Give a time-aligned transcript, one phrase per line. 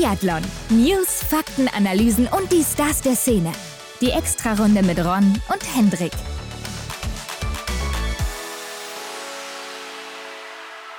[0.00, 0.40] Biathlon.
[0.70, 3.52] News, Fakten, Analysen und die Stars der Szene.
[4.00, 6.12] Die Extrarunde mit Ron und Hendrik.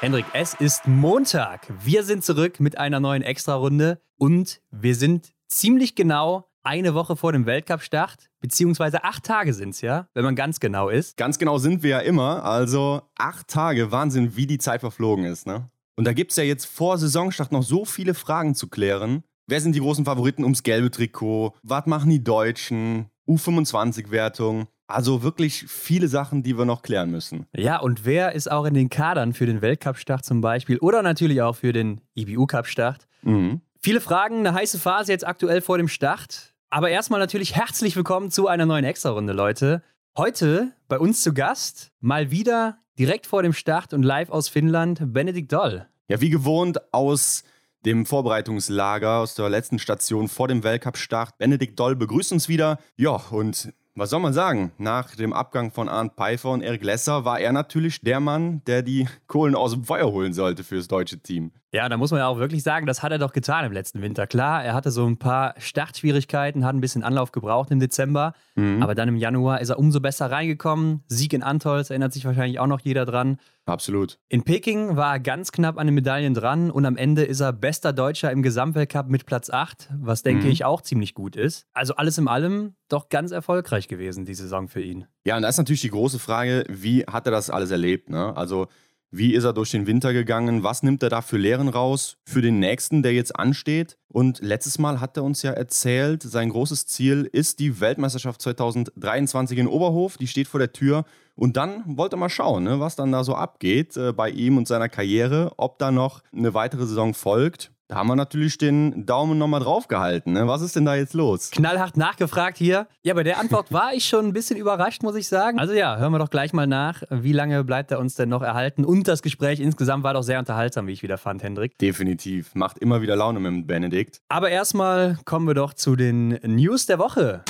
[0.02, 1.62] Hendrik, es ist Montag.
[1.84, 7.32] Wir sind zurück mit einer neuen Extrarunde und wir sind ziemlich genau eine Woche vor
[7.32, 11.18] dem Weltcup-Start, beziehungsweise acht Tage sind es ja, wenn man ganz genau ist.
[11.18, 15.48] Ganz genau sind wir ja immer, also acht Tage, Wahnsinn, wie die Zeit verflogen ist,
[15.48, 15.71] ne?
[15.96, 19.24] Und da gibt es ja jetzt vor Saisonstart noch so viele Fragen zu klären.
[19.48, 21.54] Wer sind die großen Favoriten ums gelbe Trikot?
[21.64, 23.08] Was machen die Deutschen?
[23.28, 24.68] U25-Wertung.
[24.88, 27.46] Also wirklich viele Sachen, die wir noch klären müssen.
[27.56, 31.42] Ja, und wer ist auch in den Kadern für den Weltcup-Start zum Beispiel oder natürlich
[31.42, 33.08] auch für den IBU-Cup-Start?
[33.22, 33.62] Mhm.
[33.80, 36.54] Viele Fragen, eine heiße Phase jetzt aktuell vor dem Start.
[36.70, 39.82] Aber erstmal natürlich herzlich willkommen zu einer neuen Extra-Runde, Leute.
[40.18, 45.14] Heute bei uns zu Gast mal wieder direkt vor dem Start und live aus Finnland
[45.14, 45.88] Benedikt Doll.
[46.08, 47.44] Ja, wie gewohnt aus
[47.86, 51.38] dem Vorbereitungslager, aus der letzten Station vor dem Weltcup-Start.
[51.38, 52.80] Benedikt Doll begrüßt uns wieder.
[52.96, 54.72] Ja, und was soll man sagen?
[54.78, 58.84] Nach dem Abgang von Arndt Pfeiffer und Erik Lesser war er natürlich der Mann, der
[58.84, 61.52] die Kohlen aus dem Feuer holen sollte fürs deutsche Team.
[61.74, 64.02] Ja, da muss man ja auch wirklich sagen, das hat er doch getan im letzten
[64.02, 64.28] Winter.
[64.28, 68.84] Klar, er hatte so ein paar Startschwierigkeiten, hat ein bisschen Anlauf gebraucht im Dezember, mhm.
[68.84, 71.02] aber dann im Januar ist er umso besser reingekommen.
[71.08, 73.38] Sieg in Antolz, erinnert sich wahrscheinlich auch noch jeder dran.
[73.66, 74.20] Absolut.
[74.28, 77.54] In Peking war er ganz knapp an den Medaillen dran und am Ende ist er
[77.54, 80.52] bester Deutscher im Gesamtweltcup mit Platz 8, was denke mhm.
[80.52, 81.68] ich auch ziemlich gut ist.
[81.72, 85.06] Also alles in allem doch ganz erfolgreich gewesen, die Saison für ihn.
[85.24, 88.10] Ja, und da ist natürlich die große Frage, wie hat er das alles erlebt?
[88.10, 88.36] Ne?
[88.36, 88.68] Also
[89.12, 90.64] wie ist er durch den Winter gegangen?
[90.64, 93.98] Was nimmt er da für Lehren raus für den nächsten, der jetzt ansteht?
[94.08, 99.58] Und letztes Mal hat er uns ja erzählt, sein großes Ziel ist die Weltmeisterschaft 2023
[99.58, 100.18] in Oberhof.
[100.18, 101.04] Die steht vor der Tür.
[101.36, 104.58] Und dann wollte er mal schauen, ne, was dann da so abgeht äh, bei ihm
[104.58, 107.72] und seiner Karriere, ob da noch eine weitere Saison folgt.
[107.92, 110.32] Da haben wir natürlich den Daumen nochmal drauf gehalten.
[110.32, 110.48] Ne?
[110.48, 111.52] Was ist denn da jetzt los?
[111.52, 112.88] Knallhart nachgefragt hier.
[113.04, 115.60] Ja, bei der Antwort war ich schon ein bisschen überrascht, muss ich sagen.
[115.60, 117.04] Also ja, hören wir doch gleich mal nach.
[117.10, 118.86] Wie lange bleibt er uns denn noch erhalten?
[118.86, 121.78] Und das Gespräch insgesamt war doch sehr unterhaltsam, wie ich wieder fand, Hendrik.
[121.80, 122.56] Definitiv.
[122.56, 124.22] Macht immer wieder Laune mit Benedikt.
[124.30, 127.44] Aber erstmal kommen wir doch zu den News der Woche.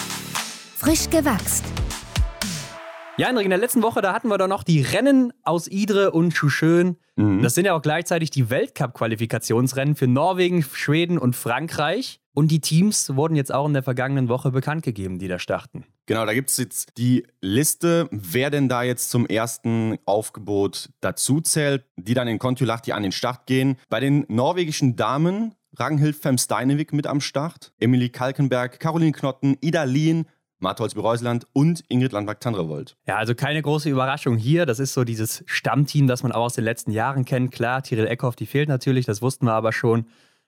[0.75, 1.66] Frisch gewachst.
[3.21, 6.09] Ja, Hendrik, in der letzten Woche, da hatten wir doch noch die Rennen aus Idre
[6.09, 6.97] und Schuschön.
[7.17, 7.43] Mhm.
[7.43, 12.19] Das sind ja auch gleichzeitig die Weltcup-Qualifikationsrennen für Norwegen, Schweden und Frankreich.
[12.33, 15.83] Und die Teams wurden jetzt auch in der vergangenen Woche bekannt gegeben, die da starten.
[16.07, 21.41] Genau, da gibt es jetzt die Liste, wer denn da jetzt zum ersten Aufgebot dazu
[21.41, 23.77] zählt, die dann in Kontiolahti an den Start gehen.
[23.89, 30.25] Bei den norwegischen Damen Ragnhild Femsteinevik mit am Start, Emilie Kalkenberg, Caroline Knotten, Ida Lien,
[30.61, 32.95] Martholz Bereusland und Ingrid Landwag-Tandrevold.
[33.07, 34.66] Ja, also keine große Überraschung hier.
[34.66, 37.51] Das ist so dieses Stammteam, das man auch aus den letzten Jahren kennt.
[37.51, 40.05] Klar, Tyrell Eckhoff, die fehlt natürlich, das wussten wir aber schon.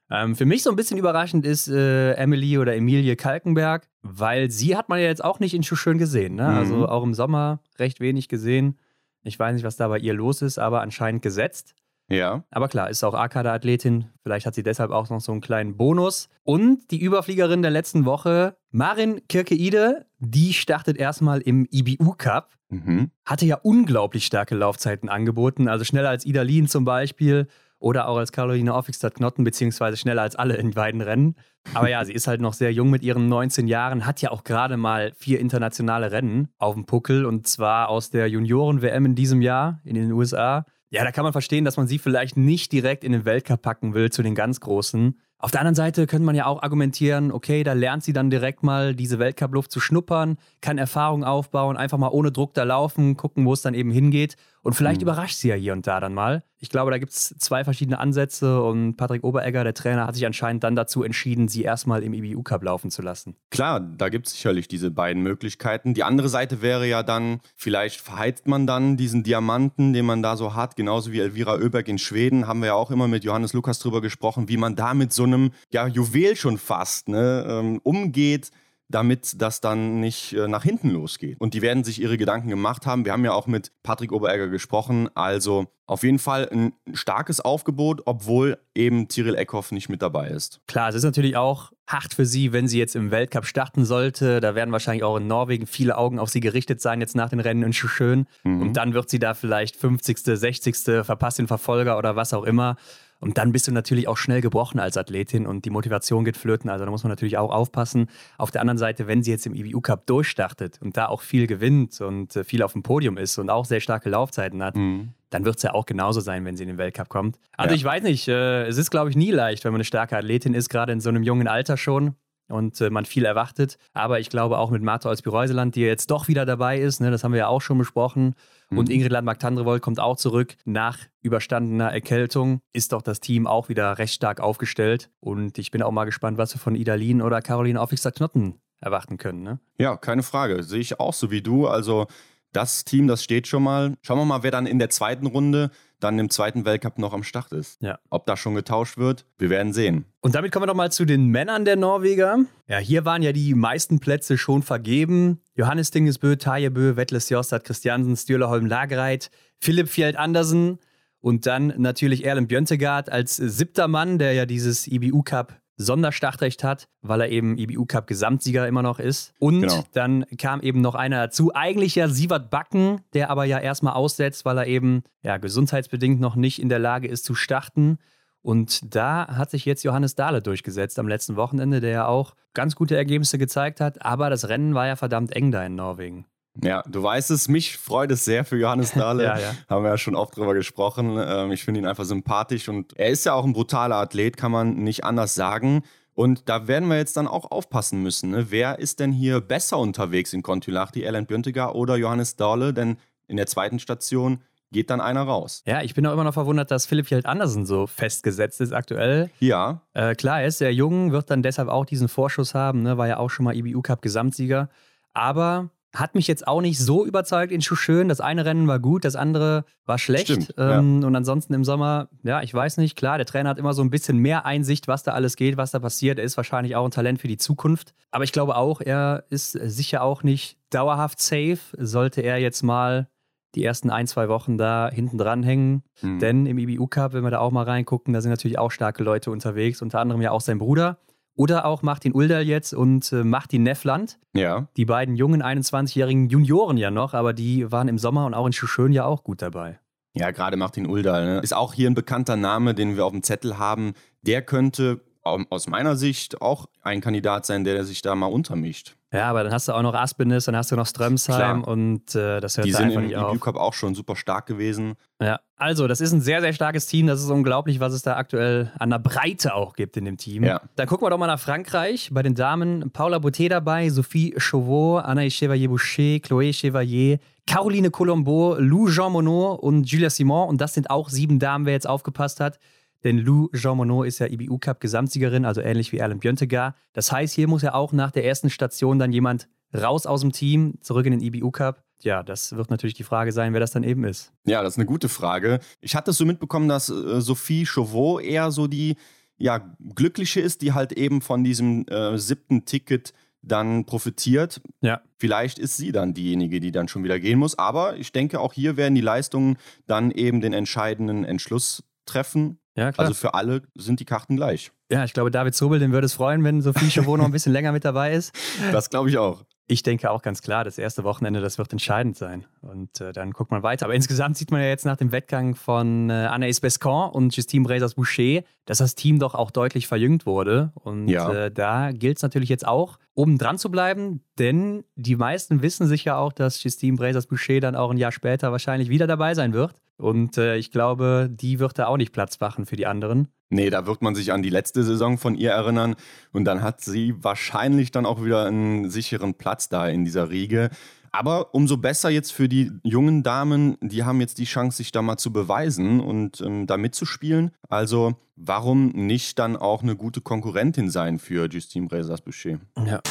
[0.09, 4.75] Ähm, für mich so ein bisschen überraschend ist äh, Emily oder Emilie Kalkenberg, weil sie
[4.75, 6.35] hat man ja jetzt auch nicht in Schuschön gesehen.
[6.35, 6.46] Ne?
[6.46, 6.81] Also mhm.
[6.81, 8.78] Also auch im Sommer recht wenig gesehen.
[9.23, 11.75] Ich weiß nicht, was da bei ihr los ist, aber anscheinend gesetzt.
[12.09, 12.44] Ja.
[12.52, 14.06] Aber klar, ist auch A-Kader-Athletin.
[14.22, 16.30] Vielleicht hat sie deshalb auch noch so einen kleinen Bonus.
[16.44, 22.52] Und die Überfliegerin der letzten Woche, Marin Kirkeide, die startet erstmal im IBU Cup.
[22.69, 23.12] Mhm.
[23.25, 27.47] Hatte ja unglaublich starke Laufzeiten angeboten, also schneller als Ida Lien zum Beispiel
[27.84, 31.35] oder auch als Caroline Offigstadt-Knotten, beziehungsweise schneller als alle in beiden Rennen.
[31.74, 34.46] Aber ja, sie ist halt noch sehr jung mit ihren 19 Jahren, hat ja auch
[34.46, 39.41] gerade mal vier internationale Rennen auf dem Puckel und zwar aus der Junioren-WM in diesem
[39.41, 40.66] Jahr in den USA.
[40.94, 43.96] Ja, da kann man verstehen, dass man sie vielleicht nicht direkt in den Weltcup packen
[43.96, 45.20] will zu den ganz Großen.
[45.40, 48.62] Auf der anderen Seite könnte man ja auch argumentieren, okay, da lernt sie dann direkt
[48.62, 53.44] mal diese Weltcup-Luft zu schnuppern, kann Erfahrung aufbauen, einfach mal ohne Druck da laufen, gucken,
[53.48, 54.36] wo es dann eben hingeht.
[54.63, 55.07] Und vielleicht mhm.
[55.07, 56.44] überrascht sie ja hier und da dann mal.
[56.57, 60.25] Ich glaube, da gibt es zwei verschiedene Ansätze und Patrick Oberegger, der Trainer, hat sich
[60.25, 63.35] anscheinend dann dazu entschieden, sie erstmal im IBU Cup laufen zu lassen.
[63.52, 65.94] Klar, da gibt es sicherlich diese beiden Möglichkeiten.
[65.94, 70.38] Die andere Seite wäre ja dann, vielleicht verheizt man dann diesen Diamanten, den man da
[70.38, 73.52] so hat, genauso wie Elvira Oeberg in Schweden, haben wir ja auch immer mit Johannes
[73.52, 77.82] Lukas drüber gesprochen, wie man da mit so einem ja, Juwel schon fast ne, ähm,
[77.84, 78.52] umgeht
[78.93, 81.40] damit das dann nicht äh, nach hinten losgeht.
[81.40, 83.05] Und die werden sich ihre Gedanken gemacht haben.
[83.05, 85.09] Wir haben ja auch mit Patrick Oberegger gesprochen.
[85.16, 90.61] Also auf jeden Fall ein starkes Aufgebot, obwohl eben Tyrell Eckhoff nicht mit dabei ist.
[90.67, 94.40] Klar, es ist natürlich auch hart für sie, wenn sie jetzt im Weltcup starten sollte.
[94.40, 97.40] Da werden wahrscheinlich auch in Norwegen viele Augen auf sie gerichtet sein, jetzt nach den
[97.40, 98.28] Rennen in Schuschön.
[98.43, 98.61] Mhm.
[98.61, 102.78] Und dann wird sie da vielleicht 50., 60., verpasst den Verfolger oder was auch immer.
[103.23, 106.70] Und dann bist du natürlich auch schnell gebrochen als Athletin und die Motivation geht flöten.
[106.70, 108.08] Also da muss man natürlich auch aufpassen.
[108.37, 111.47] Auf der anderen Seite, wenn sie jetzt im IBU Cup durchstartet und da auch viel
[111.47, 115.14] gewinnt und äh, viel auf dem Podium ist und auch sehr starke Laufzeiten hat, mhm
[115.34, 117.40] dann wird es ja auch genauso sein, wenn sie in den Weltcup kommt.
[117.58, 117.75] Also ja.
[117.75, 120.53] ich weiß nicht, äh, es ist, glaube ich, nie leicht, wenn man eine starke Athletin
[120.53, 122.16] ist, gerade in so einem jungen Alter schon
[122.49, 123.78] und äh, man viel erwartet.
[123.93, 127.23] Aber ich glaube auch mit Marta Olsby-Reuseland, die jetzt doch wieder dabei ist, ne, das
[127.23, 128.35] haben wir ja auch schon besprochen.
[128.69, 128.78] Mhm.
[128.78, 132.59] Und Ingrid Landmark-Tandrevold kommt auch zurück nach überstandener Erkältung.
[132.73, 135.09] Ist doch das Team auch wieder recht stark aufgestellt.
[135.19, 139.43] Und ich bin auch mal gespannt, was wir von Idalin oder Caroline Aufwixer-Knotten erwarten können.
[139.43, 139.59] Ne?
[139.78, 140.63] Ja, keine Frage.
[140.63, 141.67] Sehe ich auch so wie du.
[141.67, 142.07] Also
[142.51, 143.95] das Team, das steht schon mal.
[144.01, 145.72] Schauen wir mal, wer dann in der zweiten Runde
[146.03, 147.82] dann im zweiten Weltcup noch am Start ist.
[147.82, 148.00] Ja.
[148.09, 150.05] Ob da schon getauscht wird, wir werden sehen.
[150.22, 152.40] Und damit kommen wir nochmal zu den Männern der Norweger.
[152.67, 155.41] Ja, hier waren ja die meisten Plätze schon vergeben.
[155.55, 160.79] Johannes Dingesbø, Tajebø, Vettles Jostad, Christiansen, Stürleholm, Lagereit, Philipp Fjeld Andersen
[161.20, 166.87] und dann natürlich Erlen Bjöntegard als siebter Mann, der ja dieses IBU Cup Sonderstartrecht hat,
[167.02, 169.34] weil er eben IBU Cup Gesamtsieger immer noch ist.
[169.40, 169.84] Und genau.
[169.93, 174.46] dann kam eben noch einer dazu, eigentlich ja Sievert Backen, der aber ja erstmal aussetzt,
[174.46, 177.97] weil er eben ja gesundheitsbedingt noch nicht in der Lage ist zu starten.
[178.41, 182.76] Und da hat sich jetzt Johannes Dahle durchgesetzt am letzten Wochenende, der ja auch ganz
[182.76, 184.05] gute Ergebnisse gezeigt hat.
[184.05, 186.26] Aber das Rennen war ja verdammt eng da in Norwegen.
[186.61, 189.23] Ja, du weißt es, mich freut es sehr für Johannes Dahle.
[189.26, 189.55] ja, ja.
[189.70, 191.17] Haben wir ja schon oft drüber gesprochen.
[191.17, 194.52] Ähm, ich finde ihn einfach sympathisch und er ist ja auch ein brutaler Athlet, kann
[194.52, 195.84] man nicht anders sagen.
[196.16, 198.32] Und da werden wir jetzt dann auch aufpassen müssen.
[198.32, 198.47] Ne?
[198.50, 202.72] Wer ist denn hier besser unterwegs in Kontiolahti, Erland Bjöntegar oder Johannes Dahle?
[202.73, 202.97] Denn
[203.28, 204.41] in der zweiten Station
[204.72, 205.64] geht dann einer raus.
[205.66, 209.29] Ja, ich bin auch immer noch verwundert, dass Philipp Fjeld Andersen so festgesetzt ist aktuell.
[209.40, 209.82] Ja.
[209.94, 212.97] Äh, klar, er ist sehr jung, wird dann deshalb auch diesen Vorschuss haben, ne?
[212.97, 214.70] war ja auch schon mal IBU Cup Gesamtsieger.
[215.14, 218.09] Aber hat mich jetzt auch nicht so überzeugt in Schuschön.
[218.09, 220.25] Das eine Rennen war gut, das andere war schlecht.
[220.25, 221.07] Stimmt, ähm, ja.
[221.07, 223.91] Und ansonsten im Sommer, ja, ich weiß nicht, klar, der Trainer hat immer so ein
[223.91, 226.17] bisschen mehr Einsicht, was da alles geht, was da passiert.
[226.17, 227.93] Er ist wahrscheinlich auch ein Talent für die Zukunft.
[228.09, 231.59] Aber ich glaube auch, er ist sicher auch nicht dauerhaft safe.
[231.78, 233.07] Sollte er jetzt mal
[233.55, 235.84] die ersten ein, zwei Wochen da hinten dran hängen.
[236.01, 236.19] Mhm.
[236.19, 239.03] Denn im IBU Cup, wenn wir da auch mal reingucken, da sind natürlich auch starke
[239.03, 240.97] Leute unterwegs, unter anderem ja auch sein Bruder.
[241.35, 244.20] Oder auch Martin Uldal jetzt und äh, Martin Neffland.
[244.34, 244.68] Ja.
[244.78, 248.53] Die beiden jungen 21-jährigen Junioren ja noch, aber die waren im Sommer und auch in
[248.53, 249.80] Schuschön ja auch gut dabei.
[250.16, 251.40] Ja, gerade Martin Uldal ne?
[251.40, 253.94] ist auch hier ein bekannter Name, den wir auf dem Zettel haben.
[254.22, 258.96] Der könnte aus meiner Sicht auch ein Kandidat sein, der sich da mal untermischt.
[259.13, 261.67] Ja, aber dann hast du auch noch Aspenis, dann hast du noch Strömsheim Klar.
[261.67, 263.39] und äh, das hört Die da sind im auf.
[263.39, 264.96] Cup auch schon super stark gewesen.
[265.22, 267.05] Ja, also das ist ein sehr, sehr starkes Team.
[267.05, 270.43] Das ist unglaublich, was es da aktuell an der Breite auch gibt in dem Team.
[270.43, 270.62] Ja.
[270.75, 272.10] Dann gucken wir doch mal nach Frankreich.
[272.12, 278.89] Bei den Damen Paula Boutet dabei, Sophie Chauveau, Anaïs Chevalier-Boucher, Chloé Chevalier, Caroline Colombo, Lou
[278.89, 280.50] Jean Monod und Julia Simon.
[280.50, 282.58] Und das sind auch sieben Damen, wer jetzt aufgepasst hat.
[283.03, 286.75] Denn Lou Jean Monod ist ja IBU Cup Gesamtsiegerin, also ähnlich wie Erlen Bjöntegar.
[286.94, 290.32] Das heißt, hier muss ja auch nach der ersten Station dann jemand raus aus dem
[290.32, 291.84] Team, zurück in den IBU Cup.
[292.01, 294.34] Ja, das wird natürlich die Frage sein, wer das dann eben ist.
[294.46, 295.60] Ja, das ist eine gute Frage.
[295.79, 298.96] Ich hatte so mitbekommen, dass äh, Sophie Chauveau eher so die
[299.38, 304.62] ja, glückliche ist, die halt eben von diesem äh, siebten Ticket dann profitiert.
[304.82, 305.01] Ja.
[305.17, 307.58] Vielleicht ist sie dann diejenige, die dann schon wieder gehen muss.
[307.58, 312.60] Aber ich denke, auch hier werden die Leistungen dann eben den entscheidenden Entschluss treffen.
[312.75, 313.08] Ja, klar.
[313.08, 314.72] Also für alle sind die Karten gleich.
[314.91, 317.53] Ja, ich glaube, David Zobel, den würde es freuen, wenn Sophie Chauveau noch ein bisschen
[317.53, 318.34] länger mit dabei ist.
[318.72, 319.43] Das glaube ich auch.
[319.67, 322.46] Ich denke auch ganz klar, das erste Wochenende, das wird entscheidend sein.
[322.62, 323.86] Und äh, dann guckt man weiter.
[323.86, 327.65] Aber insgesamt sieht man ja jetzt nach dem Wettgang von äh, Anaïs Bescon und Justine
[327.65, 330.74] Bresers-Boucher, dass das Team doch auch deutlich verjüngt wurde.
[330.75, 331.46] Und ja.
[331.46, 335.88] äh, da gilt es natürlich jetzt auch, oben dran zu bleiben, denn die meisten wissen
[335.88, 339.53] sich ja auch, dass Justine Bresers-Boucher dann auch ein Jahr später wahrscheinlich wieder dabei sein
[339.53, 339.75] wird.
[339.97, 343.27] Und äh, ich glaube, die wird da auch nicht Platz machen für die anderen.
[343.50, 345.95] Nee, da wird man sich an die letzte Saison von ihr erinnern
[346.31, 350.71] und dann hat sie wahrscheinlich dann auch wieder einen sicheren Platz da in dieser Riege.
[351.12, 355.03] Aber umso besser jetzt für die jungen Damen, die haben jetzt die Chance, sich da
[355.03, 357.51] mal zu beweisen und ähm, da mitzuspielen.
[357.69, 362.59] Also warum nicht dann auch eine gute Konkurrentin sein für Justine Bresas-Boucher?
[362.88, 363.01] Ja.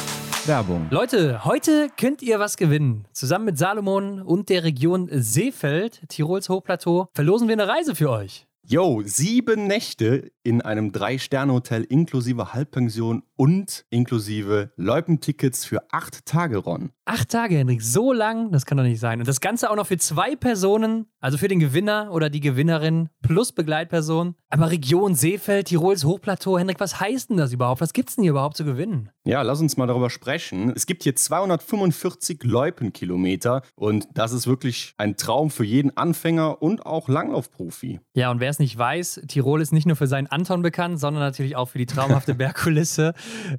[0.46, 0.88] Werbung.
[0.90, 3.06] Leute, heute könnt ihr was gewinnen.
[3.12, 8.48] Zusammen mit Salomon und der Region Seefeld, Tirols Hochplateau, verlosen wir eine Reise für euch.
[8.64, 16.90] Yo, sieben Nächte in einem Drei-Sterne-Hotel inklusive Halbpension und inklusive Loipentickets für acht Tage, Ron.
[17.04, 18.52] Acht Tage, Henrik, so lang?
[18.52, 19.18] Das kann doch nicht sein.
[19.18, 23.08] Und das Ganze auch noch für zwei Personen, also für den Gewinner oder die Gewinnerin
[23.20, 24.36] plus Begleitperson.
[24.54, 27.80] Aber Region Seefeld, Tirols Hochplateau, Henrik, was heißt denn das überhaupt?
[27.80, 29.08] Was gibt's denn hier überhaupt zu gewinnen?
[29.24, 30.70] Ja, lass uns mal darüber sprechen.
[30.76, 36.84] Es gibt hier 245 Loipenkilometer und das ist wirklich ein Traum für jeden Anfänger und
[36.84, 38.00] auch Langlaufprofi.
[38.12, 41.22] Ja, und wer es nicht weiß, Tirol ist nicht nur für seinen Anton bekannt, sondern
[41.22, 43.14] natürlich auch für die traumhafte Bergkulisse.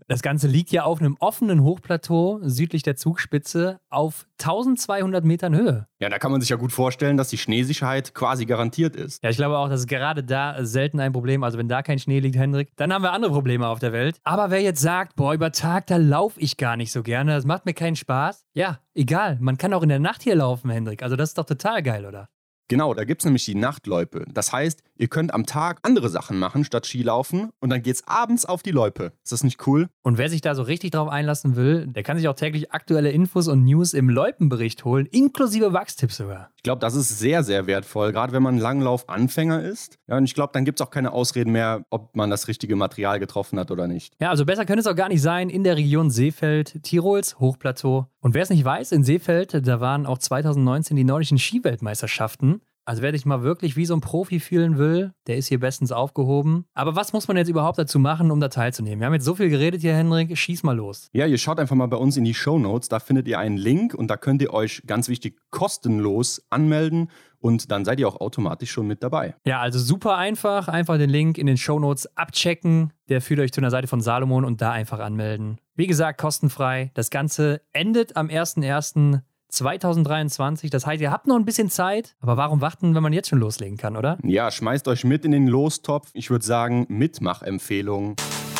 [0.07, 5.87] Das Ganze liegt ja auf einem offenen Hochplateau südlich der Zugspitze auf 1200 Metern Höhe.
[6.03, 9.23] Ja, da kann man sich ja gut vorstellen, dass die Schneesicherheit quasi garantiert ist.
[9.23, 11.45] Ja, ich glaube auch, das ist gerade da selten ein Problem.
[11.45, 14.17] Also wenn da kein Schnee liegt, Hendrik, dann haben wir andere Probleme auf der Welt.
[14.25, 17.45] Aber wer jetzt sagt, boah, über Tag, da laufe ich gar nicht so gerne, das
[17.45, 18.43] macht mir keinen Spaß.
[18.53, 19.37] Ja, egal.
[19.39, 21.03] Man kann auch in der Nacht hier laufen, Hendrik.
[21.03, 22.27] Also das ist doch total geil, oder?
[22.67, 24.25] Genau, da gibt es nämlich die Nachtloipe.
[24.33, 28.45] Das heißt, ihr könnt am Tag andere Sachen machen statt Skilaufen und dann geht's abends
[28.45, 29.13] auf die Loipe.
[29.23, 29.89] Ist das nicht cool?
[30.01, 33.11] Und wer sich da so richtig drauf einlassen will, der kann sich auch täglich aktuelle
[33.11, 36.49] Infos und News im Loipenbericht holen, inklusive Wachstipps sogar.
[36.57, 39.97] Ich glaube, das ist sehr, sehr wertvoll, gerade wenn man Langlauf-Anfänger ist.
[40.07, 42.75] Ja, und ich glaube, dann gibt es auch keine Ausreden mehr, ob man das richtige
[42.75, 44.13] Material getroffen hat oder nicht.
[44.19, 48.07] Ja, also besser könnte es auch gar nicht sein in der Region Seefeld, Tirols Hochplateau.
[48.19, 52.61] Und wer es nicht weiß, in Seefeld, da waren auch 2019 die nordischen Skiweltmeisterschaften.
[52.85, 55.91] Also wer sich mal wirklich wie so ein Profi fühlen will, der ist hier bestens
[55.91, 56.65] aufgehoben.
[56.73, 58.99] Aber was muss man jetzt überhaupt dazu machen, um da teilzunehmen?
[58.99, 60.37] Wir haben jetzt so viel geredet hier, Henrik.
[60.37, 61.09] Schieß mal los.
[61.13, 62.89] Ja, ihr schaut einfach mal bei uns in die Show Notes.
[62.89, 67.09] Da findet ihr einen Link und da könnt ihr euch ganz wichtig kostenlos anmelden
[67.39, 69.35] und dann seid ihr auch automatisch schon mit dabei.
[69.45, 70.67] Ja, also super einfach.
[70.67, 72.93] Einfach den Link in den Show Notes abchecken.
[73.09, 75.59] Der führt euch zu einer Seite von Salomon und da einfach anmelden.
[75.75, 76.91] Wie gesagt, kostenfrei.
[76.93, 79.21] Das Ganze endet am 1.1.
[79.53, 80.69] 2023.
[80.69, 83.39] Das heißt, ihr habt noch ein bisschen Zeit, aber warum warten, wenn man jetzt schon
[83.39, 84.17] loslegen kann, oder?
[84.23, 86.09] Ja, schmeißt euch mit in den Lostopf.
[86.13, 88.15] Ich würde sagen, Mitmachempfehlung.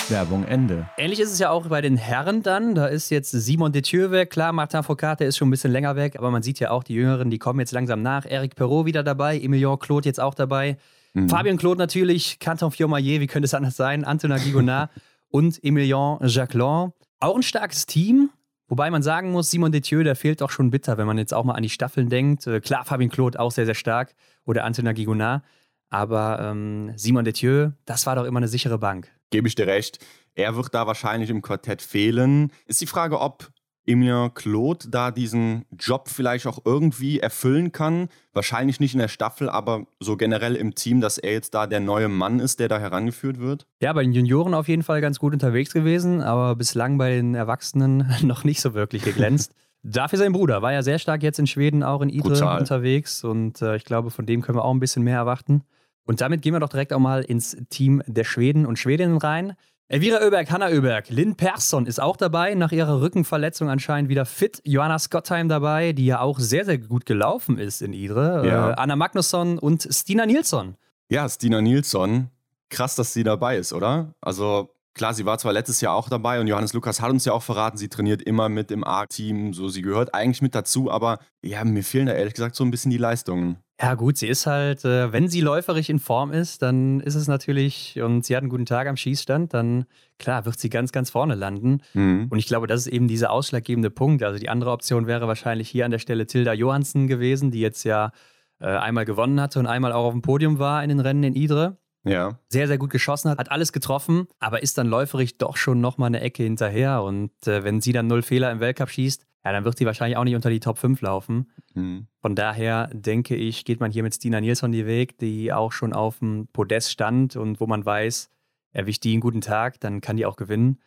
[0.09, 0.89] Werbung Ende.
[0.97, 2.75] Ähnlich ist es ja auch bei den Herren dann.
[2.75, 4.31] Da ist jetzt Simon Detieu weg.
[4.31, 6.83] Klar, Martin Foucault, der ist schon ein bisschen länger weg, aber man sieht ja auch,
[6.83, 8.25] die Jüngeren, die kommen jetzt langsam nach.
[8.25, 10.77] Eric Perrault wieder dabei, Emilien Claude jetzt auch dabei.
[11.13, 11.29] Mhm.
[11.29, 14.03] Fabian Claude natürlich, Canton Fiormaillet, wie könnte es anders sein?
[14.03, 14.91] Antonin Gigonard
[15.29, 16.91] und Emilien Jacquelin.
[17.19, 18.29] Auch ein starkes Team.
[18.73, 21.43] Wobei man sagen muss, Simon Detieu, der fehlt doch schon bitter, wenn man jetzt auch
[21.43, 22.47] mal an die Staffeln denkt.
[22.47, 24.15] Äh, klar, Fabien Claude auch sehr, sehr stark
[24.45, 25.43] oder Antonin Gigonard.
[25.91, 29.11] Aber ähm, Simon Detieu, das war doch immer eine sichere Bank.
[29.29, 30.03] Gebe ich dir recht.
[30.33, 32.51] Er wird da wahrscheinlich im Quartett fehlen.
[32.65, 33.51] Ist die Frage, ob
[33.85, 38.09] Emilien Claude da diesen Job vielleicht auch irgendwie erfüllen kann.
[38.33, 41.79] Wahrscheinlich nicht in der Staffel, aber so generell im Team, dass er jetzt da der
[41.79, 43.67] neue Mann ist, der da herangeführt wird.
[43.81, 47.35] Ja, bei den Junioren auf jeden Fall ganz gut unterwegs gewesen, aber bislang bei den
[47.35, 49.53] Erwachsenen noch nicht so wirklich geglänzt.
[49.83, 52.59] Dafür sein Bruder war ja sehr stark jetzt in Schweden, auch in Idre Brutal.
[52.59, 55.63] unterwegs und äh, ich glaube, von dem können wir auch ein bisschen mehr erwarten.
[56.05, 59.55] Und damit gehen wir doch direkt auch mal ins Team der Schweden und Schwedinnen rein.
[59.89, 64.61] Elvira Oeberg, Hanna Oeberg, Lynn Persson ist auch dabei, nach ihrer Rückenverletzung anscheinend wieder fit.
[64.63, 68.47] Johanna Scottheim dabei, die ja auch sehr, sehr gut gelaufen ist in Idre.
[68.47, 68.71] Ja.
[68.71, 70.75] Äh, Anna Magnusson und Stina Nilsson.
[71.09, 72.29] Ja, Stina Nilsson.
[72.69, 74.13] Krass, dass sie dabei ist, oder?
[74.21, 77.33] Also Klar, sie war zwar letztes Jahr auch dabei und Johannes Lukas hat uns ja
[77.33, 81.17] auch verraten, sie trainiert immer mit im A-Team, so sie gehört eigentlich mit dazu, aber
[81.43, 83.57] ja, mir fehlen da ehrlich gesagt so ein bisschen die Leistungen.
[83.81, 87.27] Ja, gut, sie ist halt, äh, wenn sie läuferig in Form ist, dann ist es
[87.27, 89.85] natürlich, und sie hat einen guten Tag am Schießstand, dann
[90.19, 91.81] klar, wird sie ganz, ganz vorne landen.
[91.93, 92.27] Mhm.
[92.29, 94.21] Und ich glaube, das ist eben dieser ausschlaggebende Punkt.
[94.23, 97.83] Also die andere Option wäre wahrscheinlich hier an der Stelle Tilda Johansen gewesen, die jetzt
[97.83, 98.11] ja
[98.59, 101.35] äh, einmal gewonnen hatte und einmal auch auf dem Podium war in den Rennen in
[101.35, 101.77] Idre.
[102.05, 102.39] Ja.
[102.49, 106.07] Sehr, sehr gut geschossen hat, hat alles getroffen, aber ist dann läuferig doch schon nochmal
[106.07, 107.01] eine Ecke hinterher.
[107.01, 110.17] Und äh, wenn sie dann null Fehler im Weltcup schießt, ja, dann wird sie wahrscheinlich
[110.17, 111.51] auch nicht unter die Top 5 laufen.
[111.73, 112.07] Mhm.
[112.21, 115.93] Von daher denke ich, geht man hier mit Stina Nilsson die Weg, die auch schon
[115.93, 118.29] auf dem Podest stand und wo man weiß,
[118.71, 120.79] erwischt die einen guten Tag, dann kann die auch gewinnen.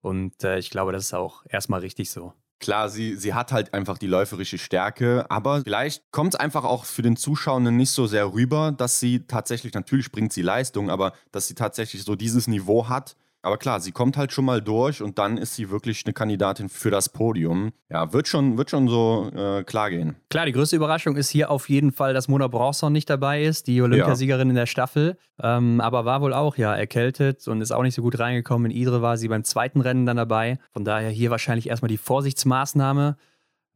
[0.00, 2.34] Und äh, ich glaube, das ist auch erstmal richtig so.
[2.60, 6.84] Klar, sie, sie hat halt einfach die läuferische Stärke, aber vielleicht kommt es einfach auch
[6.84, 11.12] für den Zuschauenden nicht so sehr rüber, dass sie tatsächlich, natürlich bringt sie Leistung, aber
[11.32, 15.02] dass sie tatsächlich so dieses Niveau hat, aber klar, sie kommt halt schon mal durch
[15.02, 17.72] und dann ist sie wirklich eine Kandidatin für das Podium.
[17.90, 20.16] Ja, wird schon, wird schon so äh, klar gehen.
[20.30, 23.66] Klar, die größte Überraschung ist hier auf jeden Fall, dass Mona Bronson nicht dabei ist,
[23.66, 24.50] die Olympiasiegerin ja.
[24.50, 25.18] in der Staffel.
[25.42, 28.70] Ähm, aber war wohl auch ja erkältet und ist auch nicht so gut reingekommen.
[28.70, 30.58] In Idre war sie beim zweiten Rennen dann dabei.
[30.72, 33.16] Von daher hier wahrscheinlich erstmal die Vorsichtsmaßnahme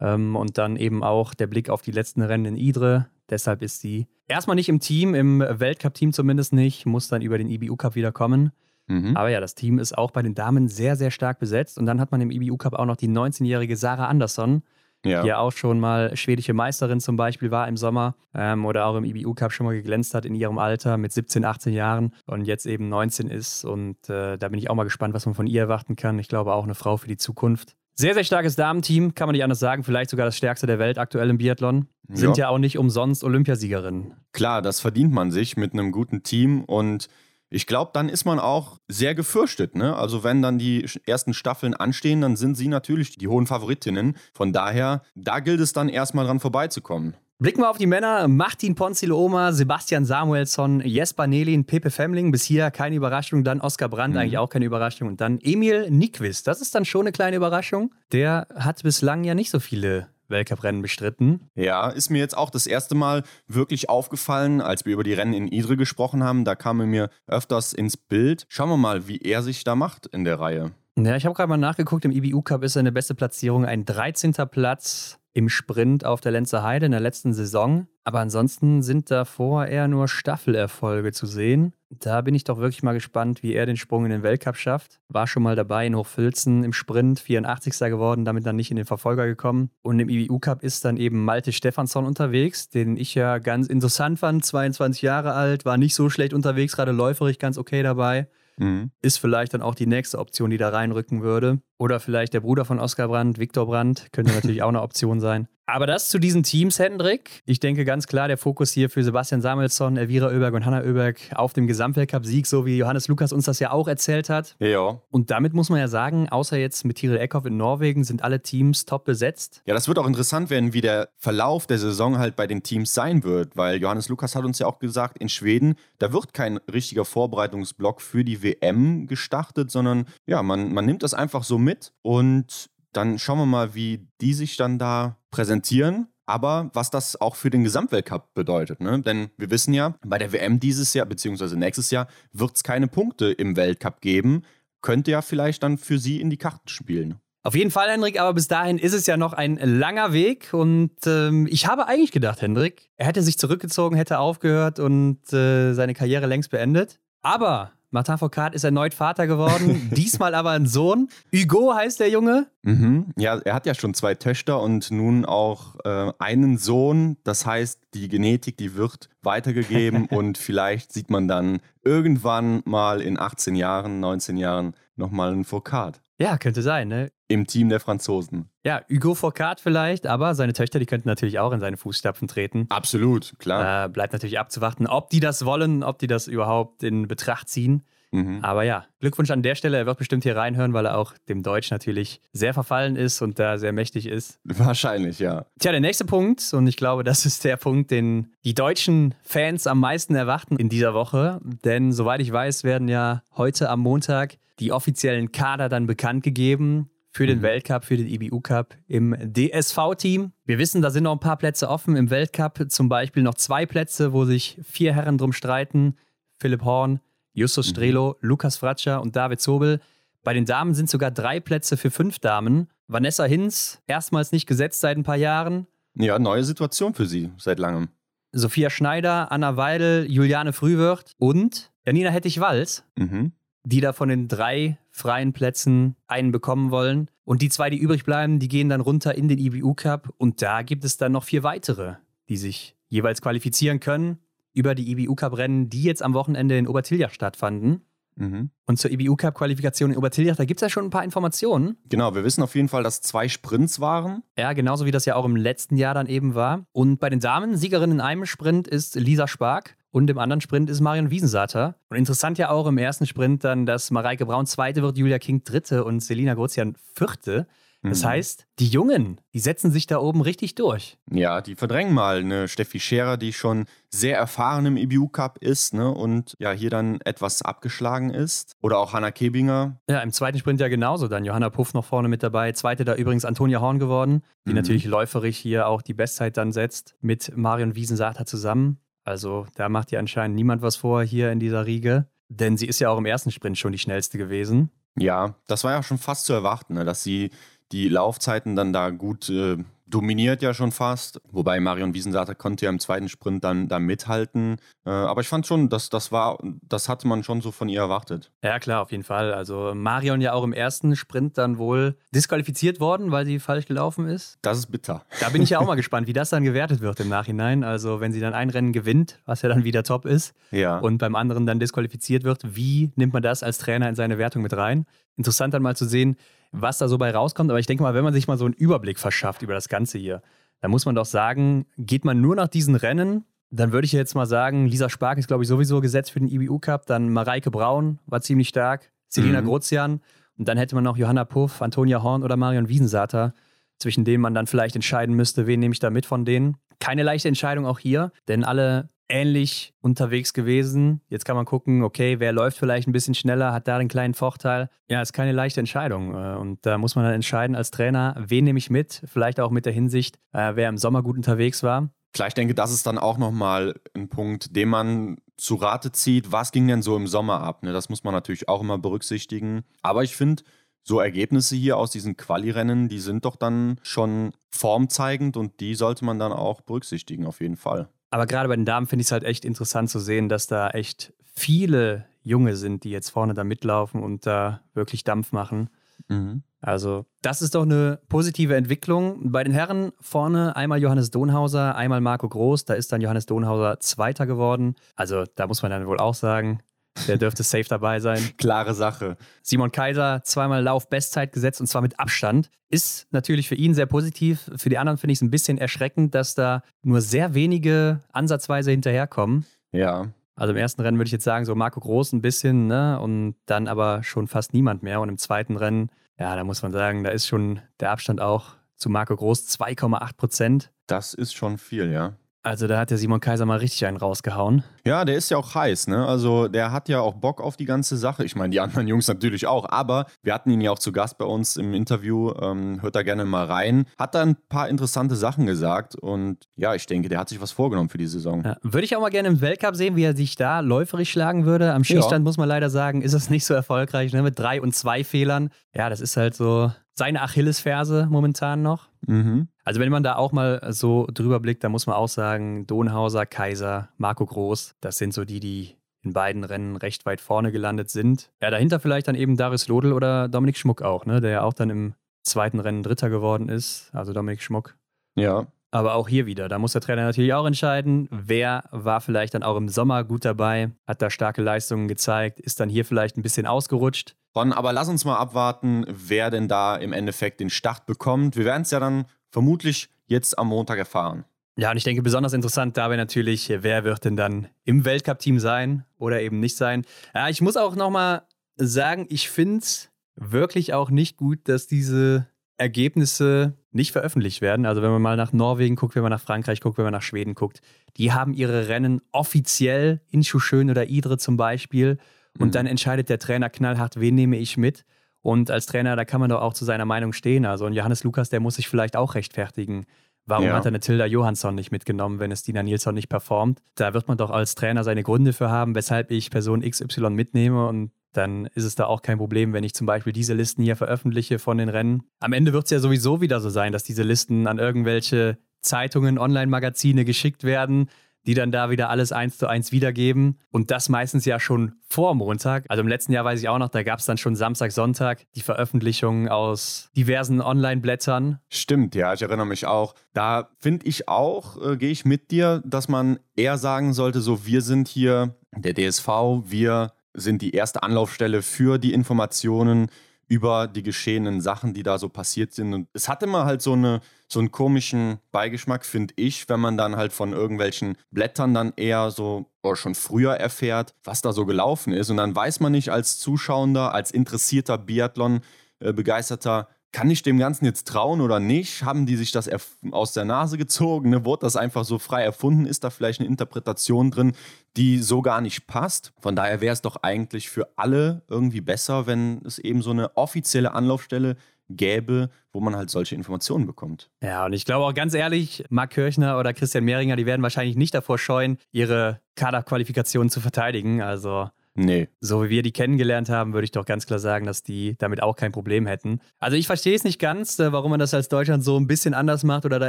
[0.00, 3.08] ähm, und dann eben auch der Blick auf die letzten Rennen in Idre.
[3.28, 7.50] Deshalb ist sie erstmal nicht im Team, im Weltcup-Team zumindest nicht, muss dann über den
[7.50, 8.52] IBU-Cup wieder kommen.
[8.88, 9.16] Mhm.
[9.16, 11.78] Aber ja, das Team ist auch bei den Damen sehr, sehr stark besetzt.
[11.78, 14.62] Und dann hat man im IBU Cup auch noch die 19-jährige Sarah Andersson,
[15.04, 15.22] ja.
[15.22, 18.96] die ja auch schon mal schwedische Meisterin zum Beispiel war im Sommer ähm, oder auch
[18.96, 22.44] im IBU Cup schon mal geglänzt hat in ihrem Alter mit 17, 18 Jahren und
[22.44, 23.64] jetzt eben 19 ist.
[23.64, 26.18] Und äh, da bin ich auch mal gespannt, was man von ihr erwarten kann.
[26.18, 27.76] Ich glaube auch eine Frau für die Zukunft.
[27.94, 29.82] Sehr, sehr starkes Damenteam, kann man nicht anders sagen.
[29.82, 31.88] Vielleicht sogar das stärkste der Welt aktuell im Biathlon.
[32.08, 34.14] Sind ja, ja auch nicht umsonst Olympiasiegerinnen.
[34.32, 37.08] Klar, das verdient man sich mit einem guten Team und
[37.50, 39.74] ich glaube, dann ist man auch sehr gefürchtet.
[39.74, 39.96] Ne?
[39.96, 44.16] Also wenn dann die ersten Staffeln anstehen, dann sind sie natürlich die hohen Favoritinnen.
[44.34, 47.16] Von daher, da gilt es dann erstmal dran vorbeizukommen.
[47.40, 48.26] Blicken wir auf die Männer.
[48.26, 52.32] Martin Ponzilo-Oma, Sebastian Samuelsson, Jesper Nelin, Pepe Femling.
[52.32, 53.44] Bis hier keine Überraschung.
[53.44, 54.20] Dann Oskar Brandt, mhm.
[54.20, 55.06] eigentlich auch keine Überraschung.
[55.06, 56.48] Und dann Emil Niquist.
[56.48, 57.94] Das ist dann schon eine kleine Überraschung.
[58.10, 61.48] Der hat bislang ja nicht so viele Weltcuprennen bestritten.
[61.54, 65.34] Ja, ist mir jetzt auch das erste Mal wirklich aufgefallen, als wir über die Rennen
[65.34, 66.44] in Idre gesprochen haben.
[66.44, 68.46] Da kam er mir öfters ins Bild.
[68.48, 70.72] Schauen wir mal, wie er sich da macht in der Reihe.
[70.98, 74.32] Ja, ich habe gerade mal nachgeguckt, im IBU Cup ist seine beste Platzierung ein 13.
[74.50, 77.86] Platz im Sprint auf der Lenzer Heide in der letzten Saison.
[78.02, 81.72] Aber ansonsten sind davor eher nur Staffelerfolge zu sehen.
[81.90, 85.00] Da bin ich doch wirklich mal gespannt, wie er den Sprung in den Weltcup schafft.
[85.08, 87.78] War schon mal dabei in Hochfilzen im Sprint, 84.
[87.90, 89.70] geworden, damit dann nicht in den Verfolger gekommen.
[89.82, 94.18] Und im IBU Cup ist dann eben Malte Stefansson unterwegs, den ich ja ganz interessant
[94.18, 94.44] fand.
[94.44, 98.28] 22 Jahre alt, war nicht so schlecht unterwegs, gerade läuferig ganz okay dabei.
[98.58, 98.90] Mhm.
[99.00, 101.60] Ist vielleicht dann auch die nächste Option, die da reinrücken würde.
[101.78, 105.48] Oder vielleicht der Bruder von Oskar Brandt, Viktor Brandt, könnte natürlich auch eine Option sein.
[105.70, 107.42] Aber das zu diesen Teams, Hendrik.
[107.44, 111.18] Ich denke ganz klar, der Fokus hier für Sebastian Samuelsson, Elvira Oeberg und Hanna Oeberg
[111.34, 114.56] auf dem Gesamtweltcup-Sieg, so wie Johannes Lukas uns das ja auch erzählt hat.
[114.60, 115.02] Ja.
[115.10, 118.40] Und damit muss man ja sagen, außer jetzt mit Tiril Eckhoff in Norwegen, sind alle
[118.40, 119.60] Teams top besetzt.
[119.66, 122.94] Ja, das wird auch interessant werden, wie der Verlauf der Saison halt bei den Teams
[122.94, 126.56] sein wird, weil Johannes Lukas hat uns ja auch gesagt, in Schweden, da wird kein
[126.72, 131.67] richtiger Vorbereitungsblock für die WM gestartet, sondern ja, man, man nimmt das einfach so mit
[132.02, 136.08] und dann schauen wir mal, wie die sich dann da präsentieren.
[136.26, 138.80] Aber was das auch für den Gesamtweltcup bedeutet.
[138.80, 139.00] Ne?
[139.00, 142.86] Denn wir wissen ja, bei der WM dieses Jahr, beziehungsweise nächstes Jahr, wird es keine
[142.86, 144.42] Punkte im Weltcup geben.
[144.82, 147.18] Könnte ja vielleicht dann für sie in die Karten spielen.
[147.44, 150.52] Auf jeden Fall, Hendrik, aber bis dahin ist es ja noch ein langer Weg.
[150.52, 155.72] Und ähm, ich habe eigentlich gedacht, Hendrik, er hätte sich zurückgezogen, hätte aufgehört und äh,
[155.72, 157.00] seine Karriere längst beendet.
[157.22, 161.08] Aber Martin Foucault ist erneut Vater geworden, diesmal aber ein Sohn.
[161.34, 162.46] Hugo heißt der Junge.
[162.62, 163.06] Mhm.
[163.16, 167.16] Ja, er hat ja schon zwei Töchter und nun auch äh, einen Sohn.
[167.24, 173.18] Das heißt, die Genetik, die wird weitergegeben und vielleicht sieht man dann irgendwann mal in
[173.18, 176.00] 18 Jahren, 19 Jahren nochmal einen Foucault.
[176.20, 177.12] Ja, könnte sein, ne?
[177.28, 178.50] Im Team der Franzosen.
[178.64, 182.66] Ja, Hugo Foucault vielleicht, aber seine Töchter, die könnten natürlich auch in seine Fußstapfen treten.
[182.70, 183.84] Absolut, klar.
[183.84, 187.84] Äh, bleibt natürlich abzuwarten, ob die das wollen, ob die das überhaupt in Betracht ziehen.
[188.10, 188.38] Mhm.
[188.42, 189.76] Aber ja, Glückwunsch an der Stelle.
[189.76, 193.38] Er wird bestimmt hier reinhören, weil er auch dem Deutsch natürlich sehr verfallen ist und
[193.38, 194.40] da sehr mächtig ist.
[194.44, 195.44] Wahrscheinlich, ja.
[195.60, 199.66] Tja, der nächste Punkt, und ich glaube, das ist der Punkt, den die deutschen Fans
[199.66, 201.40] am meisten erwarten in dieser Woche.
[201.64, 206.90] Denn soweit ich weiß, werden ja heute am Montag die offiziellen Kader dann bekannt gegeben
[207.10, 207.42] für den mhm.
[207.42, 210.32] Weltcup, für den IBU Cup im DSV-Team.
[210.44, 213.66] Wir wissen, da sind noch ein paar Plätze offen im Weltcup, zum Beispiel noch zwei
[213.66, 215.96] Plätze, wo sich vier Herren drum streiten.
[216.36, 217.00] Philipp Horn,
[217.32, 217.70] Justus mhm.
[217.70, 218.28] Strelo, mhm.
[218.28, 219.80] Lukas Fratscher und David Zobel.
[220.22, 222.68] Bei den Damen sind sogar drei Plätze für fünf Damen.
[222.86, 225.66] Vanessa Hinz, erstmals nicht gesetzt seit ein paar Jahren.
[225.94, 227.88] Ja, neue Situation für sie seit langem.
[228.32, 232.84] Sophia Schneider, Anna Weidel, Juliane Frühwirth und Janina Hettich-Walz.
[232.96, 233.32] Mhm
[233.68, 237.10] die da von den drei freien Plätzen einen bekommen wollen.
[237.24, 240.14] Und die zwei, die übrig bleiben, die gehen dann runter in den IBU Cup.
[240.16, 241.96] Und da gibt es dann noch vier weitere,
[242.28, 244.18] die sich jeweils qualifizieren können
[244.54, 247.82] über die IBU Cup Rennen, die jetzt am Wochenende in Obertiljach stattfanden.
[248.16, 248.50] Mhm.
[248.66, 251.76] Und zur IBU Cup Qualifikation in Obertiljach, da gibt es ja schon ein paar Informationen.
[251.88, 254.22] Genau, wir wissen auf jeden Fall, dass zwei Sprints waren.
[254.36, 256.64] Ja, genauso wie das ja auch im letzten Jahr dann eben war.
[256.72, 259.76] Und bei den Damen, Siegerin in einem Sprint ist Lisa Spark.
[259.90, 261.76] Und im anderen Sprint ist Marion Wiesensater.
[261.88, 265.44] Und interessant ja auch im ersten Sprint dann, dass Mareike Braun Zweite wird, Julia King
[265.44, 267.46] Dritte und Selina Grozian Vierte.
[267.82, 268.08] Das mhm.
[268.08, 270.98] heißt, die Jungen, die setzen sich da oben richtig durch.
[271.12, 275.74] Ja, die verdrängen mal eine Steffi Scherer, die schon sehr erfahren im EBU Cup ist
[275.74, 278.56] ne, und ja hier dann etwas abgeschlagen ist.
[278.60, 279.80] Oder auch Hanna Kebinger.
[279.88, 281.06] Ja, im zweiten Sprint ja genauso.
[281.06, 282.50] Dann Johanna Puff noch vorne mit dabei.
[282.52, 284.56] Zweite da übrigens Antonia Horn geworden, die mhm.
[284.56, 288.80] natürlich läuferig hier auch die Bestzeit dann setzt mit Marion Wiesensater zusammen.
[289.08, 292.06] Also da macht ihr anscheinend niemand was vor hier in dieser Riege.
[292.28, 294.70] Denn sie ist ja auch im ersten Sprint schon die schnellste gewesen.
[294.98, 297.30] Ja, das war ja schon fast zu erwarten, ne, dass sie
[297.72, 299.56] die Laufzeiten dann da gut äh,
[299.88, 301.20] dominiert ja schon fast.
[301.30, 304.56] Wobei Marion Wiesensater konnte ja im zweiten Sprint dann da mithalten.
[304.84, 307.80] Äh, aber ich fand schon, dass das war, das hatte man schon so von ihr
[307.80, 308.30] erwartet.
[308.42, 309.32] Ja, klar, auf jeden Fall.
[309.32, 314.06] Also Marion ja auch im ersten Sprint dann wohl disqualifiziert worden, weil sie falsch gelaufen
[314.06, 314.38] ist.
[314.42, 315.04] Das ist bitter.
[315.20, 317.64] Da bin ich ja auch mal gespannt, wie das dann gewertet wird im Nachhinein.
[317.64, 320.78] Also wenn sie dann ein Rennen gewinnt, was ja dann wieder top ist, ja.
[320.78, 324.42] und beim anderen dann disqualifiziert wird, wie nimmt man das als Trainer in seine Wertung
[324.42, 324.86] mit rein?
[325.16, 326.16] Interessant dann mal zu sehen,
[326.52, 327.50] was da so bei rauskommt.
[327.50, 329.98] Aber ich denke mal, wenn man sich mal so einen Überblick verschafft über das Ganze
[329.98, 330.22] hier,
[330.60, 334.14] dann muss man doch sagen, geht man nur nach diesen Rennen, dann würde ich jetzt
[334.14, 336.86] mal sagen, Lisa Spark ist, glaube ich, sowieso gesetzt für den IBU Cup.
[336.86, 339.46] Dann Mareike Braun war ziemlich stark, Selina mhm.
[339.46, 340.00] Grozian.
[340.36, 343.32] Und dann hätte man noch Johanna Puff, Antonia Horn oder Marion Wiesensater,
[343.78, 346.56] zwischen denen man dann vielleicht entscheiden müsste, wen nehme ich da mit von denen.
[346.78, 351.00] Keine leichte Entscheidung auch hier, denn alle ähnlich unterwegs gewesen.
[351.08, 354.14] Jetzt kann man gucken, okay, wer läuft vielleicht ein bisschen schneller, hat da einen kleinen
[354.14, 354.68] Vorteil.
[354.88, 356.14] Ja, ist keine leichte Entscheidung.
[356.14, 359.02] Äh, und da muss man dann entscheiden als Trainer, wen nehme ich mit?
[359.06, 361.90] Vielleicht auch mit der Hinsicht, äh, wer im Sommer gut unterwegs war.
[362.12, 366.32] Klar, ich denke, das ist dann auch nochmal ein Punkt, den man zu Rate zieht.
[366.32, 367.62] Was ging denn so im Sommer ab?
[367.62, 367.72] Ne?
[367.72, 369.64] Das muss man natürlich auch immer berücksichtigen.
[369.82, 370.42] Aber ich finde,
[370.82, 376.04] so Ergebnisse hier aus diesen Quali-Rennen, die sind doch dann schon formzeigend und die sollte
[376.04, 377.88] man dann auch berücksichtigen, auf jeden Fall.
[378.10, 380.70] Aber gerade bei den Damen finde ich es halt echt interessant zu sehen, dass da
[380.70, 385.70] echt viele Junge sind, die jetzt vorne da mitlaufen und da wirklich Dampf machen.
[386.08, 386.42] Mhm.
[386.60, 389.30] Also, das ist doch eine positive Entwicklung.
[389.30, 392.64] Bei den Herren vorne einmal Johannes Donhauser, einmal Marco Groß.
[392.64, 394.74] Da ist dann Johannes Donhauser Zweiter geworden.
[394.96, 396.60] Also, da muss man dann wohl auch sagen,
[397.06, 398.20] der dürfte safe dabei sein.
[398.38, 399.16] Klare Sache.
[399.42, 402.50] Simon Kaiser zweimal Lauf-Bestzeit gesetzt und zwar mit Abstand.
[402.70, 404.50] Ist natürlich für ihn sehr positiv.
[404.56, 408.70] Für die anderen finde ich es ein bisschen erschreckend, dass da nur sehr wenige ansatzweise
[408.70, 409.46] hinterherkommen.
[409.72, 410.08] Ja.
[410.34, 413.00] Also im ersten Rennen würde ich jetzt sagen, so Marco Groß ein bisschen, ne?
[413.00, 415.00] Und dann aber schon fast niemand mehr.
[415.00, 418.54] Und im zweiten Rennen, ja, da muss man sagen, da ist schon der Abstand auch
[418.76, 420.70] zu Marco Groß 2,8 Prozent.
[420.86, 422.14] Das ist schon viel, ja.
[422.42, 424.62] Also da hat der Simon Kaiser mal richtig einen rausgehauen.
[424.86, 426.06] Ja, der ist ja auch heiß, ne?
[426.06, 428.24] Also der hat ja auch Bock auf die ganze Sache.
[428.24, 431.18] Ich meine, die anderen Jungs natürlich auch, aber wir hatten ihn ja auch zu Gast
[431.18, 432.32] bei uns im Interview.
[432.40, 433.86] Ähm, hört da gerne mal rein.
[433.98, 437.50] Hat da ein paar interessante Sachen gesagt und ja, ich denke, der hat sich was
[437.50, 438.44] vorgenommen für die Saison.
[438.44, 441.44] Ja, würde ich auch mal gerne im Weltcup sehen, wie er sich da läuferisch schlagen
[441.44, 441.72] würde.
[441.72, 442.24] Am Schießstand ja.
[442.24, 444.22] muss man leider sagen, ist es nicht so erfolgreich, ne?
[444.22, 445.50] Mit drei und zwei Fehlern.
[445.74, 448.88] Ja, das ist halt so seine Achillesferse momentan noch.
[449.06, 449.48] Mhm.
[449.64, 453.24] Also wenn man da auch mal so drüber blickt, dann muss man auch sagen, Donhauser,
[453.24, 457.90] Kaiser, Marco Groß, das sind so die, die in beiden Rennen recht weit vorne gelandet
[457.90, 458.30] sind.
[458.42, 461.54] Ja, dahinter vielleicht dann eben Darius Lodel oder Dominik Schmuck auch, ne, der ja auch
[461.54, 464.76] dann im zweiten Rennen Dritter geworden ist, also Dominik Schmuck.
[465.14, 465.46] Ja.
[465.70, 469.42] Aber auch hier wieder, da muss der Trainer natürlich auch entscheiden, wer war vielleicht dann
[469.42, 473.22] auch im Sommer gut dabei, hat da starke Leistungen gezeigt, ist dann hier vielleicht ein
[473.22, 474.16] bisschen ausgerutscht.
[474.34, 478.36] Ron, aber lass uns mal abwarten, wer denn da im Endeffekt den Start bekommt.
[478.36, 481.24] Wir werden es ja dann vermutlich jetzt am Montag erfahren.
[481.56, 485.84] Ja, und ich denke, besonders interessant dabei natürlich, wer wird denn dann im Weltcup-Team sein
[485.98, 486.84] oder eben nicht sein.
[487.14, 488.22] Ja, ich muss auch nochmal
[488.56, 494.66] sagen, ich finde es wirklich auch nicht gut, dass diese Ergebnisse nicht veröffentlicht werden.
[494.66, 497.02] Also wenn man mal nach Norwegen guckt, wenn man nach Frankreich guckt, wenn man nach
[497.02, 497.60] Schweden guckt,
[497.96, 501.98] die haben ihre Rennen offiziell in Schuschön oder Idre zum Beispiel.
[502.38, 502.52] Und mhm.
[502.52, 504.84] dann entscheidet der Trainer knallhart, wen nehme ich mit.
[505.20, 507.44] Und als Trainer, da kann man doch auch zu seiner Meinung stehen.
[507.44, 509.84] Also und Johannes Lukas, der muss sich vielleicht auch rechtfertigen.
[510.26, 510.52] Warum ja.
[510.52, 513.60] hat er eine Tilda Johansson nicht mitgenommen, wenn es Dina Nilsson nicht performt?
[513.74, 517.66] Da wird man doch als Trainer seine Gründe für haben, weshalb ich Person XY mitnehme
[517.66, 520.76] und dann ist es da auch kein Problem, wenn ich zum Beispiel diese Listen hier
[520.76, 522.02] veröffentliche von den Rennen.
[522.20, 526.18] Am Ende wird es ja sowieso wieder so sein, dass diese Listen an irgendwelche Zeitungen,
[526.18, 527.88] Online-Magazine geschickt werden
[528.28, 530.38] die dann da wieder alles eins zu eins wiedergeben.
[530.50, 532.66] Und das meistens ja schon vor Montag.
[532.68, 535.24] Also im letzten Jahr weiß ich auch noch, da gab es dann schon Samstag, Sonntag
[535.34, 538.38] die Veröffentlichungen aus diversen Online-Blättern.
[538.50, 539.94] Stimmt, ja, ich erinnere mich auch.
[540.12, 544.44] Da finde ich auch, äh, gehe ich mit dir, dass man eher sagen sollte, so
[544.44, 546.08] wir sind hier der DSV,
[546.44, 549.90] wir sind die erste Anlaufstelle für die Informationen
[550.26, 552.74] über die geschehenen Sachen, die da so passiert sind.
[552.74, 556.76] Und es hat immer halt so, eine, so einen komischen Beigeschmack, finde ich, wenn man
[556.76, 561.46] dann halt von irgendwelchen Blättern dann eher so oder schon früher erfährt, was da so
[561.46, 562.10] gelaufen ist.
[562.10, 567.86] Und dann weiß man nicht als Zuschauender, als interessierter Biathlon-begeisterter, kann ich dem Ganzen jetzt
[567.86, 568.82] trauen oder nicht?
[568.82, 569.48] Haben die sich das
[569.90, 571.10] aus der Nase gezogen?
[571.10, 571.24] Ne?
[571.24, 572.64] Wurde das einfach so frei erfunden?
[572.64, 574.32] Ist da vielleicht eine Interpretation drin,
[574.76, 576.12] die so gar nicht passt?
[576.18, 580.16] Von daher wäre es doch eigentlich für alle irgendwie besser, wenn es eben so eine
[580.16, 581.36] offizielle Anlaufstelle
[581.68, 584.10] gäbe, wo man halt solche Informationen bekommt.
[584.22, 587.76] Ja, und ich glaube auch ganz ehrlich, Marc Kirchner oder Christian Mehringer, die werden wahrscheinlich
[587.76, 591.02] nicht davor scheuen, ihre Kaderqualifikationen zu verteidigen.
[591.02, 592.08] Also Nee.
[592.20, 595.22] So wie wir die kennengelernt haben, würde ich doch ganz klar sagen, dass die damit
[595.22, 596.20] auch kein Problem hätten.
[596.40, 599.14] Also ich verstehe es nicht ganz, äh, warum man das als Deutschland so ein bisschen
[599.14, 599.88] anders macht oder da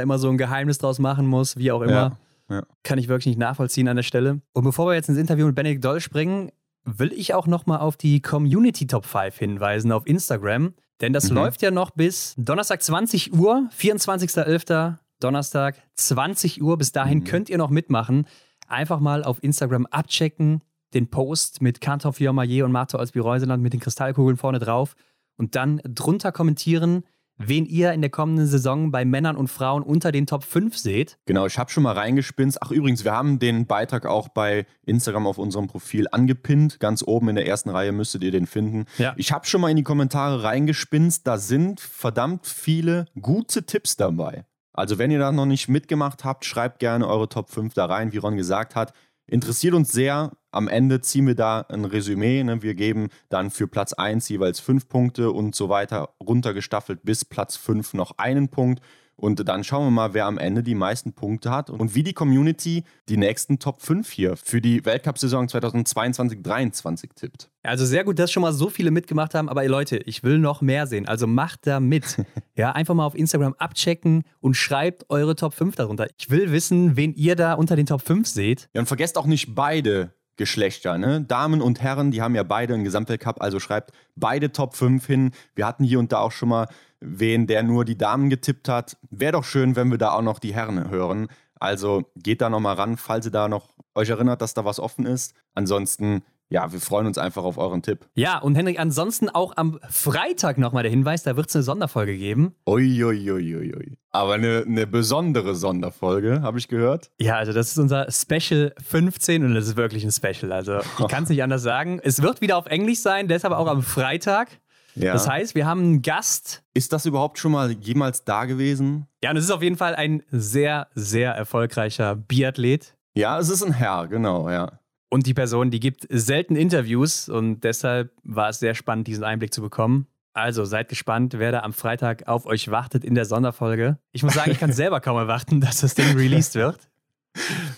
[0.00, 2.16] immer so ein Geheimnis draus machen muss, wie auch immer.
[2.48, 2.56] Ja.
[2.56, 2.62] Ja.
[2.82, 4.40] Kann ich wirklich nicht nachvollziehen an der Stelle.
[4.52, 6.50] Und bevor wir jetzt ins Interview mit Benedikt Doll springen,
[6.84, 10.74] will ich auch nochmal auf die Community Top 5 hinweisen auf Instagram.
[11.00, 11.36] Denn das mhm.
[11.36, 14.98] läuft ja noch bis Donnerstag 20 Uhr, 24.11.
[15.20, 16.78] Donnerstag 20 Uhr.
[16.78, 17.24] Bis dahin mhm.
[17.24, 18.26] könnt ihr noch mitmachen.
[18.66, 20.62] Einfach mal auf Instagram abchecken,
[20.94, 24.94] den Post mit Kantor Fiormaillet und Marto als Reuseland mit den Kristallkugeln vorne drauf
[25.36, 27.04] und dann drunter kommentieren,
[27.40, 31.18] wen ihr in der kommenden Saison bei Männern und Frauen unter den Top 5 seht.
[31.26, 32.58] Genau, ich habe schon mal reingespinnt.
[32.60, 36.80] Ach übrigens, wir haben den Beitrag auch bei Instagram auf unserem Profil angepinnt.
[36.80, 38.84] Ganz oben in der ersten Reihe müsstet ihr den finden.
[38.98, 39.14] Ja.
[39.16, 41.26] Ich habe schon mal in die Kommentare reingespinnt.
[41.26, 44.44] Da sind verdammt viele gute Tipps dabei.
[44.72, 48.12] Also wenn ihr da noch nicht mitgemacht habt, schreibt gerne eure Top 5 da rein.
[48.12, 48.92] Wie Ron gesagt hat,
[49.30, 50.32] Interessiert uns sehr.
[50.50, 52.42] Am Ende ziehen wir da ein Resümee.
[52.42, 52.62] Ne?
[52.62, 57.56] Wir geben dann für Platz 1 jeweils fünf Punkte und so weiter runtergestaffelt bis Platz
[57.56, 58.80] 5 noch einen Punkt.
[59.20, 62.14] Und dann schauen wir mal, wer am Ende die meisten Punkte hat und wie die
[62.14, 67.50] Community die nächsten Top 5 hier für die Weltcup-Saison 2022-23 tippt.
[67.62, 69.50] Also sehr gut, dass schon mal so viele mitgemacht haben.
[69.50, 71.06] Aber Leute, ich will noch mehr sehen.
[71.06, 72.24] Also macht da mit.
[72.56, 76.08] ja, einfach mal auf Instagram abchecken und schreibt eure Top 5 darunter.
[76.18, 78.70] Ich will wissen, wen ihr da unter den Top 5 seht.
[78.72, 81.20] Ja, und vergesst auch nicht beide Geschlechter, ne?
[81.20, 85.32] Damen und Herren, die haben ja beide einen Gesamtweltcup, also schreibt beide Top 5 hin.
[85.54, 86.66] Wir hatten hier und da auch schon mal
[86.98, 88.96] wen, der nur die Damen getippt hat.
[89.10, 91.28] Wäre doch schön, wenn wir da auch noch die Herren hören.
[91.56, 95.04] Also geht da nochmal ran, falls ihr da noch euch erinnert, dass da was offen
[95.04, 95.34] ist.
[95.52, 98.08] Ansonsten ja, wir freuen uns einfach auf euren Tipp.
[98.14, 102.16] Ja, und Henrik, ansonsten auch am Freitag nochmal der Hinweis, da wird es eine Sonderfolge
[102.16, 102.54] geben.
[102.66, 103.30] Uiuiuiui.
[103.30, 103.96] Ui, ui, ui.
[104.10, 107.12] Aber eine, eine besondere Sonderfolge, habe ich gehört.
[107.20, 110.50] Ja, also das ist unser Special 15 und das ist wirklich ein Special.
[110.50, 112.00] Also ich kann es nicht anders sagen.
[112.02, 114.48] Es wird wieder auf Englisch sein, deshalb auch am Freitag.
[114.96, 115.12] Ja.
[115.12, 116.64] Das heißt, wir haben einen Gast.
[116.74, 119.06] Ist das überhaupt schon mal jemals da gewesen?
[119.22, 122.96] Ja, und es ist auf jeden Fall ein sehr, sehr erfolgreicher Biathlet.
[123.14, 124.79] Ja, es ist ein Herr, genau, ja.
[125.12, 129.52] Und die Person, die gibt selten Interviews und deshalb war es sehr spannend, diesen Einblick
[129.52, 130.06] zu bekommen.
[130.32, 133.98] Also seid gespannt, wer da am Freitag auf euch wartet in der Sonderfolge.
[134.12, 136.78] Ich muss sagen, ich kann selber kaum erwarten, dass das Ding released wird.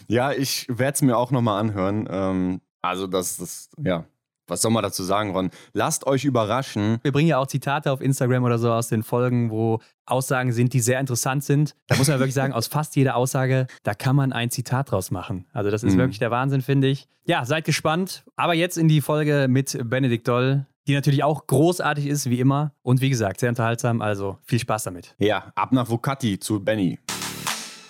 [0.09, 2.09] Ja, ich werde es mir auch nochmal anhören.
[2.11, 4.07] Ähm, also das, das, ja,
[4.47, 5.51] was soll man dazu sagen, Ron?
[5.73, 6.99] Lasst euch überraschen.
[7.03, 10.73] Wir bringen ja auch Zitate auf Instagram oder so aus den Folgen, wo Aussagen sind,
[10.73, 11.75] die sehr interessant sind.
[11.87, 15.11] Da muss man wirklich sagen, aus fast jeder Aussage, da kann man ein Zitat draus
[15.11, 15.47] machen.
[15.53, 15.99] Also das ist mhm.
[15.99, 17.09] wirklich der Wahnsinn, finde ich.
[17.25, 18.25] Ja, seid gespannt.
[18.37, 22.73] Aber jetzt in die Folge mit Benedikt Doll, die natürlich auch großartig ist, wie immer.
[22.83, 24.03] Und wie gesagt, sehr unterhaltsam.
[24.03, 25.15] Also viel Spaß damit.
[25.19, 26.99] Ja, ab nach Vukati zu Benny.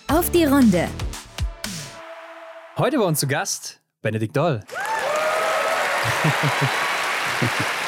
[0.07, 0.87] Auf die Runde.
[2.77, 4.63] Heute bei uns zu Gast Benedikt Doll.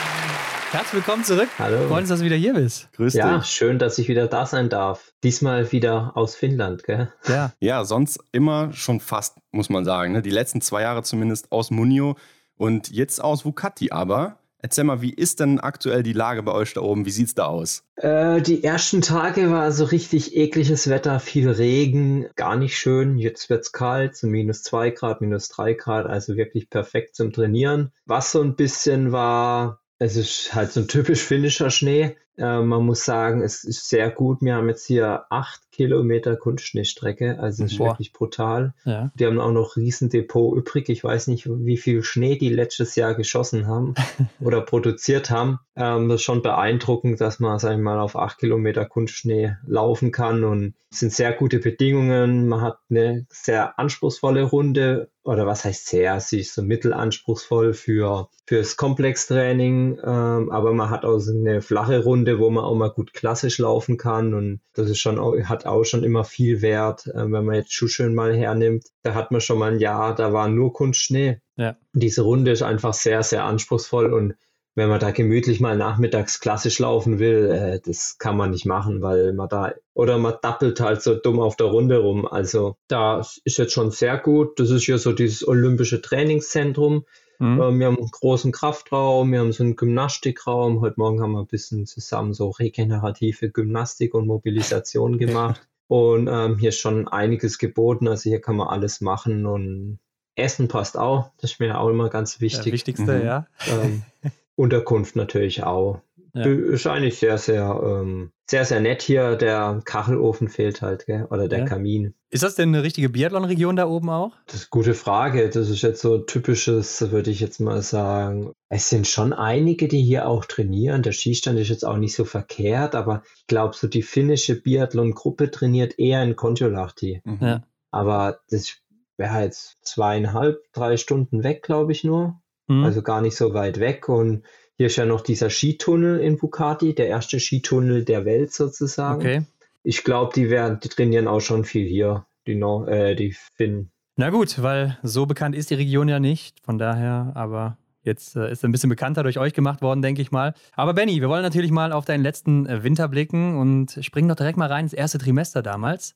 [0.75, 1.47] Herzlich willkommen zurück.
[1.57, 1.87] Hallo.
[1.87, 2.91] Freuen uns, dass du wieder hier bist.
[2.97, 3.19] Grüß dich.
[3.21, 5.13] Ja, schön, dass ich wieder da sein darf.
[5.23, 7.13] Diesmal wieder aus Finnland, gell?
[7.29, 7.53] Ja.
[7.61, 10.11] Ja, sonst immer schon fast, muss man sagen.
[10.11, 10.21] Ne?
[10.21, 12.17] Die letzten zwei Jahre zumindest aus Munio
[12.57, 13.91] und jetzt aus Vukati.
[13.91, 17.05] Aber Erzähl mal, wie ist denn aktuell die Lage bei euch da oben?
[17.05, 17.83] Wie sieht es da aus?
[17.97, 23.19] Äh, die ersten Tage war so richtig ekliges Wetter, viel Regen, gar nicht schön.
[23.19, 27.31] Jetzt wird es kalt, so minus zwei Grad, minus drei Grad, also wirklich perfekt zum
[27.31, 27.93] Trainieren.
[28.07, 32.17] Was so ein bisschen war, es ist halt so ein typisch finnischer Schnee.
[32.37, 34.41] Äh, man muss sagen, es ist sehr gut.
[34.41, 37.87] Wir haben jetzt hier acht Kilometer Kunstschneestrecke, also es ist Boah.
[37.87, 38.73] wirklich brutal.
[38.85, 39.11] Ja.
[39.15, 40.87] Die haben auch noch Riesendepot übrig.
[40.87, 43.93] Ich weiß nicht, wie viel Schnee die letztes Jahr geschossen haben
[44.39, 45.59] oder produziert haben.
[45.75, 50.13] Ähm, das ist schon beeindruckend, dass man, sag ich mal, auf acht Kilometer Kunstschnee laufen
[50.13, 52.47] kann und es sind sehr gute Bedingungen.
[52.47, 56.21] Man hat eine sehr anspruchsvolle Runde oder was heißt sehr?
[56.21, 62.03] Sie ist so mittelanspruchsvoll für fürs Komplextraining, ähm, aber man hat auch so eine flache
[62.03, 65.83] Runde, wo man auch mal gut klassisch laufen kann und das ist schon hat auch
[65.83, 67.07] schon immer viel Wert.
[67.07, 70.33] Äh, wenn man jetzt Schuscheln mal hernimmt, da hat man schon mal ein Jahr, da
[70.33, 71.39] war nur Kunstschnee.
[71.57, 71.77] Ja.
[71.93, 74.35] Diese Runde ist einfach sehr, sehr anspruchsvoll und
[74.75, 79.01] wenn man da gemütlich mal nachmittags klassisch laufen will, äh, das kann man nicht machen,
[79.01, 82.27] weil man da oder man dappelt halt so dumm auf der Runde rum.
[82.27, 84.59] Also da ist jetzt schon sehr gut.
[84.59, 87.05] Das ist hier so dieses olympische Trainingszentrum.
[87.39, 87.61] Mhm.
[87.61, 90.81] Ähm, wir haben einen großen Kraftraum, wir haben so einen Gymnastikraum.
[90.81, 95.67] Heute Morgen haben wir ein bisschen zusammen so regenerative Gymnastik und Mobilisation gemacht.
[95.87, 98.07] und ähm, hier ist schon einiges geboten.
[98.07, 99.99] Also hier kann man alles machen und
[100.35, 101.31] Essen passt auch.
[101.39, 102.65] Das ist mir auch immer ganz wichtig.
[102.65, 103.25] Das Wichtigste, mhm.
[103.25, 103.47] ja.
[103.67, 104.03] Ähm,
[104.55, 106.01] Unterkunft natürlich auch.
[106.33, 106.45] Ja.
[106.45, 109.35] Ist eigentlich sehr, sehr, ähm, sehr, sehr nett hier.
[109.35, 111.25] Der Kachelofen fehlt halt, gell?
[111.29, 111.65] oder der ja.
[111.65, 112.13] Kamin.
[112.29, 114.33] Ist das denn eine richtige Biathlon-Region da oben auch?
[114.45, 115.49] Das ist eine gute Frage.
[115.49, 118.51] Das ist jetzt so typisches, würde ich jetzt mal sagen.
[118.69, 121.01] Es sind schon einige, die hier auch trainieren.
[121.01, 125.49] Der Skistand ist jetzt auch nicht so verkehrt, aber ich glaube, so die finnische Biathlon-Gruppe
[125.49, 127.21] trainiert eher in Kontiolahti.
[127.23, 127.39] Mhm.
[127.41, 127.63] Ja.
[127.91, 128.77] Aber das
[129.17, 132.41] wäre jetzt zweieinhalb, drei Stunden weg, glaube ich nur.
[132.67, 132.83] Mhm.
[132.83, 134.09] Also gar nicht so weit weg.
[134.09, 134.43] Und
[134.77, 139.21] hier ist ja noch dieser Skitunnel in Bukati, der erste Skitunnel der Welt sozusagen.
[139.21, 139.41] Okay.
[139.83, 143.91] Ich glaube, die werden, die trainieren auch schon viel hier, die, no äh, die Finnen.
[144.15, 146.59] Na gut, weil so bekannt ist die Region ja nicht.
[146.63, 150.31] Von daher, aber Jetzt äh, ist ein bisschen bekannter durch euch gemacht worden, denke ich
[150.31, 150.53] mal.
[150.75, 154.35] Aber Benny, wir wollen natürlich mal auf deinen letzten äh, Winter blicken und springen doch
[154.35, 156.15] direkt mal rein ins erste Trimester damals.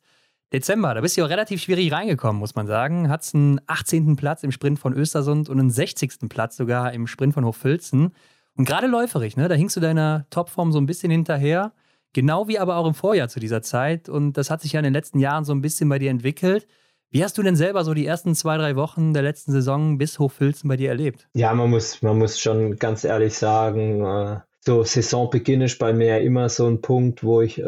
[0.54, 3.10] Dezember, da bist du ja relativ schwierig reingekommen, muss man sagen.
[3.10, 4.16] Hattest einen 18.
[4.16, 6.30] Platz im Sprint von Östersund und einen 60.
[6.30, 8.14] Platz sogar im Sprint von Hochfilzen.
[8.60, 9.48] Und gerade läuferig, ne?
[9.48, 11.72] Da hingst du deiner Topform so ein bisschen hinterher.
[12.12, 14.10] Genau wie aber auch im Vorjahr zu dieser Zeit.
[14.10, 16.68] Und das hat sich ja in den letzten Jahren so ein bisschen bei dir entwickelt.
[17.10, 20.20] Wie hast du denn selber so die ersten zwei, drei Wochen der letzten Saison bis
[20.20, 21.30] Hochfilzen bei dir erlebt?
[21.36, 26.20] Ja, man muss, man muss schon ganz ehrlich sagen, äh, so Saisonbeginn ist bei mir
[26.20, 27.64] immer so ein Punkt, wo ich äh,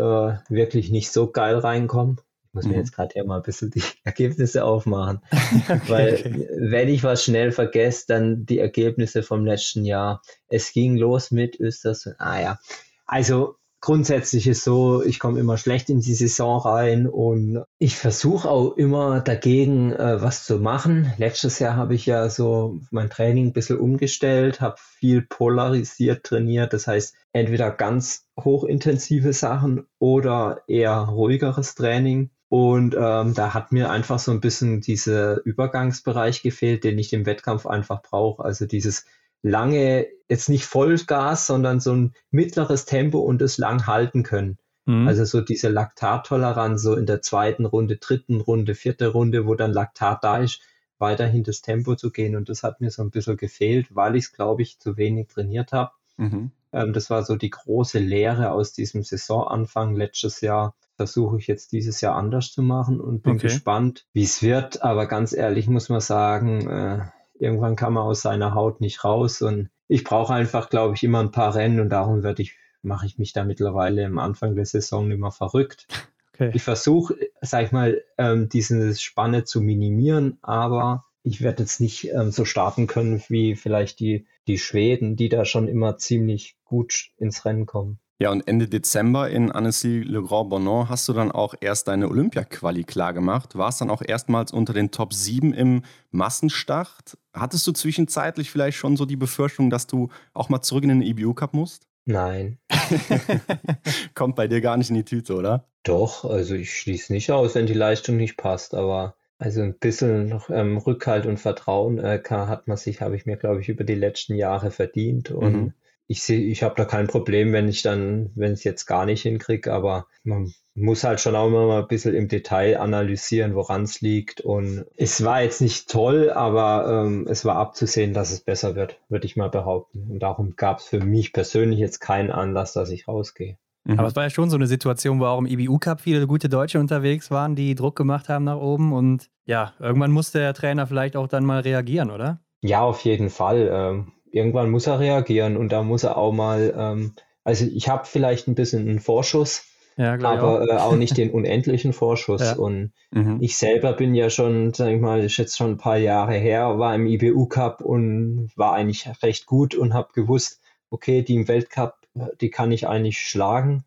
[0.50, 2.18] wirklich nicht so geil reinkomme.
[2.52, 2.72] Ich muss mhm.
[2.72, 5.22] mir jetzt gerade ja mal ein bisschen die Ergebnisse aufmachen.
[5.70, 6.48] okay, Weil okay.
[6.60, 10.22] wenn ich was schnell vergesse, dann die Ergebnisse vom letzten Jahr.
[10.50, 12.18] Es ging los mit Östersund.
[12.20, 12.60] Ah ja.
[13.06, 18.50] Also grundsätzlich ist so, ich komme immer schlecht in die Saison rein und ich versuche
[18.50, 21.14] auch immer dagegen äh, was zu machen.
[21.18, 26.74] Letztes Jahr habe ich ja so mein Training ein bisschen umgestellt, habe viel polarisiert trainiert.
[26.74, 32.30] Das heißt, entweder ganz hochintensive Sachen oder eher ruhigeres Training.
[32.52, 37.26] Und ähm, da hat mir einfach so ein bisschen dieser Übergangsbereich gefehlt, den ich im
[37.26, 38.44] Wettkampf einfach brauche.
[38.44, 39.06] Also dieses
[39.42, 44.58] lange, jetzt nicht Vollgas, sondern so ein mittleres Tempo und es lang halten können.
[44.86, 45.08] Mhm.
[45.08, 49.72] Also so diese Laktattoleranz, so in der zweiten Runde, dritten Runde, vierte Runde, wo dann
[49.72, 50.60] Laktat da ist,
[50.98, 52.36] weiterhin das Tempo zu gehen.
[52.36, 55.30] Und das hat mir so ein bisschen gefehlt, weil ich es, glaube ich, zu wenig
[55.30, 55.92] trainiert habe.
[56.18, 56.52] Mhm.
[56.74, 60.76] Ähm, das war so die große Lehre aus diesem Saisonanfang letztes Jahr.
[60.96, 63.48] Versuche ich jetzt dieses Jahr anders zu machen und bin okay.
[63.48, 64.84] gespannt, wie es wird.
[64.84, 67.00] Aber ganz ehrlich muss man sagen, äh,
[67.40, 71.20] irgendwann kann man aus seiner Haut nicht raus und ich brauche einfach, glaube ich, immer
[71.20, 74.66] ein paar Rennen und darum werde ich, mache ich mich da mittlerweile am Anfang der
[74.66, 75.88] Saison immer verrückt.
[76.34, 76.52] Okay.
[76.54, 82.10] Ich versuche, sag ich mal, ähm, diese Spanne zu minimieren, aber ich werde jetzt nicht
[82.10, 87.12] ähm, so starten können wie vielleicht die, die Schweden, die da schon immer ziemlich gut
[87.18, 88.00] ins Rennen kommen.
[88.22, 92.84] Ja, und Ende Dezember in Annecy-Le Grand Bonon hast du dann auch erst deine Olympia-Quali
[92.84, 93.56] klargemacht.
[93.56, 95.82] Warst dann auch erstmals unter den Top 7 im
[96.12, 97.18] Massenstart.
[97.34, 101.02] Hattest du zwischenzeitlich vielleicht schon so die Befürchtung, dass du auch mal zurück in den
[101.02, 101.88] EBU-Cup musst?
[102.06, 102.60] Nein.
[104.14, 105.68] Kommt bei dir gar nicht in die Tüte, oder?
[105.82, 110.28] Doch, also ich schließe nicht aus, wenn die Leistung nicht passt, aber also ein bisschen
[110.28, 113.84] noch ähm, Rückhalt und Vertrauen äh, hat man sich, habe ich mir, glaube ich, über
[113.84, 115.32] die letzten Jahre verdient.
[115.32, 115.74] Und mhm
[116.12, 119.06] ich sehe, ich habe da kein Problem, wenn ich dann, wenn ich es jetzt gar
[119.06, 123.56] nicht hinkriege, aber man muss halt schon auch immer mal ein bisschen im Detail analysieren,
[123.56, 124.42] woran es liegt.
[124.42, 129.00] Und es war jetzt nicht toll, aber ähm, es war abzusehen, dass es besser wird,
[129.08, 130.06] würde ich mal behaupten.
[130.12, 133.58] Und darum gab es für mich persönlich jetzt keinen Anlass, dass ich rausgehe.
[133.84, 134.00] Mhm.
[134.00, 136.80] Aber es war ja schon so eine Situation, wo auch im IBU-Cup viele gute Deutsche
[136.80, 138.94] unterwegs waren, die Druck gemacht haben nach oben.
[138.94, 142.40] Und ja, irgendwann musste der Trainer vielleicht auch dann mal reagieren, oder?
[142.62, 143.70] Ja, auf jeden Fall.
[143.72, 147.14] Ähm, irgendwann muss er reagieren und da muss er auch mal, ähm,
[147.44, 149.66] also ich habe vielleicht ein bisschen einen Vorschuss,
[149.98, 150.68] ja, aber auch.
[150.68, 150.96] Äh, auch.
[150.96, 152.42] nicht den unendlichen Vorschuss.
[152.42, 152.56] Ja.
[152.56, 153.38] Und mhm.
[153.42, 156.80] ich selber bin ja schon, sag ich mal, ist jetzt schon ein paar Jahre her,
[156.80, 161.48] war im IBU Cup und war eigentlich recht gut und habe gewusst, okay, die im
[161.48, 163.84] Weltcup, die kann ich eigentlich schlagen.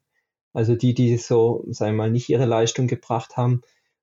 [0.52, 3.62] Also die, die so, sag ich mal, nicht ihre Leistung gebracht haben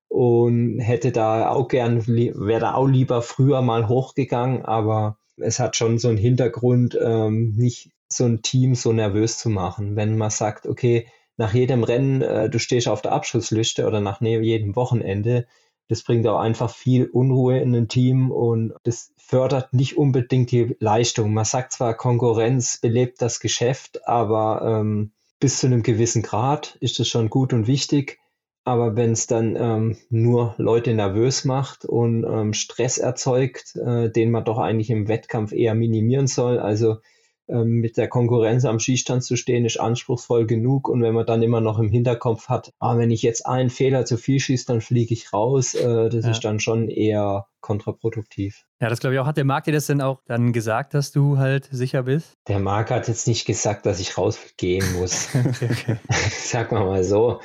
[0.10, 5.76] und hätte da auch gern, wäre da auch lieber früher mal hochgegangen, aber es hat
[5.78, 9.96] schon so einen Hintergrund, ähm, nicht so ein Team so nervös zu machen.
[9.96, 11.08] Wenn man sagt, okay,
[11.38, 15.48] nach jedem Rennen, äh, du stehst auf der Abschlussliste oder nach ne-, jedem Wochenende,
[15.92, 20.78] das bringt auch einfach viel Unruhe in ein Team und das fördert nicht unbedingt die
[20.80, 21.34] Leistung.
[21.34, 26.98] Man sagt zwar, Konkurrenz belebt das Geschäft, aber ähm, bis zu einem gewissen Grad ist
[27.00, 28.20] das schon gut und wichtig.
[28.64, 34.32] Aber wenn es dann ähm, nur Leute nervös macht und ähm, Stress erzeugt, äh, den
[34.32, 37.00] man doch eigentlich im Wettkampf eher minimieren soll, also
[37.52, 40.88] mit der Konkurrenz am Schießstand zu stehen, ist anspruchsvoll genug.
[40.88, 44.06] Und wenn man dann immer noch im Hinterkopf hat, ah, wenn ich jetzt einen Fehler
[44.06, 46.32] zu viel schieße, dann fliege ich raus, äh, das ja.
[46.32, 48.66] ist dann schon eher kontraproduktiv.
[48.82, 49.26] Ja, das glaube ich auch.
[49.28, 52.34] Hat der Marc dir das denn auch dann gesagt, dass du halt sicher bist?
[52.48, 55.30] Der Marc hat jetzt nicht gesagt, dass ich rausgehen muss.
[55.36, 55.96] okay, okay.
[56.32, 57.40] Sag mal mal so.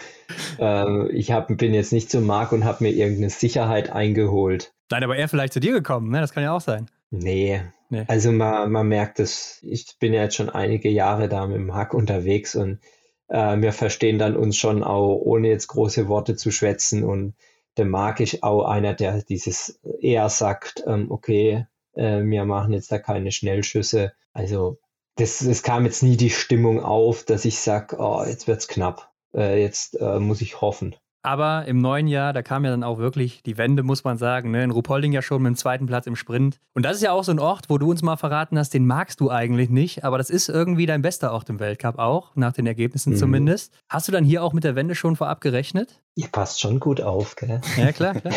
[0.59, 4.73] Ähm, ich hab, bin jetzt nicht zu Marc und habe mir irgendeine Sicherheit eingeholt.
[4.91, 6.21] Nein, aber er vielleicht zu dir gekommen, ne?
[6.21, 6.87] Das kann ja auch sein.
[7.11, 8.05] Nee, Nee.
[8.09, 11.75] Also man, man merkt es, ich bin ja jetzt schon einige Jahre da mit dem
[11.75, 12.81] Hack unterwegs und
[13.29, 17.05] äh, wir verstehen dann uns schon auch, ohne jetzt große Worte zu schwätzen.
[17.05, 17.35] Und
[17.77, 22.91] der mag ich auch einer, der dieses eher sagt, ähm, okay, äh, wir machen jetzt
[22.93, 24.13] da keine Schnellschüsse.
[24.33, 24.79] Also
[25.17, 29.13] das, es kam jetzt nie die Stimmung auf, dass ich sage, oh, jetzt wird's knapp.
[29.35, 30.95] Äh, jetzt äh, muss ich hoffen.
[31.27, 34.53] Aber im neuen Jahr, da kam ja dann auch wirklich die Wende, muss man sagen.
[34.53, 34.63] Ne?
[34.63, 36.61] In Ruhpolding ja schon mit dem zweiten Platz im Sprint.
[36.73, 38.87] Und das ist ja auch so ein Ort, wo du uns mal verraten hast, den
[38.87, 40.05] magst du eigentlich nicht.
[40.05, 43.17] Aber das ist irgendwie dein bester Ort im Weltcup auch, nach den Ergebnissen mhm.
[43.17, 43.75] zumindest.
[43.89, 46.01] Hast du dann hier auch mit der Wende schon vorab gerechnet?
[46.15, 47.61] Ihr passt schon gut auf, gell?
[47.77, 48.33] Ja, klar, klar.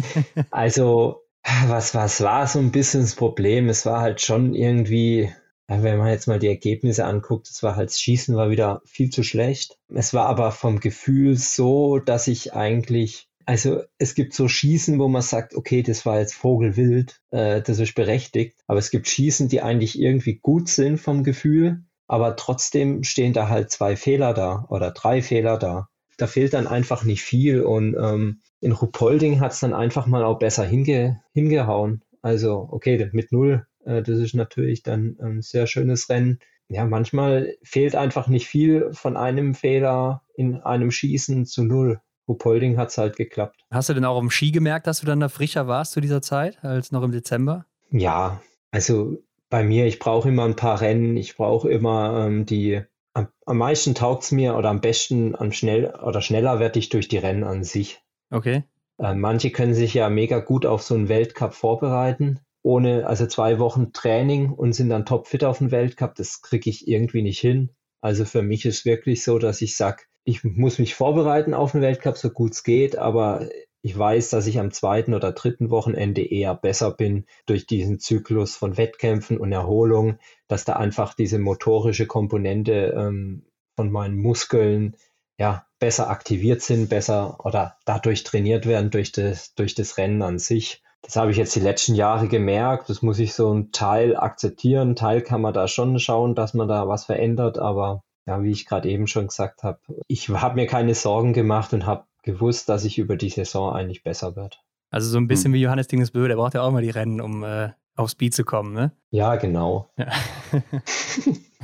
[0.52, 1.24] also,
[1.66, 3.68] was, was war so ein bisschen das Problem?
[3.68, 5.32] Es war halt schon irgendwie
[5.68, 9.10] wenn man jetzt mal die Ergebnisse anguckt, es war halt, das Schießen war wieder viel
[9.10, 9.76] zu schlecht.
[9.94, 15.08] Es war aber vom Gefühl so, dass ich eigentlich Also es gibt so Schießen, wo
[15.08, 18.58] man sagt, okay, das war jetzt Vogelwild, äh, das ist berechtigt.
[18.66, 23.48] Aber es gibt Schießen, die eigentlich irgendwie gut sind vom Gefühl, aber trotzdem stehen da
[23.48, 25.88] halt zwei Fehler da oder drei Fehler da.
[26.18, 30.24] Da fehlt dann einfach nicht viel und ähm, in Rupolding hat es dann einfach mal
[30.24, 32.02] auch besser hinge hingehauen.
[32.22, 36.38] Also okay, mit null, das ist natürlich dann ein sehr schönes Rennen.
[36.68, 42.00] Ja, manchmal fehlt einfach nicht viel von einem Fehler in einem Schießen zu null.
[42.28, 43.64] Rupolding hat es halt geklappt.
[43.70, 46.20] Hast du denn auch dem Ski gemerkt, dass du dann da frischer warst zu dieser
[46.20, 47.64] Zeit als noch im Dezember?
[47.90, 49.16] Ja, also
[49.48, 52.82] bei mir, ich brauche immer ein paar Rennen, ich brauche immer ähm, die,
[53.14, 56.90] am, am meisten taugt es mir oder am besten, am schnell oder schneller werde ich
[56.90, 58.02] durch die Rennen an sich.
[58.30, 58.64] Okay.
[58.98, 63.58] Äh, manche können sich ja mega gut auf so einen Weltcup vorbereiten, ohne, also zwei
[63.58, 66.14] Wochen Training und sind dann topfit auf den Weltcup.
[66.16, 67.70] Das kriege ich irgendwie nicht hin.
[68.00, 71.80] Also für mich ist wirklich so, dass ich sage, ich muss mich vorbereiten auf den
[71.80, 73.48] Weltcup, so gut es geht, aber
[73.80, 78.56] ich weiß, dass ich am zweiten oder dritten Wochenende eher besser bin durch diesen Zyklus
[78.56, 83.46] von Wettkämpfen und Erholung, dass da einfach diese motorische Komponente ähm,
[83.76, 84.96] von meinen Muskeln
[85.38, 90.38] ja besser aktiviert sind, besser oder dadurch trainiert werden durch das, durch das Rennen an
[90.38, 90.82] sich.
[91.02, 92.90] Das habe ich jetzt die letzten Jahre gemerkt.
[92.90, 94.90] Das muss ich so ein Teil akzeptieren.
[94.90, 97.58] Ein Teil kann man da schon schauen, dass man da was verändert.
[97.58, 101.72] Aber ja, wie ich gerade eben schon gesagt habe, ich habe mir keine Sorgen gemacht
[101.72, 104.56] und habe gewusst, dass ich über die Saison eigentlich besser werde.
[104.90, 105.54] Also so ein bisschen hm.
[105.54, 108.44] wie Johannes Dingesbö, der braucht ja auch mal die Rennen, um äh, auf Speed zu
[108.44, 108.92] kommen, ne?
[109.10, 109.90] Ja, genau.
[109.96, 110.06] Ja.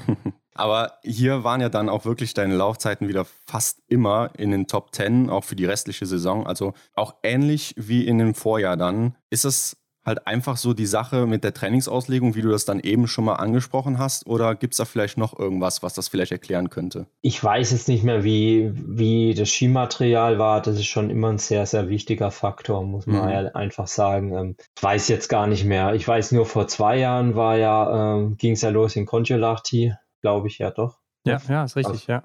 [0.54, 4.94] Aber hier waren ja dann auch wirklich deine Laufzeiten wieder fast immer in den Top
[4.94, 6.46] 10, auch für die restliche Saison.
[6.46, 9.16] Also auch ähnlich wie in dem Vorjahr dann.
[9.30, 13.08] Ist es halt einfach so die Sache mit der Trainingsauslegung, wie du das dann eben
[13.08, 14.26] schon mal angesprochen hast?
[14.26, 17.06] Oder gibt es da vielleicht noch irgendwas, was das vielleicht erklären könnte?
[17.22, 20.60] Ich weiß jetzt nicht mehr, wie, wie das Skimaterial war.
[20.60, 23.30] Das ist schon immer ein sehr, sehr wichtiger Faktor, muss man mhm.
[23.30, 24.36] ja einfach sagen.
[24.36, 25.94] Ähm, ich weiß jetzt gar nicht mehr.
[25.94, 29.94] Ich weiß nur, vor zwei Jahren war ja, ähm, ging es ja los in Kontiolahti,
[30.24, 30.98] glaube ich ja doch.
[31.26, 32.22] Ja, ja, ist richtig, also, ja.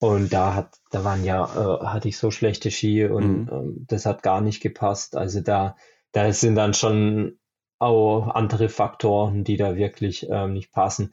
[0.00, 3.48] Und da hat, da waren ja, äh, hatte ich so schlechte Ski und mhm.
[3.52, 5.16] ähm, das hat gar nicht gepasst.
[5.16, 5.76] Also da
[6.12, 7.38] da sind dann schon
[7.78, 11.12] auch andere Faktoren, die da wirklich ähm, nicht passen.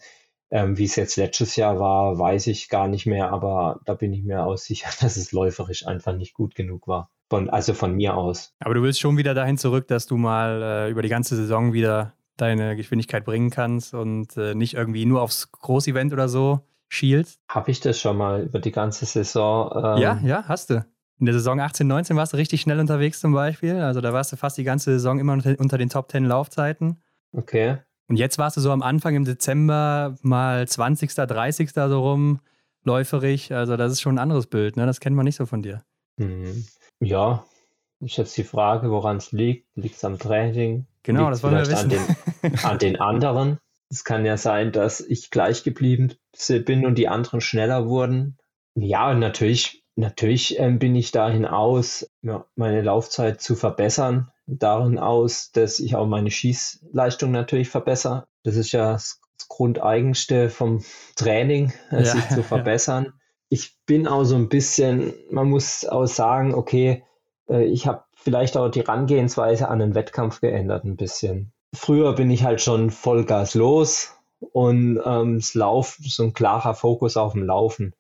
[0.52, 4.14] Ähm, Wie es jetzt letztes Jahr war, weiß ich gar nicht mehr, aber da bin
[4.14, 7.10] ich mir auch sicher, dass es läuferisch einfach nicht gut genug war.
[7.30, 8.56] Von, also von mir aus.
[8.60, 11.74] Aber du willst schon wieder dahin zurück, dass du mal äh, über die ganze Saison
[11.74, 17.40] wieder deine Geschwindigkeit bringen kannst und äh, nicht irgendwie nur aufs Großevent oder so schielst?
[17.50, 19.72] Habe ich das schon mal über die ganze Saison?
[19.76, 20.86] Ähm, ja, ja, hast du.
[21.20, 23.76] In der Saison 18, 19 warst du richtig schnell unterwegs zum Beispiel.
[23.76, 27.02] Also da warst du fast die ganze Saison immer unter den Top 10 Laufzeiten.
[27.34, 27.78] Okay.
[28.08, 31.72] Und jetzt warst du so am Anfang im Dezember mal 20., 30.
[31.72, 32.40] so rum,
[32.84, 33.54] läuferig.
[33.54, 34.86] Also das ist schon ein anderes Bild, ne?
[34.86, 35.84] Das kennt man nicht so von dir.
[36.18, 36.66] Mhm.
[37.02, 37.46] Ja,
[38.00, 39.68] ist jetzt die Frage, woran es liegt.
[39.76, 40.88] Liegt es am Training?
[41.04, 41.78] Genau, das wollen wir wissen.
[41.78, 43.58] An den, an den anderen.
[43.90, 46.14] Es kann ja sein, dass ich gleich geblieben
[46.48, 48.38] bin und die anderen schneller wurden.
[48.76, 54.98] Ja, und natürlich Natürlich ähm, bin ich dahin aus, ja, meine Laufzeit zu verbessern, darin
[54.98, 58.26] aus, dass ich auch meine Schießleistung natürlich verbessere.
[58.44, 59.20] Das ist ja das
[59.50, 60.86] Grundeigenste vom
[61.18, 63.06] Training, äh, ja, sich zu verbessern.
[63.08, 63.12] Ja.
[63.50, 67.04] Ich bin auch so ein bisschen, man muss auch sagen, okay,
[67.50, 71.52] äh, ich habe vielleicht auch die Herangehensweise an den Wettkampf geändert ein bisschen.
[71.74, 77.18] Früher bin ich halt schon Vollgas los und ähm, es Lauf, so ein klarer Fokus
[77.18, 77.94] auf dem Laufen.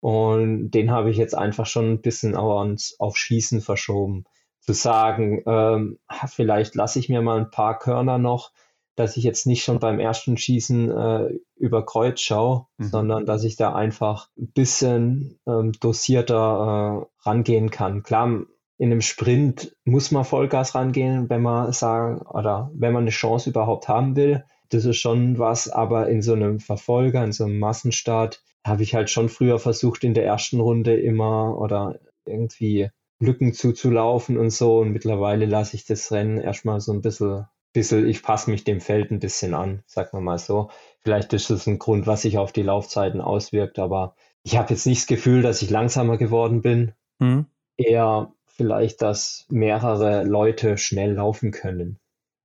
[0.00, 4.24] Und den habe ich jetzt einfach schon ein bisschen auf Schießen verschoben.
[4.60, 8.52] Zu sagen, ähm, vielleicht lasse ich mir mal ein paar Körner noch,
[8.94, 12.84] dass ich jetzt nicht schon beim ersten Schießen äh, über Kreuz schaue, mhm.
[12.84, 18.02] sondern dass ich da einfach ein bisschen ähm, dosierter äh, rangehen kann.
[18.02, 18.42] Klar,
[18.78, 23.50] in einem Sprint muss man Vollgas rangehen, wenn man sagen, oder wenn man eine Chance
[23.50, 24.44] überhaupt haben will.
[24.70, 28.94] Das ist schon was, aber in so einem Verfolger, in so einem Massenstart, habe ich
[28.94, 34.78] halt schon früher versucht, in der ersten Runde immer oder irgendwie Lücken zuzulaufen und so.
[34.78, 38.80] Und mittlerweile lasse ich das Rennen erstmal so ein bisschen, bisschen ich passe mich dem
[38.80, 40.70] Feld ein bisschen an, sagen wir mal so.
[41.00, 44.14] Vielleicht ist das ein Grund, was sich auf die Laufzeiten auswirkt, aber
[44.44, 46.92] ich habe jetzt nicht das Gefühl, dass ich langsamer geworden bin.
[47.18, 47.46] Mhm.
[47.76, 51.98] Eher vielleicht, dass mehrere Leute schnell laufen können.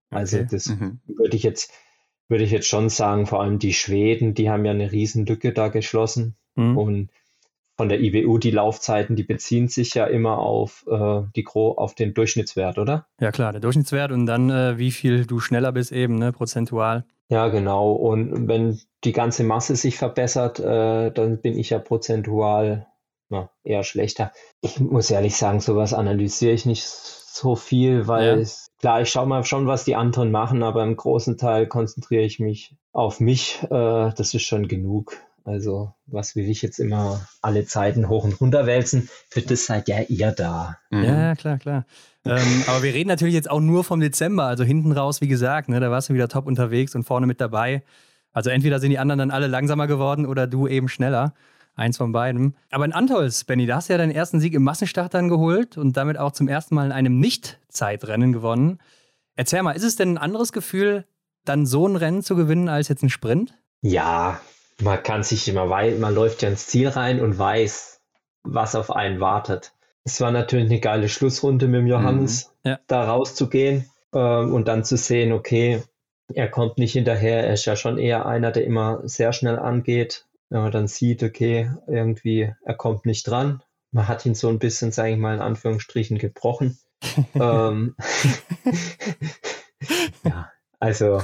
[0.09, 0.47] Also okay.
[0.49, 1.01] das mhm.
[1.07, 1.73] würde ich jetzt
[2.29, 5.67] würde ich jetzt schon sagen, vor allem die Schweden, die haben ja eine Riesenlücke da
[5.67, 6.35] geschlossen.
[6.55, 6.77] Mhm.
[6.77, 7.09] Und
[7.75, 11.95] von der IBU, die Laufzeiten, die beziehen sich ja immer auf, äh, die Gro auf
[11.95, 13.07] den Durchschnittswert, oder?
[13.19, 17.05] Ja, klar, der Durchschnittswert und dann, äh, wie viel du schneller bist, eben, ne, prozentual.
[17.29, 17.91] Ja, genau.
[17.91, 22.87] Und wenn die ganze Masse sich verbessert, äh, dann bin ich ja prozentual
[23.33, 24.31] na, eher schlechter.
[24.61, 28.35] Ich muss ehrlich sagen, sowas analysiere ich nicht so viel, weil ja.
[28.35, 32.23] es, klar, ich schaue mal schon, was die anderen machen, aber im großen Teil konzentriere
[32.23, 33.63] ich mich auf mich.
[33.63, 33.67] Äh,
[34.15, 35.17] das ist schon genug.
[35.45, 39.09] Also, was will ich jetzt immer alle Zeiten hoch und runter wälzen?
[39.29, 40.77] Für das seid ja ihr da.
[40.89, 41.03] Mhm.
[41.03, 41.85] Ja, klar, klar.
[42.23, 44.45] ähm, aber wir reden natürlich jetzt auch nur vom Dezember.
[44.45, 47.41] Also hinten raus, wie gesagt, ne, da warst du wieder top unterwegs und vorne mit
[47.41, 47.83] dabei.
[48.31, 51.33] Also entweder sind die anderen dann alle langsamer geworden oder du eben schneller.
[51.75, 52.55] Eins von beiden.
[52.69, 55.77] Aber in Antols, Benny, da hast du ja deinen ersten Sieg im Massenstart dann geholt
[55.77, 58.79] und damit auch zum ersten Mal in einem Nicht-Zeitrennen gewonnen.
[59.35, 61.05] Erzähl mal, ist es denn ein anderes Gefühl,
[61.45, 63.55] dann so ein Rennen zu gewinnen als jetzt ein Sprint?
[63.81, 64.39] Ja,
[64.81, 68.01] man kann sich immer weit, man läuft ja ins Ziel rein und weiß,
[68.43, 69.73] was auf einen wartet.
[70.03, 72.71] Es war natürlich eine geile Schlussrunde mit dem Johannes, mhm.
[72.71, 72.79] ja.
[72.87, 75.81] da rauszugehen ähm, und dann zu sehen, okay,
[76.33, 80.25] er kommt nicht hinterher, er ist ja schon eher einer, der immer sehr schnell angeht.
[80.53, 83.63] Wenn man dann sieht, okay, irgendwie, er kommt nicht dran.
[83.89, 86.77] Man hat ihn so ein bisschen, sage ich mal, in Anführungsstrichen gebrochen.
[87.33, 87.95] ähm,
[90.23, 91.23] ja, also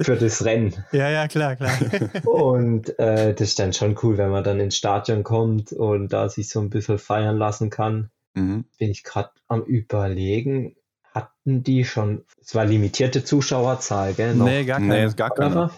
[0.00, 0.84] für das Rennen.
[0.92, 1.76] Ja, ja, klar, klar.
[2.24, 6.28] und äh, das ist dann schon cool, wenn man dann ins Stadion kommt und da
[6.28, 8.12] sich so ein bisschen feiern lassen kann.
[8.34, 8.64] Mhm.
[8.78, 10.76] Bin ich gerade am Überlegen,
[11.12, 14.36] hatten die schon, es war limitierte Zuschauerzahl, gell?
[14.36, 14.46] Noch?
[14.46, 15.72] Nee, gar, nee, gar keiner.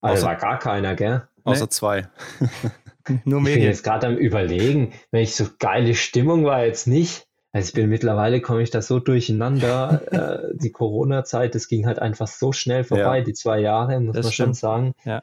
[0.00, 1.28] Also war gar keiner, gell?
[1.44, 1.70] Außer nee.
[1.70, 2.08] zwei.
[3.24, 3.52] Nur mehr.
[3.52, 7.26] Ich bin jetzt gerade am Überlegen, wenn ich so geile Stimmung war jetzt nicht.
[7.52, 10.02] Also ich bin mittlerweile komme ich da so durcheinander.
[10.52, 13.24] äh, die Corona-Zeit, das ging halt einfach so schnell vorbei, ja.
[13.24, 14.46] die zwei Jahre, muss das man stimmt.
[14.46, 14.92] schon sagen.
[15.04, 15.22] Ja.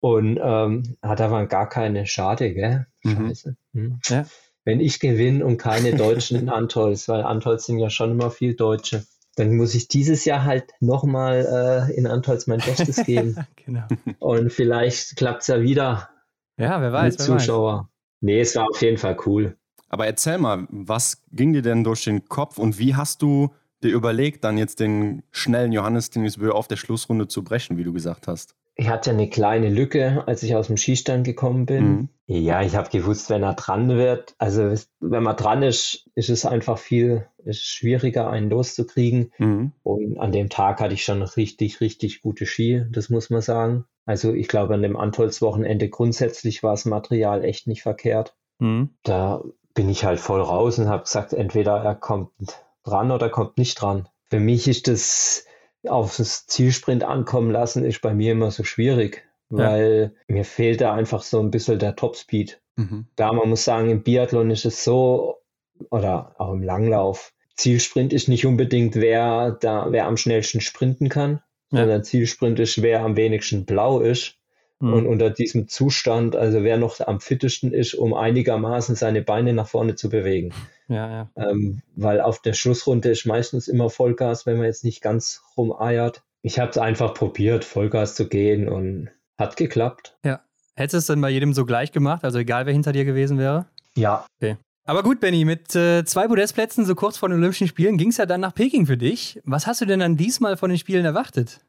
[0.00, 2.86] Und ähm, hat aber gar keine Schade, gell?
[3.02, 3.28] Mhm.
[3.28, 3.56] Scheiße.
[3.74, 3.98] Hm.
[4.06, 4.26] Ja.
[4.64, 8.56] Wenn ich gewinne und keine Deutschen in Antolz, weil Antolz sind ja schon immer viel
[8.56, 9.04] Deutsche,
[9.36, 13.36] dann muss ich dieses Jahr halt nochmal äh, in Antolz mein Bestes geben.
[13.64, 13.86] genau.
[14.18, 16.08] Und vielleicht klappt es ja wieder.
[16.58, 17.18] Ja, wer weiß.
[17.18, 17.78] Mit wer Zuschauer.
[17.78, 17.86] Weiß.
[18.22, 19.56] Nee, es war auf jeden Fall cool.
[19.88, 23.50] Aber erzähl mal, was ging dir denn durch den Kopf und wie hast du
[23.82, 27.92] dir überlegt, dann jetzt den schnellen Johannes Dingesbö auf der Schlussrunde zu brechen, wie du
[27.92, 28.56] gesagt hast?
[28.76, 31.84] Ich hatte eine kleine Lücke, als ich aus dem Skistand gekommen bin.
[31.84, 32.08] Mhm.
[32.26, 36.44] Ja, ich habe gewusst, wenn er dran wird, also wenn man dran ist, ist es
[36.44, 39.32] einfach viel ist schwieriger, einen loszukriegen.
[39.38, 39.72] Mhm.
[39.82, 43.84] Und an dem Tag hatte ich schon richtig, richtig gute Ski, das muss man sagen.
[44.04, 48.36] Also ich glaube, an dem Antolz-Wochenende grundsätzlich war das Material echt nicht verkehrt.
[48.58, 48.90] Mhm.
[49.02, 49.42] Da
[49.74, 52.30] bin ich halt voll raus und habe gesagt, entweder er kommt
[52.84, 54.08] dran oder kommt nicht dran.
[54.28, 55.45] Für mich ist das
[55.88, 60.34] auf das Zielsprint ankommen lassen, ist bei mir immer so schwierig, weil ja.
[60.34, 62.60] mir fehlt da einfach so ein bisschen der Topspeed.
[62.76, 63.06] Mhm.
[63.16, 65.36] Da man muss sagen, im Biathlon ist es so,
[65.90, 71.40] oder auch im Langlauf, Zielsprint ist nicht unbedingt, wer da, wer am schnellsten sprinten kann,
[71.70, 71.80] ja.
[71.80, 74.36] sondern Zielsprint ist, wer am wenigsten blau ist.
[74.80, 74.92] Mhm.
[74.92, 79.68] Und unter diesem Zustand, also wer noch am fittesten ist, um einigermaßen seine Beine nach
[79.68, 80.52] vorne zu bewegen.
[80.88, 81.30] Ja, ja.
[81.36, 86.22] Ähm, weil auf der Schlussrunde ist meistens immer Vollgas, wenn man jetzt nicht ganz rumeiert.
[86.42, 90.16] Ich habe es einfach probiert, Vollgas zu gehen und hat geklappt.
[90.24, 90.40] Ja.
[90.78, 93.38] Hättest du es dann bei jedem so gleich gemacht, also egal wer hinter dir gewesen
[93.38, 93.64] wäre?
[93.96, 94.26] Ja.
[94.36, 94.56] Okay.
[94.84, 98.18] Aber gut, Benny, mit äh, zwei Podestplätzen so kurz vor den Olympischen Spielen ging es
[98.18, 99.40] ja dann nach Peking für dich.
[99.44, 101.60] Was hast du denn dann diesmal von den Spielen erwartet?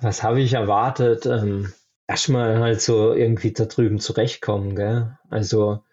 [0.00, 1.26] Was habe ich erwartet?
[1.26, 1.72] Ähm,
[2.08, 5.18] erstmal halt so irgendwie da drüben zurechtkommen, gell?
[5.30, 5.84] Also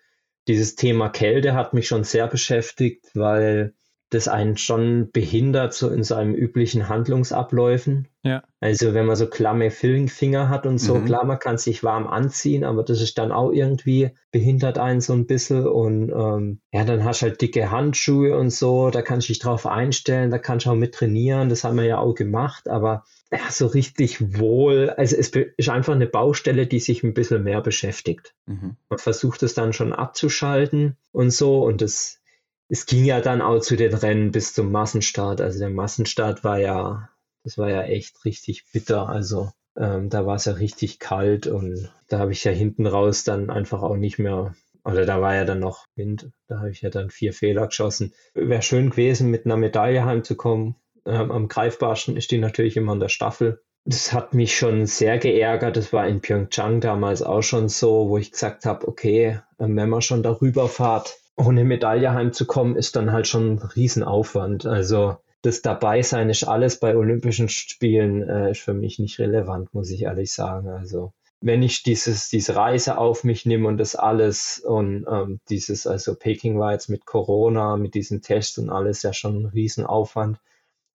[0.48, 3.74] dieses Thema Kälte hat mich schon sehr beschäftigt, weil
[4.14, 8.08] das einen schon behindert so in seinem üblichen Handlungsabläufen.
[8.22, 8.44] Ja.
[8.60, 11.06] Also wenn man so klamme Finger hat und so, mhm.
[11.06, 15.14] klar, man kann sich warm anziehen, aber das ist dann auch irgendwie behindert einen so
[15.14, 19.28] ein bisschen und ähm, ja, dann hast du halt dicke Handschuhe und so, da kannst
[19.28, 22.16] du dich drauf einstellen, da kannst du auch mit trainieren, das haben wir ja auch
[22.16, 27.14] gemacht, aber ja, so richtig wohl, also es ist einfach eine Baustelle, die sich ein
[27.14, 28.36] bisschen mehr beschäftigt.
[28.46, 28.78] Mhm.
[28.90, 32.20] Man versucht es dann schon abzuschalten und so und das
[32.74, 35.42] es ging ja dann auch zu den Rennen bis zum Massenstart.
[35.42, 37.08] Also der Massenstart war ja,
[37.44, 39.10] das war ja echt richtig bitter.
[39.10, 43.26] Also ähm, da war es ja richtig kalt und da habe ich ja hinten raus
[43.26, 46.82] dann einfach auch nicht mehr, oder da war ja dann noch Wind, da habe ich
[46.82, 48.16] ja dann vier Fehler geschossen.
[48.34, 50.76] Wäre schön gewesen, mit einer Medaille heimzukommen.
[51.06, 53.62] Ähm, am greifbarsten ist die natürlich immer in der Staffel.
[53.86, 55.78] Das hat mich schon sehr geärgert.
[55.78, 59.90] Das war in Pyeongchang damals auch schon so, wo ich gesagt habe, okay, ähm, wenn
[59.90, 64.66] man schon darüber fahrt, ohne Medaille heimzukommen, ist dann halt schon ein Riesenaufwand.
[64.66, 69.92] Also das Dabeisein ist alles bei Olympischen Spielen äh, ist für mich nicht relevant, muss
[69.92, 70.70] ich ehrlich sagen.
[70.70, 75.86] Also wenn ich dieses, diese Reise auf mich nehme und das alles und ähm, dieses,
[75.86, 80.40] also Peking war jetzt mit Corona, mit diesen Tests und alles ja schon ein Riesenaufwand.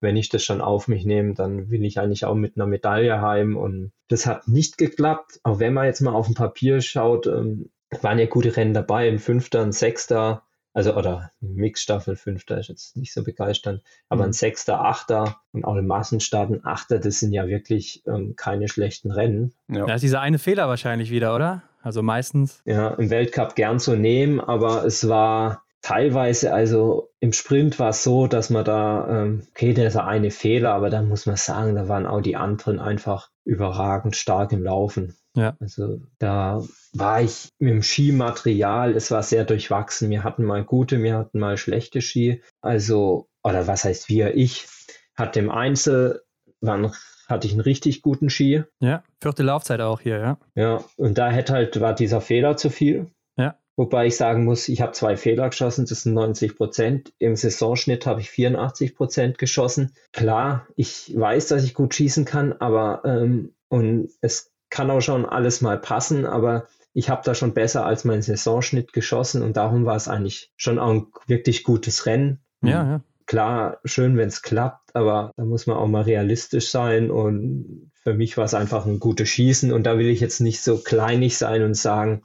[0.00, 3.20] Wenn ich das schon auf mich nehme, dann will ich eigentlich auch mit einer Medaille
[3.20, 5.40] heim und das hat nicht geklappt.
[5.42, 7.68] Auch wenn man jetzt mal auf dem Papier schaut, ähm,
[8.02, 10.42] waren ja gute Rennen dabei, ein Fünfter, ein Sechster,
[10.74, 14.34] also oder Mixstaffel Fünfter ist jetzt nicht so begeisternd, aber ein mhm.
[14.34, 19.10] Sechster, Achter und auch im Massenstart ein Achter, das sind ja wirklich ähm, keine schlechten
[19.10, 19.54] Rennen.
[19.68, 19.86] Ja.
[19.86, 21.62] Da ist dieser eine Fehler wahrscheinlich wieder, oder?
[21.82, 22.62] Also meistens.
[22.64, 28.02] Ja, im Weltcup gern zu nehmen, aber es war teilweise, also im Sprint war es
[28.02, 31.74] so, dass man da, ähm, okay, der ist eine Fehler, aber dann muss man sagen,
[31.74, 35.16] da waren auch die anderen einfach überragend stark im Laufen.
[35.36, 35.56] Ja.
[35.60, 36.62] Also da
[36.92, 40.10] war ich mit dem Skimaterial, es war sehr durchwachsen.
[40.10, 42.42] Wir hatten mal gute, wir hatten mal schlechte Ski.
[42.60, 44.34] Also, oder was heißt wir?
[44.34, 44.66] Ich
[45.14, 46.22] hatte im Einzel,
[46.60, 46.92] waren,
[47.28, 48.64] hatte ich einen richtig guten Ski.
[48.80, 50.38] Ja, vierte Laufzeit auch hier, ja.
[50.54, 53.10] Ja, und da hätte halt, war dieser Fehler zu viel.
[53.36, 53.58] Ja.
[53.76, 57.12] Wobei ich sagen muss, ich habe zwei Fehler geschossen, das sind 90 Prozent.
[57.18, 59.92] Im Saisonschnitt habe ich 84 Prozent geschossen.
[60.12, 65.26] Klar, ich weiß, dass ich gut schießen kann, aber ähm, und es kann auch schon
[65.26, 69.84] alles mal passen, aber ich habe da schon besser als mein Saisonschnitt geschossen und darum
[69.84, 72.40] war es eigentlich schon auch ein wirklich gutes Rennen.
[72.62, 73.00] Ja, ja.
[73.26, 78.14] Klar, schön, wenn es klappt, aber da muss man auch mal realistisch sein und für
[78.14, 81.36] mich war es einfach ein gutes Schießen und da will ich jetzt nicht so kleinig
[81.36, 82.22] sein und sagen,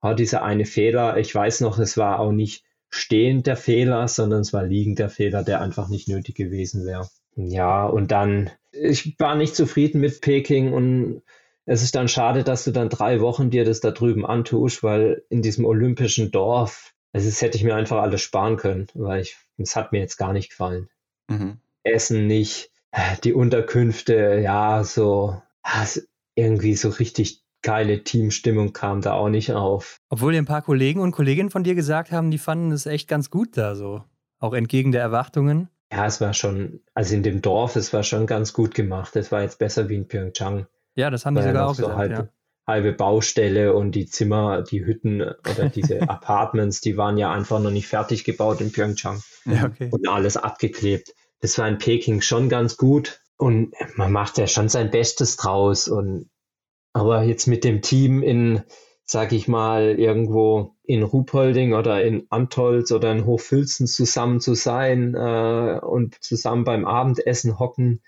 [0.00, 4.40] oh, dieser eine Fehler, ich weiß noch, es war auch nicht stehend der Fehler, sondern
[4.40, 7.08] es war liegend der Fehler, der einfach nicht nötig gewesen wäre.
[7.36, 11.22] Ja, und dann, ich war nicht zufrieden mit Peking und
[11.68, 15.22] es ist dann schade, dass du dann drei Wochen dir das da drüben antust, weil
[15.28, 19.36] in diesem olympischen Dorf, also das hätte ich mir einfach alles sparen können, weil ich,
[19.58, 20.88] es hat mir jetzt gar nicht gefallen.
[21.28, 21.58] Mhm.
[21.82, 22.70] Essen nicht,
[23.22, 25.40] die Unterkünfte, ja, so,
[26.34, 29.98] irgendwie so richtig geile Teamstimmung kam da auch nicht auf.
[30.08, 33.08] Obwohl dir ein paar Kollegen und Kolleginnen von dir gesagt haben, die fanden es echt
[33.08, 34.04] ganz gut da so.
[34.38, 35.68] Auch entgegen der Erwartungen.
[35.92, 39.16] Ja, es war schon, also in dem Dorf, es war schon ganz gut gemacht.
[39.16, 40.66] Es war jetzt besser wie in Pyeongchang.
[40.98, 41.96] Ja, das haben die sogar auch so gesagt.
[41.96, 42.28] Halbe, ja.
[42.66, 47.70] halbe Baustelle und die Zimmer, die Hütten oder diese Apartments, die waren ja einfach noch
[47.70, 49.22] nicht fertig gebaut in Pyeongchang.
[49.44, 49.90] Ja, okay.
[49.92, 51.14] Und alles abgeklebt.
[51.40, 53.20] Das war in Peking schon ganz gut.
[53.36, 55.86] Und man macht ja schon sein Bestes draus.
[55.86, 56.30] Und
[56.92, 58.64] aber jetzt mit dem Team in,
[59.04, 65.14] sag ich mal, irgendwo in Ruhpolding oder in Antolz oder in Hochfilzen zusammen zu sein
[65.14, 68.02] äh, und zusammen beim Abendessen hocken,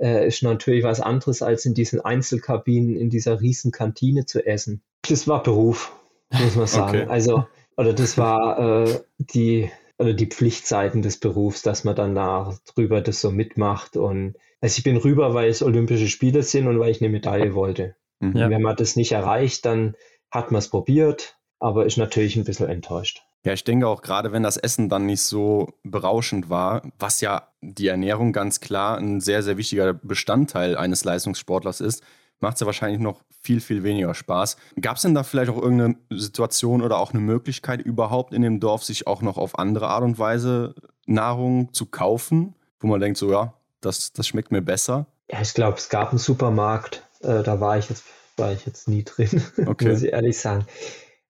[0.00, 4.82] äh, ist natürlich was anderes, als in diesen Einzelkabinen in dieser riesen Kantine zu essen.
[5.08, 5.92] Das war Beruf,
[6.30, 7.02] muss man sagen.
[7.02, 7.10] Okay.
[7.10, 7.46] Also,
[7.76, 13.00] oder das war äh, die, oder die Pflichtseiten des Berufs, dass man dann da drüber
[13.00, 13.96] das so mitmacht.
[13.96, 17.54] Und also ich bin rüber, weil es Olympische Spiele sind und weil ich eine Medaille
[17.54, 17.94] wollte.
[18.20, 18.34] Mhm.
[18.34, 19.96] Wenn man das nicht erreicht, dann
[20.30, 23.22] hat man es probiert, aber ist natürlich ein bisschen enttäuscht.
[23.44, 27.48] Ja, ich denke auch gerade, wenn das Essen dann nicht so berauschend war, was ja
[27.62, 32.02] die Ernährung ganz klar ein sehr, sehr wichtiger Bestandteil eines Leistungssportlers ist,
[32.40, 34.58] macht es ja wahrscheinlich noch viel, viel weniger Spaß.
[34.80, 38.60] Gab es denn da vielleicht auch irgendeine Situation oder auch eine Möglichkeit überhaupt in dem
[38.60, 40.74] Dorf, sich auch noch auf andere Art und Weise
[41.06, 45.06] Nahrung zu kaufen, wo man denkt, so ja, das, das schmeckt mir besser?
[45.30, 48.04] Ja, ich glaube, es gab einen Supermarkt, äh, da war ich jetzt,
[48.36, 49.88] war ich jetzt nie drin, okay.
[49.88, 50.66] muss ich ehrlich sagen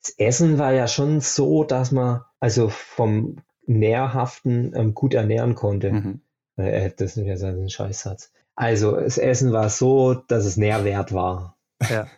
[0.03, 3.37] das Essen war ja schon so, dass man also vom
[3.67, 5.93] Nährhaften ähm, gut ernähren konnte.
[5.93, 6.21] Mhm.
[6.57, 8.33] Äh, äh das ist ja so ein Scheißsatz.
[8.55, 11.57] Also das Essen war so, dass es Nährwert war.
[11.89, 12.07] Ja.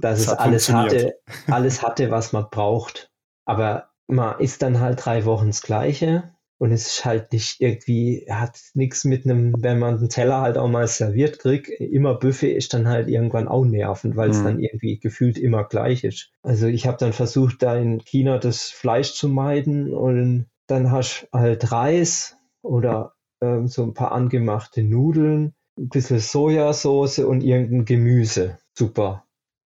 [0.00, 3.10] Dass das es alles hatte, alles hatte, was man braucht.
[3.44, 8.26] Aber man isst dann halt drei Wochen das Gleiche und es ist halt nicht irgendwie,
[8.28, 12.52] hat nichts mit einem, wenn man einen Teller halt auch mal serviert kriegt, immer Buffet
[12.52, 14.44] ist dann halt irgendwann auch nervend, weil es mhm.
[14.44, 16.32] dann irgendwie gefühlt immer gleich ist.
[16.42, 21.28] Also ich habe dann versucht, da in China das Fleisch zu meiden und dann hast
[21.32, 27.84] du halt Reis oder ähm, so ein paar angemachte Nudeln, ein bisschen Sojasauce und irgendein
[27.84, 28.58] Gemüse.
[28.76, 29.24] Super.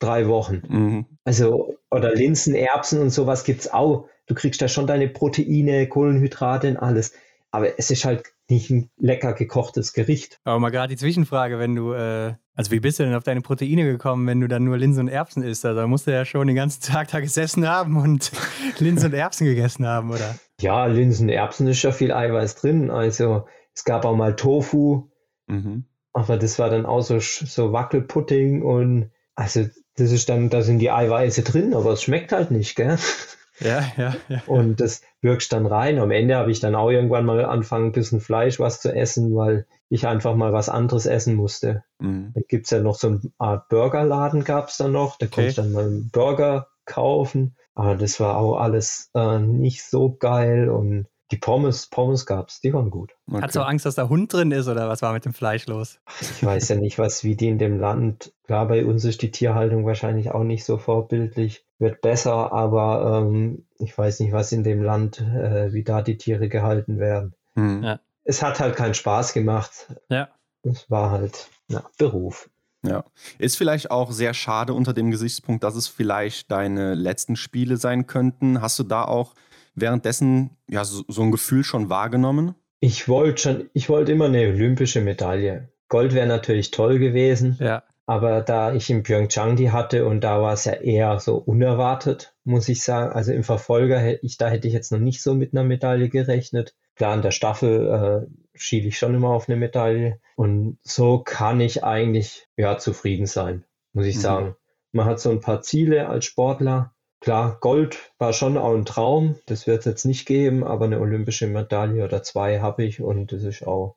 [0.01, 0.63] Drei Wochen.
[0.69, 1.07] Mhm.
[1.25, 5.87] Also, oder Linsen, Erbsen und sowas gibt es auch du kriegst da schon deine Proteine,
[5.89, 7.13] Kohlenhydrate und alles.
[7.51, 10.41] Aber es ist halt nicht ein lecker gekochtes Gericht.
[10.45, 13.41] Aber mal gerade die Zwischenfrage, wenn du, äh, also wie bist du denn auf deine
[13.41, 15.65] Proteine gekommen, wenn du dann nur Linsen und Erbsen isst?
[15.65, 18.33] Also da musst du ja schon den ganzen Tag da gesessen haben und
[18.79, 20.37] Linsen und Erbsen gegessen haben, oder?
[20.61, 22.91] Ja, Linsen und Erbsen ist ja viel Eiweiß drin.
[22.91, 25.11] Also es gab auch mal Tofu,
[25.47, 25.85] mhm.
[26.13, 29.67] aber das war dann auch so, so Wackelpudding und also
[29.97, 32.99] das ist dann, da sind die Eiweiße drin, aber es schmeckt halt nicht, gell?
[33.65, 34.43] Ja, ja, ja.
[34.47, 35.99] Und das wirkst dann rein.
[35.99, 39.35] Am Ende habe ich dann auch irgendwann mal angefangen, ein bisschen Fleisch was zu essen,
[39.35, 41.85] weil ich einfach mal was anderes essen musste.
[41.99, 42.33] Mhm.
[42.35, 45.19] Da gibt es ja noch so eine Art Burgerladen, gab es dann noch.
[45.19, 45.35] Da okay.
[45.35, 47.57] konnte ich dann mal einen Burger kaufen.
[47.75, 52.75] Aber das war auch alles äh, nicht so geil und Die Pommes, Pommes gab's, die
[52.75, 53.15] waren gut.
[53.27, 53.41] Okay.
[53.41, 55.99] Hast du Angst, dass da Hund drin ist oder was war mit dem Fleisch los?
[56.21, 58.35] Ich weiß ja nicht, was wie die in dem Land.
[58.45, 61.65] Klar, bei uns ist die Tierhaltung wahrscheinlich auch nicht so vorbildlich.
[61.79, 66.19] Wird besser, aber ähm, ich weiß nicht, was in dem Land, äh, wie da die
[66.19, 67.35] Tiere gehalten werden.
[67.55, 67.83] Hm.
[67.83, 68.01] Ja.
[68.25, 69.91] Es hat halt keinen Spaß gemacht.
[70.11, 70.29] Ja.
[70.63, 72.51] Es war halt ja, Beruf.
[72.85, 73.05] Ja.
[73.39, 78.07] Ist vielleicht auch sehr schade unter dem Gesichtspunkt, dass es vielleicht deine letzten Spiele sein
[78.07, 78.61] könnten.
[78.61, 79.35] Hast du da auch
[79.75, 82.55] währenddessen ja so, so ein Gefühl schon wahrgenommen?
[82.81, 85.69] Ich wollte schon, ich wollte immer eine olympische Medaille.
[85.89, 87.57] Gold wäre natürlich toll gewesen.
[87.61, 87.83] Ja.
[88.07, 92.35] Aber da ich in Pyeongchang die hatte und da war es ja eher so unerwartet,
[92.45, 93.13] muss ich sagen.
[93.13, 96.09] Also im Verfolger hätte ich, da hätte ich jetzt noch nicht so mit einer Medaille
[96.09, 96.75] gerechnet.
[96.97, 100.21] Klar, in der Staffel äh, schiele ich schon immer auf eine Medaille.
[100.35, 104.21] Und so kann ich eigentlich ja zufrieden sein, muss ich mhm.
[104.21, 104.57] sagen.
[104.91, 109.37] Man hat so ein paar Ziele als Sportler Klar, Gold war schon auch ein Traum.
[109.47, 113.31] Das wird es jetzt nicht geben, aber eine olympische Medaille oder zwei habe ich und
[113.31, 113.97] das ist auch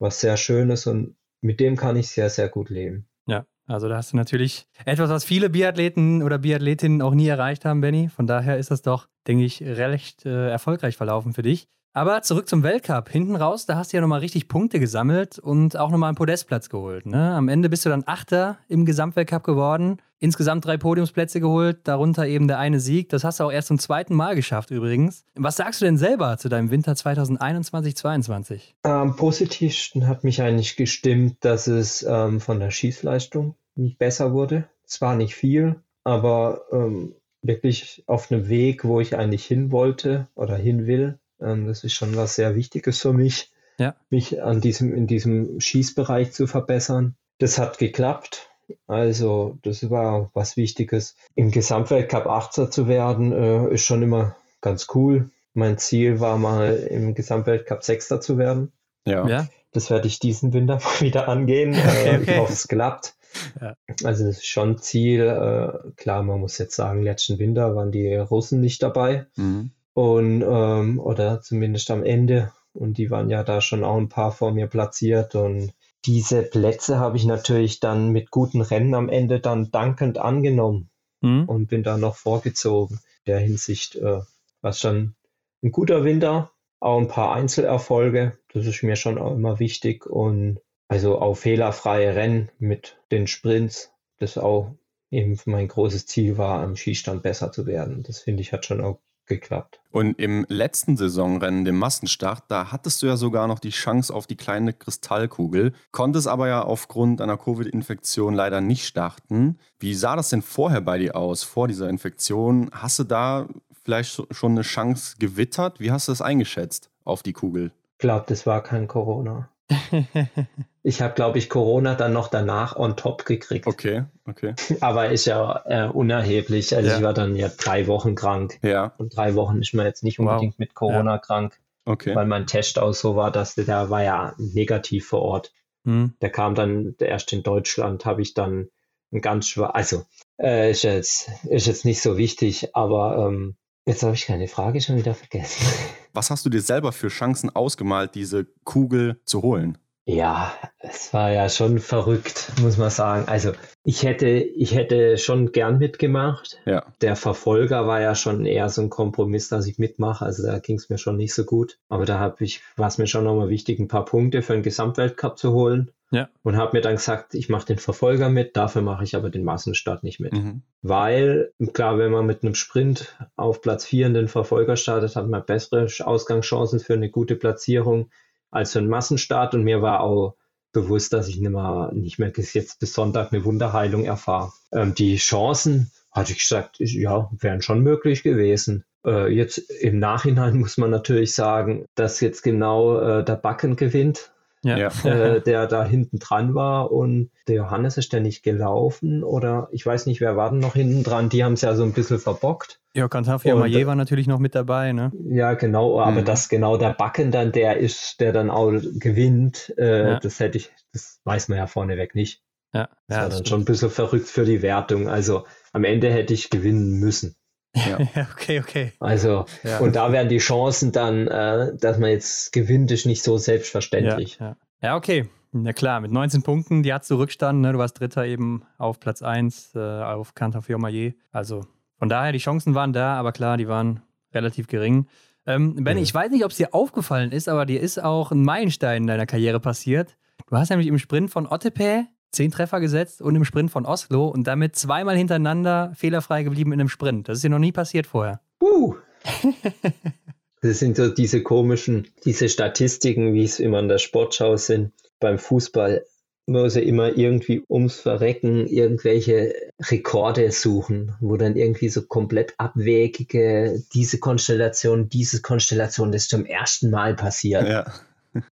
[0.00, 3.06] was sehr Schönes und mit dem kann ich sehr, sehr gut leben.
[3.28, 7.64] Ja, also da hast du natürlich etwas, was viele Biathleten oder Biathletinnen auch nie erreicht
[7.64, 8.08] haben, Benny.
[8.08, 11.68] Von daher ist das doch, denke ich, recht äh, erfolgreich verlaufen für dich.
[11.96, 13.08] Aber zurück zum Weltcup.
[13.08, 16.68] Hinten raus, da hast du ja nochmal richtig Punkte gesammelt und auch nochmal einen Podestplatz
[16.68, 17.06] geholt.
[17.06, 17.32] Ne?
[17.36, 19.98] Am Ende bist du dann Achter im Gesamtweltcup geworden.
[20.18, 23.10] Insgesamt drei Podiumsplätze geholt, darunter eben der eine Sieg.
[23.10, 25.24] Das hast du auch erst zum zweiten Mal geschafft übrigens.
[25.36, 28.72] Was sagst du denn selber zu deinem Winter 2021-22?
[28.82, 34.64] Am positivsten hat mich eigentlich gestimmt, dass es ähm, von der Schießleistung besser wurde.
[34.84, 40.56] Zwar nicht viel, aber ähm, wirklich auf einem Weg, wo ich eigentlich hin wollte oder
[40.56, 41.20] hin will.
[41.44, 43.94] Ähm, das ist schon was sehr Wichtiges für mich, ja.
[44.10, 47.14] mich an diesem, in diesem Schießbereich zu verbessern.
[47.38, 48.48] Das hat geklappt.
[48.86, 51.16] Also, das war was Wichtiges.
[51.34, 55.30] Im Gesamtweltcup 18 zu werden, äh, ist schon immer ganz cool.
[55.52, 58.72] Mein Ziel war mal im Gesamtweltcup Sechster zu werden.
[59.06, 59.26] Ja.
[59.28, 59.48] ja.
[59.72, 61.74] Das werde ich diesen Winter mal wieder angehen.
[61.74, 62.32] Okay, okay.
[62.32, 63.14] Ich hoffe, es klappt.
[63.60, 63.74] Ja.
[64.04, 65.20] Also das ist schon Ziel.
[65.22, 69.26] Äh, klar, man muss jetzt sagen, letzten Winter waren die Russen nicht dabei.
[69.36, 69.70] Mhm.
[69.94, 72.52] Und ähm, oder zumindest am Ende.
[72.72, 75.34] Und die waren ja da schon auch ein paar vor mir platziert.
[75.34, 75.72] Und
[76.04, 80.90] diese Plätze habe ich natürlich dann mit guten Rennen am Ende dann dankend angenommen
[81.20, 81.44] mhm.
[81.44, 83.00] und bin da noch vorgezogen.
[83.24, 84.20] In der Hinsicht äh,
[84.60, 85.14] war es schon
[85.62, 90.60] ein guter Winter, auch ein paar Einzelerfolge, das ist mir schon auch immer wichtig und
[90.88, 94.74] also auch fehlerfreie Rennen mit den Sprints, das auch
[95.10, 98.02] eben mein großes Ziel war, am Skistand besser zu werden.
[98.02, 99.80] Das finde ich hat schon auch geklappt.
[99.90, 104.26] Und im letzten Saisonrennen, dem Massenstart, da hattest du ja sogar noch die Chance auf
[104.26, 109.58] die kleine Kristallkugel, konntest aber ja aufgrund einer Covid-Infektion leider nicht starten.
[109.78, 112.70] Wie sah das denn vorher bei dir aus, vor dieser Infektion?
[112.72, 113.46] Hast du da
[113.84, 115.80] vielleicht schon eine Chance gewittert?
[115.80, 117.72] Wie hast du das eingeschätzt auf die Kugel?
[117.92, 119.48] Ich glaube, das war kein Corona.
[120.82, 123.66] ich habe, glaube ich, Corona dann noch danach on top gekriegt.
[123.66, 124.54] Okay, okay.
[124.80, 126.74] Aber ist ja äh, unerheblich.
[126.76, 126.96] Also ja.
[126.96, 128.58] ich war dann ja drei Wochen krank.
[128.62, 128.94] Ja.
[128.98, 130.58] Und drei Wochen ist man jetzt nicht unbedingt wow.
[130.58, 131.18] mit Corona ja.
[131.18, 131.58] krank.
[131.86, 132.14] Okay.
[132.14, 135.52] Weil mein Test auch so war, dass der, der war ja negativ vor Ort.
[135.84, 136.14] Hm.
[136.20, 138.68] Der kam dann, erst in Deutschland habe ich dann
[139.12, 140.04] ein ganz schwach, also
[140.40, 143.56] äh, ist, jetzt, ist jetzt nicht so wichtig, aber ähm,
[143.86, 145.66] jetzt habe ich keine Frage schon wieder vergessen.
[146.12, 149.78] Was hast du dir selber für Chancen ausgemalt, diese Kugel zu holen?
[150.06, 153.26] Ja, es war ja schon verrückt, muss man sagen.
[153.26, 153.52] Also
[153.84, 156.58] ich hätte, ich hätte schon gern mitgemacht.
[156.66, 156.84] Ja.
[157.00, 160.24] Der Verfolger war ja schon eher so ein Kompromiss, dass ich mitmache.
[160.24, 161.78] Also da ging es mir schon nicht so gut.
[161.88, 164.62] Aber da habe ich, war es mir schon nochmal wichtig, ein paar Punkte für den
[164.62, 165.90] Gesamtweltcup zu holen.
[166.14, 166.28] Ja.
[166.42, 169.44] Und habe mir dann gesagt, ich mache den Verfolger mit, dafür mache ich aber den
[169.44, 170.32] Massenstart nicht mit.
[170.32, 170.62] Mhm.
[170.82, 175.28] Weil, klar, wenn man mit einem Sprint auf Platz 4 in den Verfolger startet, hat
[175.28, 178.10] man bessere Ausgangschancen für eine gute Platzierung
[178.50, 179.54] als für einen Massenstart.
[179.54, 180.36] Und mir war auch
[180.72, 184.52] bewusst, dass ich nicht mehr, nicht mehr jetzt bis Sonntag eine Wunderheilung erfahre.
[184.72, 188.84] Ähm, die Chancen, hatte ich gesagt, ja, wären schon möglich gewesen.
[189.04, 194.30] Äh, jetzt im Nachhinein muss man natürlich sagen, dass jetzt genau äh, der Backen gewinnt
[194.64, 194.88] ja.
[195.04, 199.84] äh, der da hinten dran war und der Johannes ist der nicht gelaufen oder ich
[199.84, 202.18] weiß nicht, wer war denn noch hinten dran, die haben es ja so ein bisschen
[202.18, 202.80] verbockt.
[202.94, 205.12] Ja, Cantafia Maillet war natürlich noch mit dabei, ne?
[205.28, 206.24] Ja, genau, aber mhm.
[206.24, 210.20] dass genau der Backen dann der ist, der dann auch gewinnt, äh, ja.
[210.20, 212.42] das hätte ich, das weiß man ja vorneweg nicht.
[212.72, 215.08] Ja, das ja, war dann schon ein bisschen verrückt für die Wertung.
[215.08, 217.36] Also am Ende hätte ich gewinnen müssen.
[217.74, 217.98] Ja.
[218.32, 218.92] okay, okay.
[219.00, 219.78] Also, ja.
[219.78, 224.38] und da wären die Chancen dann, äh, dass man jetzt gewinnt, ist nicht so selbstverständlich.
[224.40, 224.56] Ja, ja.
[224.82, 225.28] ja okay.
[225.56, 227.72] Na klar, mit 19 Punkten, die hast du Rückstand, ne?
[227.72, 231.14] du warst Dritter eben auf Platz 1 äh, auf Cantor Fiormaillet.
[231.30, 231.64] Also
[231.96, 234.02] von daher, die Chancen waren da, aber klar, die waren
[234.32, 235.06] relativ gering.
[235.46, 236.04] Ähm, Benny, ja.
[236.04, 239.06] ich weiß nicht, ob es dir aufgefallen ist, aber dir ist auch ein Meilenstein in
[239.06, 240.16] deiner Karriere passiert.
[240.48, 244.28] Du hast nämlich im Sprint von Ottepe zehn Treffer gesetzt und im Sprint von Oslo
[244.28, 247.28] und damit zweimal hintereinander fehlerfrei geblieben in einem Sprint.
[247.28, 248.40] Das ist dir noch nie passiert vorher.
[248.62, 248.94] Uh.
[250.62, 254.92] das sind so diese komischen, diese Statistiken, wie es immer in der Sportschau sind.
[255.20, 256.04] Beim Fußball
[256.46, 263.82] muss er immer irgendwie ums Verrecken irgendwelche Rekorde suchen, wo dann irgendwie so komplett abwegige,
[263.94, 267.66] diese Konstellation, diese Konstellation, das zum ersten Mal passiert.
[267.66, 267.92] Ja.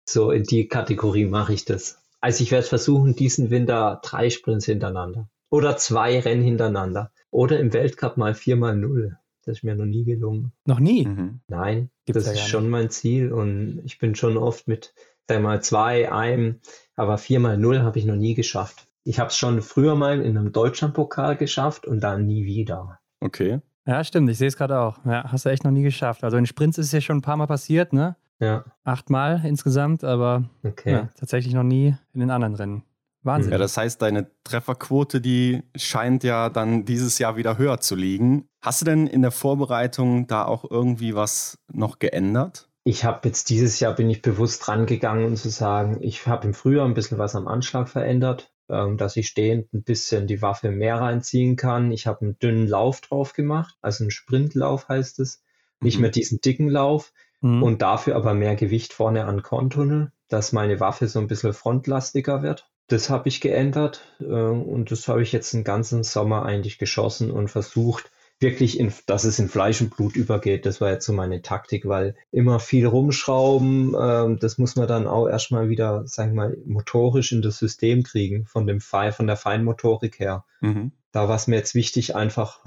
[0.04, 1.99] So in die Kategorie mache ich das.
[2.20, 5.28] Also ich werde versuchen, diesen Winter drei Sprints hintereinander.
[5.50, 7.10] Oder zwei Rennen hintereinander.
[7.30, 9.16] Oder im Weltcup mal viermal null.
[9.44, 10.52] Das ist mir noch nie gelungen.
[10.66, 11.06] Noch nie?
[11.06, 11.40] Mhm.
[11.48, 13.32] Nein, Gibt's das ist schon mein Ziel.
[13.32, 14.94] Und ich bin schon oft mit,
[15.28, 16.60] sag mal, zwei, einem,
[16.94, 18.86] aber viermal null habe ich noch nie geschafft.
[19.02, 22.98] Ich habe es schon früher mal in einem Deutschlandpokal geschafft und dann nie wieder.
[23.20, 23.60] Okay.
[23.86, 24.28] Ja, stimmt.
[24.30, 25.04] Ich sehe es gerade auch.
[25.06, 26.22] Ja, hast du echt noch nie geschafft.
[26.22, 28.16] Also in Sprints ist es ja schon ein paar Mal passiert, ne?
[28.40, 28.64] Ja.
[28.84, 30.92] Achtmal insgesamt, aber okay.
[30.92, 32.82] ja, tatsächlich noch nie in den anderen Rennen.
[33.22, 33.52] Wahnsinn.
[33.52, 38.48] Ja, das heißt, deine Trefferquote, die scheint ja dann dieses Jahr wieder höher zu liegen.
[38.62, 42.68] Hast du denn in der Vorbereitung da auch irgendwie was noch geändert?
[42.82, 46.54] Ich habe jetzt dieses Jahr bin ich bewusst rangegangen und zu sagen, ich habe im
[46.54, 50.70] Frühjahr ein bisschen was am Anschlag verändert, ähm, dass ich stehend ein bisschen die Waffe
[50.70, 51.92] mehr reinziehen kann.
[51.92, 55.42] Ich habe einen dünnen Lauf drauf gemacht, also einen Sprintlauf heißt es,
[55.80, 56.02] nicht mhm.
[56.02, 57.62] mehr diesen dicken Lauf mhm.
[57.62, 62.42] und dafür aber mehr Gewicht vorne an Korntunnel, dass meine Waffe so ein bisschen frontlastiger
[62.42, 62.68] wird.
[62.86, 67.30] Das habe ich geändert äh, und das habe ich jetzt den ganzen Sommer eigentlich geschossen
[67.30, 68.10] und versucht,
[68.40, 70.64] wirklich, in, dass es in Fleisch und Blut übergeht.
[70.64, 75.06] Das war jetzt so meine Taktik, weil immer viel rumschrauben, äh, das muss man dann
[75.06, 79.26] auch erstmal wieder, sagen wir mal, motorisch in das System kriegen, von dem Fe von
[79.26, 80.44] der Feinmotorik her.
[80.60, 80.92] Mhm.
[81.12, 82.64] Da war es mir jetzt wichtig, einfach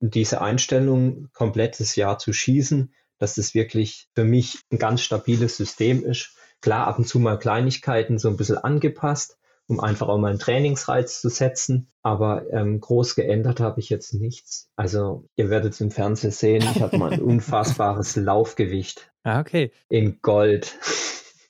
[0.00, 6.04] diese Einstellung komplettes Jahr zu schießen dass das wirklich für mich ein ganz stabiles System
[6.04, 6.36] ist.
[6.60, 10.38] Klar, ab und zu mal Kleinigkeiten so ein bisschen angepasst, um einfach auch mal einen
[10.38, 11.90] Trainingsreiz zu setzen.
[12.02, 14.70] Aber ähm, groß geändert habe ich jetzt nichts.
[14.76, 19.10] Also ihr werdet es im Fernsehen sehen, ich habe mal ein unfassbares Laufgewicht.
[19.22, 19.72] Ah, okay.
[19.88, 20.76] In Gold.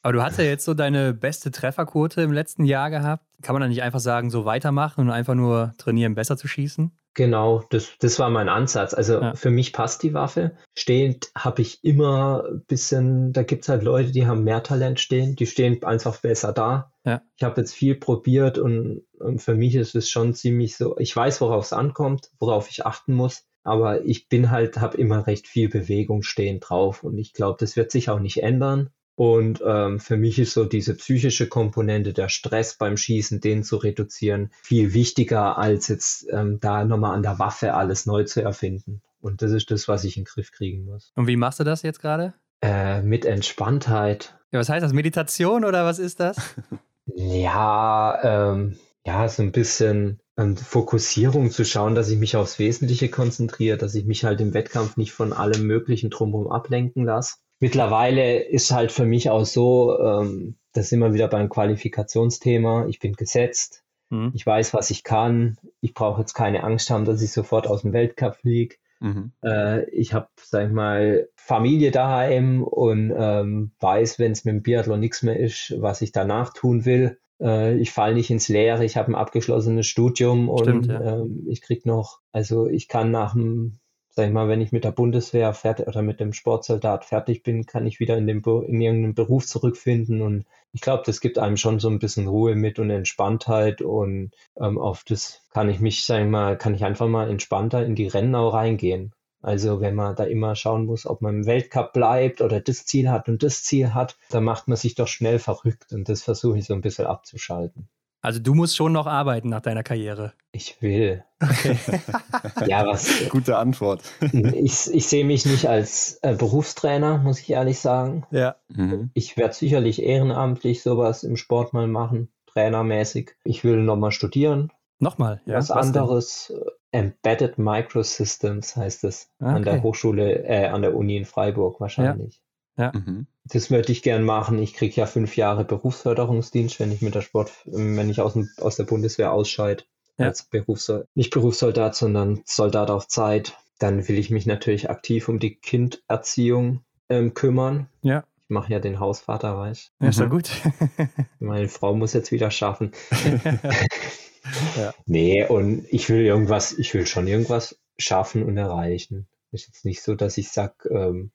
[0.03, 3.25] Aber du hast ja jetzt so deine beste Trefferquote im letzten Jahr gehabt.
[3.43, 6.97] Kann man dann nicht einfach sagen, so weitermachen und einfach nur trainieren, besser zu schießen?
[7.17, 8.93] Genau, das, das war mein Ansatz.
[8.93, 9.35] Also ja.
[9.35, 10.55] für mich passt die Waffe.
[10.77, 15.01] Stehend habe ich immer ein bisschen, da gibt es halt Leute, die haben mehr Talent
[15.01, 16.93] stehen, die stehen einfach besser da.
[17.05, 17.23] Ja.
[17.39, 21.17] Ich habe jetzt viel probiert und, und für mich ist es schon ziemlich so, ich
[21.17, 23.47] weiß, worauf es ankommt, worauf ich achten muss.
[23.63, 27.77] Aber ich bin halt, habe immer recht viel Bewegung stehen drauf und ich glaube, das
[27.77, 28.91] wird sich auch nicht ändern.
[29.17, 33.79] Und ähm, für mich ist so diese psychische Komponente, der Stress beim Schießen, den zu
[33.79, 39.01] reduzieren, viel wichtiger, als jetzt ähm, da nochmal an der Waffe alles neu zu erfinden.
[39.23, 41.13] Und das ist das, was ich in den Griff kriegen muss.
[41.17, 42.35] Und wie machst du das jetzt gerade?
[42.61, 44.39] Äh, mit Entspanntheit.
[44.53, 44.93] Ja, was heißt das?
[44.93, 46.37] Meditation oder was ist das?
[47.07, 53.09] ja, ähm, ja, so ein bisschen ähm, Fokussierung zu schauen, dass ich mich aufs Wesentliche
[53.09, 58.41] konzentriere, dass ich mich halt im Wettkampf nicht von allem Möglichen drumherum ablenken lasse mittlerweile
[58.41, 62.87] ist halt für mich auch so, ähm, das sind wir wieder beim Qualifikationsthema.
[62.87, 63.83] Ich bin gesetzt.
[64.11, 64.33] Mhm.
[64.35, 65.59] Ich weiß, was ich kann.
[65.81, 68.77] Ich brauche jetzt keine Angst haben, dass ich sofort aus dem Weltcup fliege.
[69.01, 69.33] Mhm.
[69.43, 74.63] Äh, ich habe, sag ich mal, Familie daheim und ähm, weiß, wenn es mit dem
[74.63, 77.19] Biathlon nichts mehr ist, was ich danach tun will.
[77.41, 78.85] Äh, ich falle nicht ins Leere.
[78.85, 81.21] Ich habe ein abgeschlossenes Studium und Stimmt, ja.
[81.21, 83.79] ähm, ich krieg noch, also ich kann nach dem
[84.17, 87.67] sag ich mal, wenn ich mit der Bundeswehr fertig oder mit dem Sportsoldat fertig bin,
[87.67, 90.23] kann ich wieder in, den, in irgendeinen Beruf zurückfinden.
[90.23, 93.83] Und ich glaube, das gibt einem schon so ein bisschen Ruhe mit und Entspanntheit.
[93.83, 97.85] Und ähm, auf das kann ich mich, sag ich mal, kann ich einfach mal entspannter
[97.85, 99.13] in die Rennen reingehen.
[99.43, 103.11] Also wenn man da immer schauen muss, ob man im Weltcup bleibt oder das Ziel
[103.11, 105.93] hat und das Ziel hat, dann macht man sich doch schnell verrückt.
[105.93, 107.91] Und das versuche ich so ein bisschen abzuschalten.
[108.27, 110.33] Also du musst schon noch arbeiten nach deiner Karriere.
[110.51, 111.23] Ich will.
[111.41, 111.79] Okay.
[112.67, 113.29] ja, was.
[113.29, 114.03] Gute Antwort.
[114.33, 118.27] ich, ich sehe mich nicht als äh, Berufstrainer, muss ich ehrlich sagen.
[118.33, 118.57] Ja.
[118.67, 119.13] Mhm.
[119.15, 123.37] Ich werde sicherlich ehrenamtlich sowas im Sport mal machen, trainermäßig.
[123.45, 124.73] Ich will nochmal studieren.
[124.99, 125.59] Nochmal, ja.
[125.59, 126.53] Was, was anderes.
[126.93, 127.13] Denn?
[127.13, 129.51] Embedded Microsystems heißt es okay.
[129.53, 132.43] an der Hochschule, äh, an der Uni in Freiburg wahrscheinlich.
[132.77, 132.93] Ja.
[132.95, 133.27] Mhm.
[133.45, 134.59] Das würde ich gern machen.
[134.59, 138.49] Ich kriege ja fünf Jahre Berufsförderungsdienst, wenn ich mit der Sport, wenn ich aus, dem,
[138.59, 139.85] aus der Bundeswehr ausscheide.
[140.19, 140.27] Ja.
[140.27, 143.59] Als Berufssoldat, nicht Berufssoldat, sondern Soldat auf Zeit.
[143.79, 147.89] Dann will ich mich natürlich aktiv um die Kinderziehung ähm, kümmern.
[148.03, 148.25] Ja.
[148.45, 149.93] Ich mache ja den Hausvater, weiß.
[150.01, 150.31] Ja, ist ja mhm.
[150.31, 150.51] gut.
[151.39, 152.93] Meine Frau muss jetzt wieder schaffen.
[154.77, 154.95] ja.
[155.05, 159.27] Nee, und ich will irgendwas, ich will schon irgendwas schaffen und erreichen.
[159.53, 161.31] Ist jetzt nicht so, dass ich sage, ähm,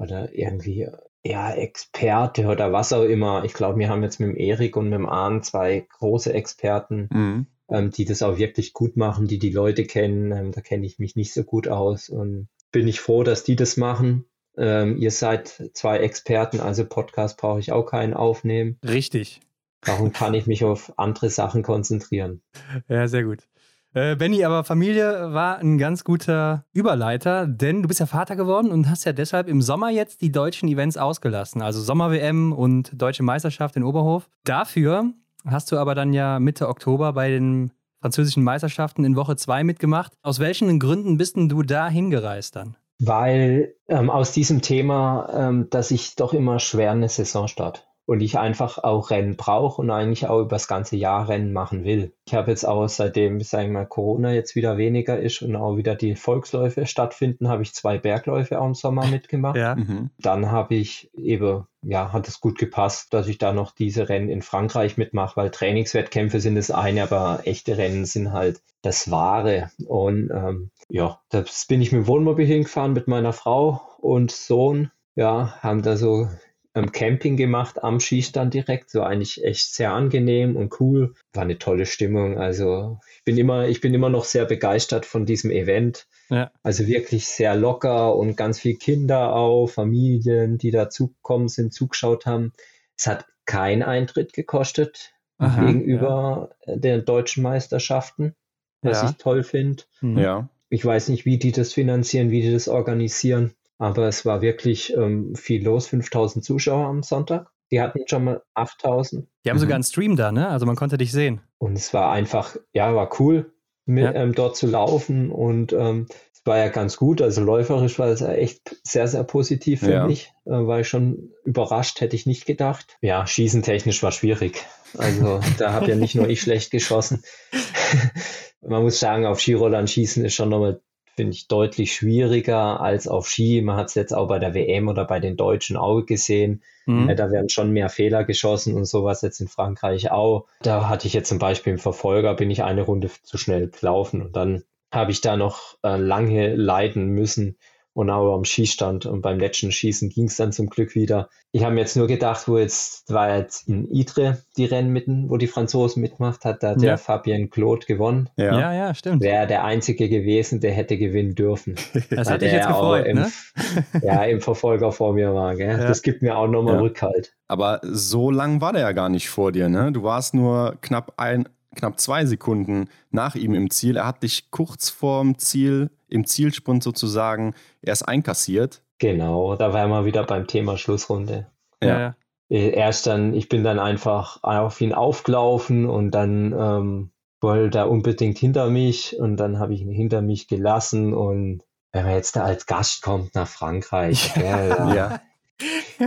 [0.00, 0.88] oder irgendwie
[1.22, 3.44] ja, Experte oder was auch immer.
[3.44, 7.08] Ich glaube, wir haben jetzt mit dem Erik und mit dem Arn zwei große Experten,
[7.12, 7.46] mhm.
[7.68, 10.32] ähm, die das auch wirklich gut machen, die die Leute kennen.
[10.32, 13.56] Ähm, da kenne ich mich nicht so gut aus und bin ich froh, dass die
[13.56, 14.24] das machen.
[14.56, 18.78] Ähm, ihr seid zwei Experten, also Podcast brauche ich auch keinen aufnehmen.
[18.84, 19.40] Richtig.
[19.82, 22.42] Darum kann ich mich auf andere Sachen konzentrieren.
[22.88, 23.49] Ja, sehr gut.
[23.92, 28.70] Äh, Benny, aber Familie war ein ganz guter Überleiter, denn du bist ja Vater geworden
[28.70, 33.24] und hast ja deshalb im Sommer jetzt die deutschen Events ausgelassen, also Sommer-WM und Deutsche
[33.24, 34.28] Meisterschaft in Oberhof.
[34.44, 35.12] Dafür
[35.44, 40.12] hast du aber dann ja Mitte Oktober bei den französischen Meisterschaften in Woche 2 mitgemacht.
[40.22, 42.76] Aus welchen Gründen bist denn du da hingereist dann?
[43.00, 47.80] Weil ähm, aus diesem Thema, ähm, dass ich doch immer schwer eine Saison starte
[48.10, 51.84] und ich einfach auch Rennen brauche und eigentlich auch über das ganze Jahr Rennen machen
[51.84, 52.12] will.
[52.26, 55.76] Ich habe jetzt auch seitdem, sagen wir mal, Corona jetzt wieder weniger ist und auch
[55.76, 59.56] wieder die Volksläufe stattfinden, habe ich zwei Bergläufe auch im Sommer mitgemacht.
[59.56, 59.76] Ja.
[59.76, 60.10] Mhm.
[60.18, 64.28] Dann habe ich eben, ja, hat es gut gepasst, dass ich da noch diese Rennen
[64.28, 69.70] in Frankreich mitmache, weil Trainingswettkämpfe sind das eine, aber echte Rennen sind halt das Wahre.
[69.86, 74.90] Und ähm, ja, das bin ich mit dem Wohnmobil hingefahren mit meiner Frau und Sohn.
[75.14, 76.28] Ja, haben da so
[76.72, 78.90] Camping gemacht am Skistand direkt.
[78.90, 81.14] So eigentlich echt sehr angenehm und cool.
[81.32, 82.38] War eine tolle Stimmung.
[82.38, 86.06] Also ich bin immer, ich bin immer noch sehr begeistert von diesem Event.
[86.28, 86.52] Ja.
[86.62, 92.52] Also wirklich sehr locker und ganz viele Kinder auch, Familien, die dazugekommen sind, zugeschaut haben.
[92.96, 96.76] Es hat keinen Eintritt gekostet Aha, gegenüber ja.
[96.76, 98.36] den deutschen Meisterschaften,
[98.82, 99.10] was ja.
[99.10, 99.82] ich toll finde.
[100.00, 100.18] Hm.
[100.18, 100.48] Ja.
[100.68, 103.54] Ich weiß nicht, wie die das finanzieren, wie die das organisieren.
[103.80, 107.50] Aber es war wirklich ähm, viel los, 5000 Zuschauer am Sonntag.
[107.72, 109.26] Die hatten schon mal 8000.
[109.44, 109.60] Die haben mhm.
[109.60, 110.48] sogar einen Stream da, ne?
[110.48, 111.40] Also man konnte dich sehen.
[111.56, 113.54] Und es war einfach, ja, war cool,
[113.86, 114.12] mit, ja.
[114.12, 117.22] ähm, dort zu laufen und ähm, es war ja ganz gut.
[117.22, 120.06] Also läuferisch war es ja echt sehr, sehr positiv für ja.
[120.06, 120.30] mich.
[120.44, 122.98] Äh, war ich schon überrascht, hätte ich nicht gedacht.
[123.00, 124.62] Ja, schießentechnisch war schwierig.
[124.98, 127.22] Also da habe ja nicht nur ich schlecht geschossen.
[128.60, 130.82] man muss sagen, auf Skirollern schießen ist schon nochmal
[131.20, 133.60] finde ich, deutlich schwieriger als auf Ski.
[133.60, 136.62] Man hat es jetzt auch bei der WM oder bei den Deutschen auch gesehen.
[136.86, 137.10] Mhm.
[137.10, 140.46] Äh, da werden schon mehr Fehler geschossen und sowas jetzt in Frankreich auch.
[140.62, 144.22] Da hatte ich jetzt zum Beispiel im Verfolger, bin ich eine Runde zu schnell gelaufen
[144.22, 147.58] und dann habe ich da noch äh, lange leiden müssen,
[147.92, 151.28] und auch am Schießstand und beim letzten Schießen ging es dann zum Glück wieder.
[151.52, 155.28] Ich habe mir jetzt nur gedacht, wo jetzt war jetzt in Idre die Rennen mitten,
[155.28, 156.90] wo die Franzosen mitgemacht hat, da hat ja.
[156.90, 158.30] der Fabien Claude gewonnen.
[158.36, 159.22] Ja, ja, ja stimmt.
[159.22, 161.76] Wäre der einzige gewesen, der hätte gewinnen dürfen.
[162.10, 163.30] Das hätte ich jetzt gefreut, im, ne?
[164.02, 165.54] ja, im Verfolger vor mir war.
[165.54, 165.78] Gell?
[165.78, 165.88] Ja.
[165.88, 166.80] Das gibt mir auch nochmal ja.
[166.80, 167.34] Rückhalt.
[167.46, 169.92] Aber so lang war der ja gar nicht vor dir, ne?
[169.92, 173.96] Du warst nur knapp ein, knapp zwei Sekunden nach ihm im Ziel.
[173.96, 178.82] Er hat dich kurz vorm Ziel, im Zielsprint sozusagen, erst einkassiert.
[178.98, 181.46] Genau, da war wir wieder beim Thema Schlussrunde.
[181.82, 182.14] Ja.
[182.48, 187.10] Erst dann, ich bin dann einfach auf ihn aufgelaufen und dann ähm,
[187.40, 191.62] wollte er unbedingt hinter mich und dann habe ich ihn hinter mich gelassen und
[191.92, 194.94] wenn man jetzt da als Gast kommt nach Frankreich, ja, ja.
[194.94, 195.20] ja.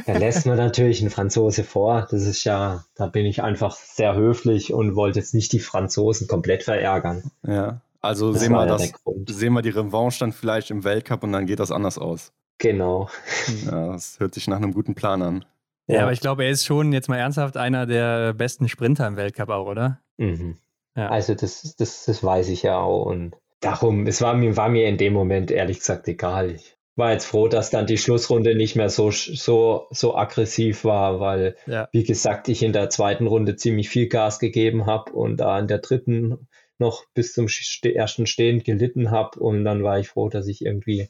[0.05, 2.07] Da lässt man natürlich einen Franzose vor.
[2.09, 6.27] Das ist ja, da bin ich einfach sehr höflich und wollte jetzt nicht die Franzosen
[6.27, 7.31] komplett verärgern.
[7.45, 8.91] Ja, also das sehen wir, das,
[9.27, 12.31] sehen wir die Revanche dann vielleicht im Weltcup und dann geht das anders aus.
[12.57, 13.09] Genau.
[13.65, 15.45] Ja, das hört sich nach einem guten Plan an.
[15.87, 19.05] Ja, ja, aber ich glaube, er ist schon jetzt mal ernsthaft einer der besten Sprinter
[19.07, 19.99] im Weltcup auch, oder?
[20.17, 20.57] Mhm.
[20.95, 21.09] Ja.
[21.09, 24.87] Also das, das, das weiß ich ja auch und darum, es war mir, war mir
[24.87, 26.51] in dem Moment ehrlich gesagt egal.
[26.51, 31.19] Ich war jetzt froh, dass dann die Schlussrunde nicht mehr so, so, so aggressiv war,
[31.19, 31.89] weil, ja.
[31.91, 35.67] wie gesagt, ich in der zweiten Runde ziemlich viel Gas gegeben habe und da in
[35.67, 37.47] der dritten noch bis zum
[37.83, 41.09] ersten Stehen gelitten habe und dann war ich froh, dass ich irgendwie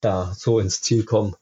[0.00, 1.34] da so ins Ziel komme.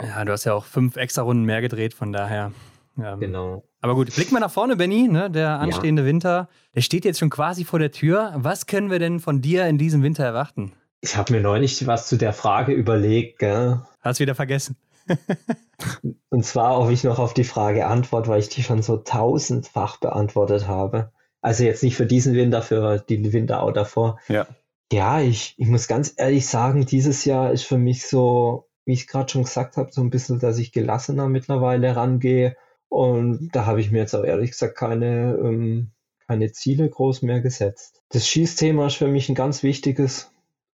[0.00, 2.52] Ja, du hast ja auch fünf extra Runden mehr gedreht, von daher.
[2.98, 3.64] Ähm, genau.
[3.80, 5.08] Aber gut, blick mal nach vorne, Benny.
[5.08, 5.30] Ne?
[5.30, 6.08] Der anstehende ja.
[6.08, 8.32] Winter, der steht jetzt schon quasi vor der Tür.
[8.36, 10.72] Was können wir denn von dir in diesem Winter erwarten?
[11.04, 13.40] Ich habe mir neulich was zu der Frage überlegt.
[13.40, 13.82] Gell?
[14.00, 14.76] Hast wieder vergessen.
[16.30, 19.98] Und zwar, ob ich noch auf die Frage antworte, weil ich die schon so tausendfach
[19.98, 21.10] beantwortet habe.
[21.40, 24.20] Also jetzt nicht für diesen Winter, für die Winter auch davor.
[24.28, 24.46] Ja.
[24.92, 29.08] Ja, ich, ich muss ganz ehrlich sagen, dieses Jahr ist für mich so, wie ich
[29.08, 32.56] gerade schon gesagt habe, so ein bisschen, dass ich gelassener mittlerweile rangehe.
[32.88, 35.90] Und da habe ich mir jetzt auch ehrlich gesagt keine, ähm,
[36.28, 38.02] keine Ziele groß mehr gesetzt.
[38.10, 40.31] Das Schießthema ist für mich ein ganz wichtiges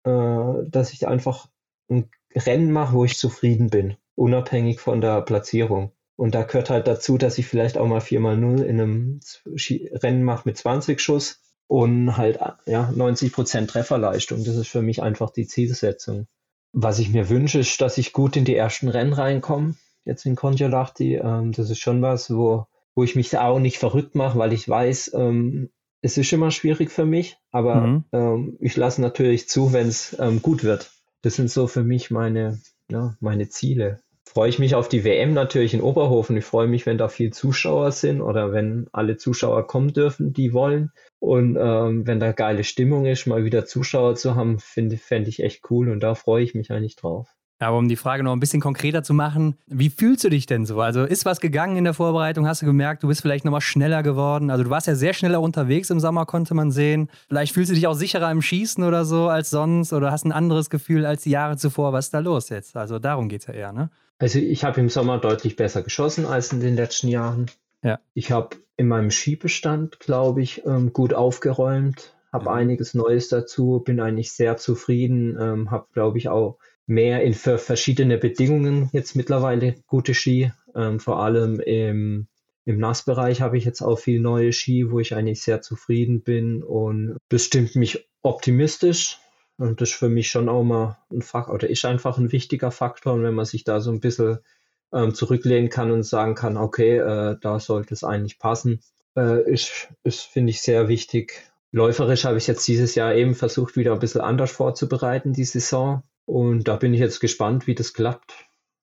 [0.04, 1.47] äh, dass ich einfach
[1.89, 5.91] ein Rennen mache, wo ich zufrieden bin, unabhängig von der Platzierung.
[6.16, 9.20] Und da gehört halt dazu, dass ich vielleicht auch mal 4x0 in einem
[9.95, 14.43] Rennen mache mit 20 Schuss und halt ja, 90% Trefferleistung.
[14.43, 16.28] Das ist für mich einfach die Zielsetzung.
[16.72, 19.76] was ich mir wünsche, ist, dass ich gut in die ersten Rennen reinkomme.
[20.06, 21.16] Jetzt in Kontiolahti.
[21.16, 24.68] Ähm, das ist schon was, wo, wo ich mich auch nicht verrückt mache, weil ich
[24.68, 25.70] weiß, ähm,
[26.04, 28.04] es ist immer schwierig für mich, aber mhm.
[28.12, 30.91] ähm, ich lasse natürlich zu, wenn es ähm, gut wird.
[31.22, 32.60] Das sind so für mich meine,
[32.91, 34.01] ja, meine Ziele.
[34.26, 36.36] Freue ich mich auf die WM natürlich in Oberhofen.
[36.36, 40.51] Ich freue mich, wenn da viel Zuschauer sind oder wenn alle Zuschauer kommen dürfen, die
[40.51, 40.91] wollen.
[41.20, 45.41] Und ähm, wenn da geile Stimmung ist, mal wieder Zuschauer zu haben, finde fände ich
[45.41, 47.30] echt cool und da freue ich mich eigentlich drauf.
[47.64, 50.66] Aber um die Frage noch ein bisschen konkreter zu machen, wie fühlst du dich denn
[50.66, 50.82] so?
[50.82, 52.47] Also ist was gegangen in der Vorbereitung?
[52.47, 54.49] Hast du gemerkt, du bist vielleicht nochmal schneller geworden?
[54.49, 57.09] Also du warst ja sehr schneller unterwegs im Sommer, konnte man sehen.
[57.28, 60.32] Vielleicht fühlst du dich auch sicherer im Schießen oder so als sonst oder hast ein
[60.32, 61.93] anderes Gefühl als die Jahre zuvor.
[61.93, 62.76] Was ist da los jetzt?
[62.76, 63.89] Also darum geht es ja eher, ne?
[64.20, 67.47] Also ich habe im Sommer deutlich besser geschossen als in den letzten Jahren.
[67.84, 67.99] Ja.
[68.14, 72.55] Ich habe in meinem Skibestand, glaube ich, ähm, gut aufgeräumt, habe mhm.
[72.55, 77.58] einiges Neues dazu, bin eigentlich sehr zufrieden, ähm, habe, glaube ich, auch mehr in für
[77.58, 80.52] verschiedene Bedingungen jetzt mittlerweile gute Ski.
[80.76, 82.28] Ähm, vor allem im,
[82.66, 86.64] im Nassbereich habe ich jetzt auch viel neue Ski, wo ich eigentlich sehr zufrieden bin
[86.64, 89.20] und das stimmt mich optimistisch.
[89.58, 92.72] Und das ist für mich schon auch mal ein Faktor oder ist einfach ein wichtiger
[92.72, 93.14] Faktor.
[93.14, 94.40] Und wenn man sich da so ein bisschen
[94.92, 98.82] ähm, zurücklehnen kann und sagen kann, okay, äh, da sollte es eigentlich passen,
[99.16, 101.52] äh, ist, ist finde ich, sehr wichtig.
[101.72, 106.04] Läuferisch habe ich jetzt dieses Jahr eben versucht, wieder ein bisschen anders vorzubereiten, die Saison.
[106.26, 108.34] Und da bin ich jetzt gespannt, wie das klappt.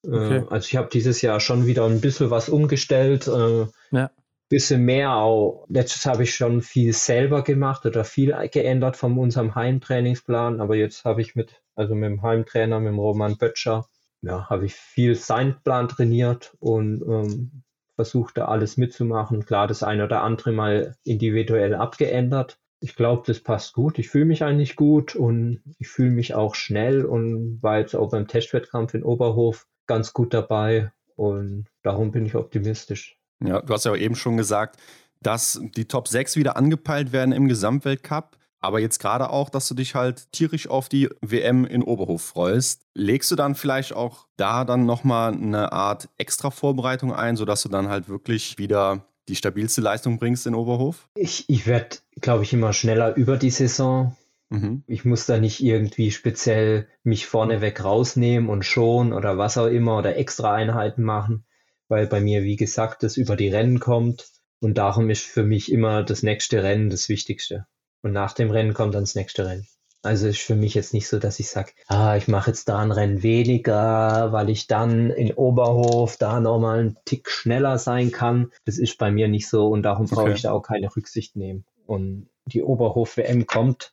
[0.05, 0.45] Äh, okay.
[0.51, 3.29] also ich habe dieses Jahr schon wieder ein bisschen was umgestellt.
[3.29, 4.11] Äh, ja.
[4.49, 5.65] Bisschen mehr auch.
[5.69, 10.61] Letztes habe ich schon viel selber gemacht oder viel geändert von unserem Heimtrainingsplan.
[10.61, 13.87] Aber jetzt habe ich mit, also mit dem Heimtrainer, mit dem Roman Böttcher,
[14.23, 17.63] ja, habe ich viel seinen Plan trainiert und ähm,
[17.95, 19.47] versucht da alles mitzumachen.
[19.47, 23.99] Klar, das eine oder andere mal individuell abgeändert ich glaube, das passt gut.
[23.99, 28.11] Ich fühle mich eigentlich gut und ich fühle mich auch schnell und war jetzt auch
[28.11, 33.19] beim Testwettkampf in Oberhof ganz gut dabei und darum bin ich optimistisch.
[33.45, 34.81] Ja, du hast ja eben schon gesagt,
[35.21, 38.39] dass die Top 6 wieder angepeilt werden im Gesamtweltcup.
[38.63, 42.85] Aber jetzt gerade auch, dass du dich halt tierisch auf die WM in Oberhof freust.
[42.95, 47.71] Legst du dann vielleicht auch da dann nochmal eine Art extra Vorbereitung ein, sodass du
[47.71, 51.09] dann halt wirklich wieder die stabilste Leistung bringst in Oberhof?
[51.15, 54.17] Ich, ich werde, glaube ich, immer schneller über die Saison.
[54.51, 54.83] Mhm.
[54.87, 59.99] Ich muss da nicht irgendwie speziell mich vorneweg rausnehmen und schon oder was auch immer
[59.99, 61.47] oder extra Einheiten machen,
[61.89, 64.27] weil bei mir, wie gesagt, das über die Rennen kommt.
[64.61, 67.67] Und darum ist für mich immer das nächste Rennen das Wichtigste.
[68.03, 69.67] Und nach dem Rennen kommt dann das nächste Rennen.
[70.03, 72.79] Also ist für mich jetzt nicht so, dass ich sage, ah, ich mache jetzt da
[72.79, 78.51] ein Rennen weniger, weil ich dann in Oberhof da nochmal einen Tick schneller sein kann.
[78.65, 80.35] Das ist bei mir nicht so und darum brauche okay.
[80.35, 81.65] ich da auch keine Rücksicht nehmen.
[81.87, 83.93] Und die Oberhof-WM kommt,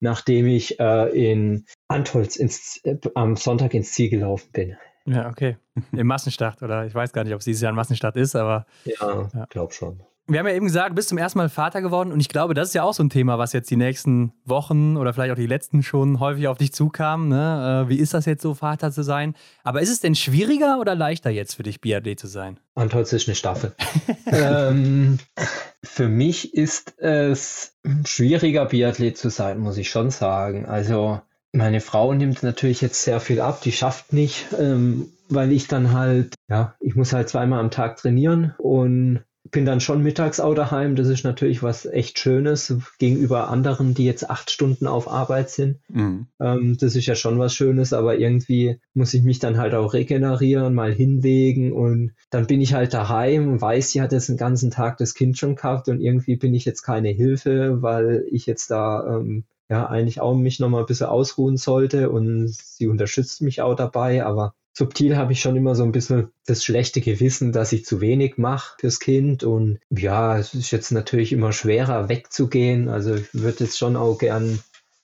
[0.00, 4.76] nachdem ich äh, in Antholz ins, äh, am Sonntag ins Ziel gelaufen bin.
[5.04, 5.56] Ja, okay.
[5.92, 8.66] Im Massenstart, oder ich weiß gar nicht, ob es dieses Jahr ein Massenstart ist, aber.
[8.84, 9.46] Ja, ja.
[9.48, 12.18] glaub schon wir haben ja eben gesagt, du bist zum ersten Mal Vater geworden und
[12.18, 15.12] ich glaube, das ist ja auch so ein Thema, was jetzt die nächsten Wochen oder
[15.12, 17.28] vielleicht auch die letzten schon häufig auf dich zukam.
[17.28, 17.84] Ne?
[17.86, 19.34] Äh, wie ist das jetzt so, Vater zu sein?
[19.62, 22.58] Aber ist es denn schwieriger oder leichter jetzt für dich, Biathlet zu sein?
[22.74, 23.72] Antholz ist eine Staffel.
[24.26, 25.18] ähm,
[25.84, 30.66] für mich ist es schwieriger, Biathlet zu sein, muss ich schon sagen.
[30.66, 31.20] Also
[31.52, 35.92] meine Frau nimmt natürlich jetzt sehr viel ab, die schafft nicht, ähm, weil ich dann
[35.92, 39.20] halt, ja, ich muss halt zweimal am Tag trainieren und
[39.50, 40.96] bin dann schon mittags auch daheim.
[40.96, 45.80] Das ist natürlich was echt Schönes gegenüber anderen, die jetzt acht Stunden auf Arbeit sind.
[45.88, 46.26] Mhm.
[46.40, 49.94] Ähm, das ist ja schon was Schönes, aber irgendwie muss ich mich dann halt auch
[49.94, 54.36] regenerieren, mal hinlegen und dann bin ich halt daheim und weiß, sie hat jetzt den
[54.36, 58.46] ganzen Tag das Kind schon gehabt und irgendwie bin ich jetzt keine Hilfe, weil ich
[58.46, 63.42] jetzt da ähm, ja eigentlich auch mich nochmal ein bisschen ausruhen sollte und sie unterstützt
[63.42, 67.50] mich auch dabei, aber subtil habe ich schon immer so ein bisschen das schlechte Gewissen,
[67.50, 69.42] dass ich zu wenig mache fürs Kind.
[69.42, 72.90] Und ja, es ist jetzt natürlich immer schwerer wegzugehen.
[72.90, 74.58] Also ich würde jetzt schon auch gern,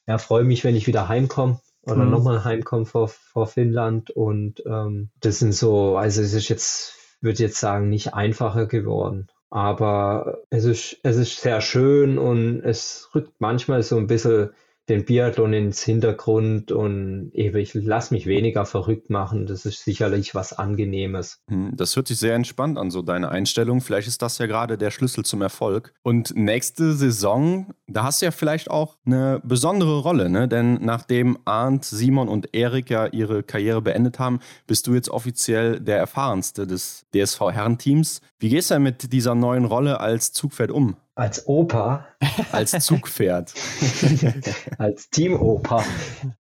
[0.07, 2.11] ja, freue mich, wenn ich wieder heimkomme oder mhm.
[2.11, 4.11] nochmal heimkomme vor, vor Finnland.
[4.11, 6.93] Und ähm, das sind so, also es ist jetzt,
[7.23, 9.29] würde jetzt sagen, nicht einfacher geworden.
[9.49, 14.51] Aber es ist, es ist sehr schön und es rückt manchmal so ein bisschen
[14.89, 19.47] den Biathlon ins Hintergrund und eben, ich lasse mich weniger verrückt machen.
[19.47, 21.41] Das ist sicherlich was Angenehmes.
[21.49, 23.81] Hm, das hört sich sehr entspannt an, so deine Einstellung.
[23.81, 25.95] Vielleicht ist das ja gerade der Schlüssel zum Erfolg.
[26.03, 30.49] Und nächste Saison, da hast du ja vielleicht auch eine besondere Rolle, ne?
[30.49, 35.79] Denn nachdem Arndt, Simon und Erik ja ihre Karriere beendet haben, bist du jetzt offiziell
[35.81, 38.21] der erfahrenste des DSV-Herrenteams.
[38.41, 40.97] Wie gehst du denn mit dieser neuen Rolle als Zugpferd um?
[41.15, 42.07] Als Opa?
[42.53, 43.53] Als Zugpferd.
[44.79, 45.85] als Teamopa.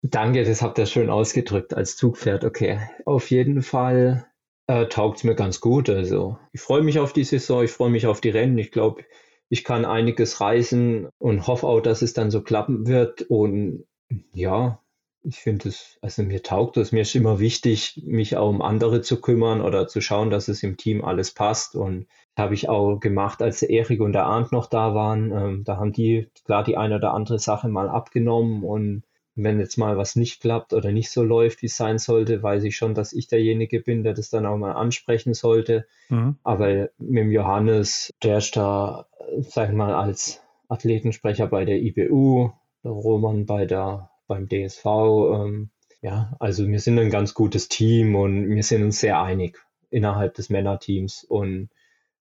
[0.03, 1.75] Danke, das habt ihr schön ausgedrückt.
[1.75, 2.79] Als Zugpferd, okay.
[3.05, 4.27] Auf jeden Fall
[4.69, 5.91] äh, taugt es mir ganz gut.
[5.91, 8.59] Also ich freue mich auf die Saison, ich freue mich auf die Rennen.
[8.59, 9.03] Ich glaube,
[9.49, 13.23] ich kann einiges reisen und hoffe auch, dass es dann so klappen wird.
[13.23, 13.85] Und
[14.33, 14.81] ja,
[15.25, 16.93] ich finde es, also mir taugt es.
[16.93, 20.63] Mir ist immer wichtig, mich auch um andere zu kümmern oder zu schauen, dass es
[20.63, 21.75] im Team alles passt.
[21.75, 22.07] Und
[22.41, 25.33] habe ich auch gemacht, als der Erik und der Arndt noch da waren.
[25.33, 29.05] Ähm, da haben die klar die eine oder andere Sache mal abgenommen und
[29.37, 32.65] wenn jetzt mal was nicht klappt oder nicht so läuft, wie es sein sollte, weiß
[32.65, 35.87] ich schon, dass ich derjenige bin, der das dann auch mal ansprechen sollte.
[36.09, 36.37] Mhm.
[36.43, 39.07] Aber mit dem Johannes, der ist da,
[39.41, 42.51] sag ich mal, als Athletensprecher bei der IBU,
[42.85, 44.85] der Roman bei der, beim DSV.
[44.85, 45.71] Ähm,
[46.03, 49.59] ja, also wir sind ein ganz gutes Team und wir sind uns sehr einig
[49.91, 51.69] innerhalb des Männerteams und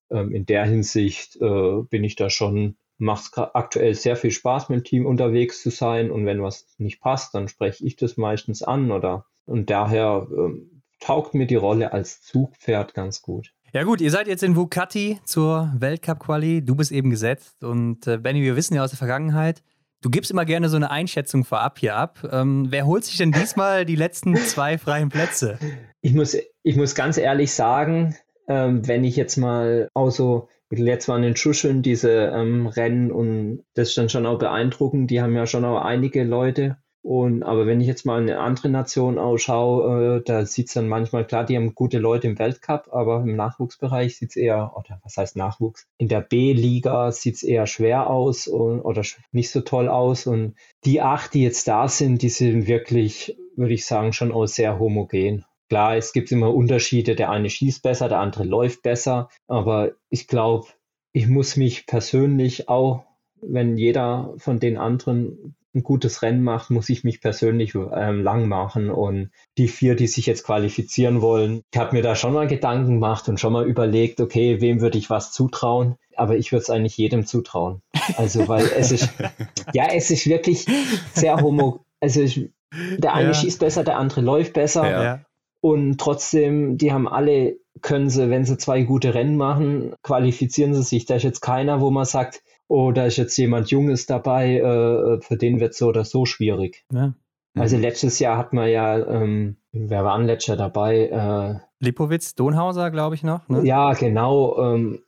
[0.10, 4.70] ähm, in der Hinsicht äh, bin ich da schon, macht es aktuell sehr viel Spaß,
[4.70, 6.12] mit dem Team unterwegs zu sein.
[6.12, 10.84] Und wenn was nicht passt, dann spreche ich das meistens an oder und daher ähm,
[11.00, 13.52] taugt mir die Rolle als Zugpferd ganz gut.
[13.74, 16.64] Ja gut, ihr seid jetzt in Vukati zur Weltcup-Quali.
[16.64, 17.64] Du bist eben gesetzt.
[17.64, 19.64] Und äh, Benny, wir wissen ja aus der Vergangenheit,
[20.02, 22.28] du gibst immer gerne so eine Einschätzung vorab hier ab.
[22.32, 25.58] Ähm, wer holt sich denn diesmal die letzten zwei freien Plätze?
[26.02, 28.16] Ich muss, ich muss ganz ehrlich sagen,
[28.50, 33.64] ähm, wenn ich jetzt mal auch so, jetzt waren in Schuscheln diese ähm, Rennen und
[33.76, 36.78] das ist dann schon auch beeindruckend, die haben ja schon auch einige Leute.
[37.02, 40.90] Und aber wenn ich jetzt mal eine andere Nation ausschaue, äh, da sieht es dann
[40.90, 45.00] manchmal klar, die haben gute Leute im Weltcup, aber im Nachwuchsbereich sieht es eher, oder
[45.04, 45.88] was heißt Nachwuchs?
[45.98, 50.28] In der B-Liga sieht es eher schwer aus und, oder nicht so toll aus.
[50.28, 54.48] Und die acht, die jetzt da sind, die sind wirklich, würde ich sagen, schon auch
[54.48, 55.46] sehr homogen.
[55.70, 57.16] Klar, es gibt immer Unterschiede.
[57.16, 59.30] Der eine schießt besser, der andere läuft besser.
[59.48, 60.68] Aber ich glaube,
[61.14, 63.06] ich muss mich persönlich auch,
[63.42, 68.48] wenn jeder von den anderen ein gutes Rennen macht, muss ich mich persönlich ähm, lang
[68.48, 68.90] machen.
[68.90, 69.30] Und
[69.60, 73.30] die vier, die sich jetzt qualifizieren wollen, ich habe mir da schon mal Gedanken gemacht
[73.30, 75.96] und schon mal überlegt, okay, wem würde ich was zutrauen?
[76.16, 77.82] Aber ich würde es eigentlich jedem zutrauen.
[78.18, 79.10] Also, weil es ist,
[79.74, 80.66] ja, es ist wirklich
[81.14, 81.86] sehr homo.
[82.00, 82.50] Also, ich,
[82.98, 83.34] der eine ja.
[83.36, 84.90] schießt besser, der andere läuft besser.
[84.90, 85.26] Ja.
[85.62, 90.84] Und trotzdem, die haben alle, können sie, wenn sie zwei gute Rennen machen, qualifizieren sie
[90.84, 91.06] sich.
[91.06, 95.22] Da ist jetzt keiner, wo man sagt, oh, da ist jetzt jemand Junges dabei, äh,
[95.22, 96.86] für den wird so oder so schwierig.
[96.94, 97.14] Ja.
[97.56, 97.82] Also mhm.
[97.82, 101.08] letztes Jahr hat man ja, ähm, wer war letztes Jahr dabei?
[101.08, 103.48] Äh, Lipowitz, Donhauser, glaube ich noch.
[103.50, 103.66] Ne?
[103.66, 104.58] Ja, genau.
[104.62, 105.00] Ähm,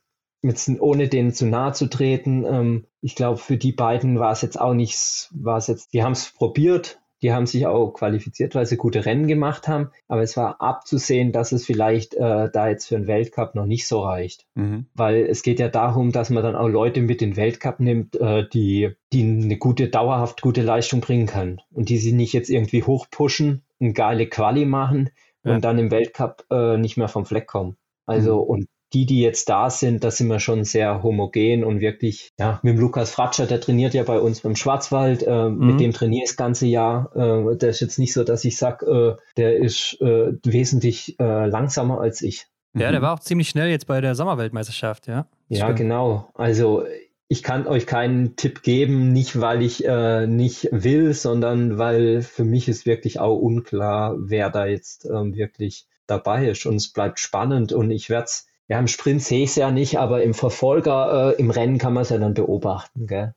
[0.42, 2.44] jetzt, ohne denen zu nahe zu treten.
[2.44, 6.02] Ähm, ich glaube, für die beiden war es jetzt auch nicht, war es jetzt, die
[6.02, 9.90] haben es probiert, die haben sich auch qualifiziert, weil sie gute Rennen gemacht haben.
[10.08, 13.86] Aber es war abzusehen, dass es vielleicht äh, da jetzt für einen Weltcup noch nicht
[13.86, 14.44] so reicht.
[14.54, 14.86] Mhm.
[14.94, 18.16] Weil es geht ja darum, dass man dann auch Leute mit in den Weltcup nimmt,
[18.16, 21.60] äh, die, die eine gute, dauerhaft gute Leistung bringen können.
[21.70, 25.10] Und die sie nicht jetzt irgendwie hochpushen, eine geile Quali machen
[25.44, 25.54] ja.
[25.54, 27.76] und dann im Weltcup äh, nicht mehr vom Fleck kommen.
[28.04, 28.50] Also, mhm.
[28.50, 32.60] und die, die jetzt da sind, da sind wir schon sehr homogen und wirklich, ja,
[32.62, 35.66] mit dem Lukas Fratscher, der trainiert ja bei uns beim Schwarzwald, äh, mhm.
[35.66, 37.14] mit dem trainiere ich das ganze Jahr.
[37.14, 41.46] Äh, der ist jetzt nicht so, dass ich sage, äh, der ist äh, wesentlich äh,
[41.46, 42.46] langsamer als ich.
[42.74, 43.04] Ja, der mhm.
[43.04, 45.26] war auch ziemlich schnell jetzt bei der Sommerweltmeisterschaft, ja.
[45.48, 45.78] Ja, stimmt.
[45.78, 46.28] genau.
[46.34, 46.84] Also
[47.28, 52.44] ich kann euch keinen Tipp geben, nicht weil ich äh, nicht will, sondern weil für
[52.44, 56.66] mich ist wirklich auch unklar, wer da jetzt ähm, wirklich dabei ist.
[56.66, 59.70] Und es bleibt spannend und ich werde es ja, im Sprint sehe ich es ja
[59.70, 63.34] nicht, aber im Verfolger, äh, im Rennen kann man es ja dann beobachten, gell?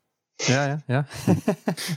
[0.47, 1.05] Ja, ja, ja.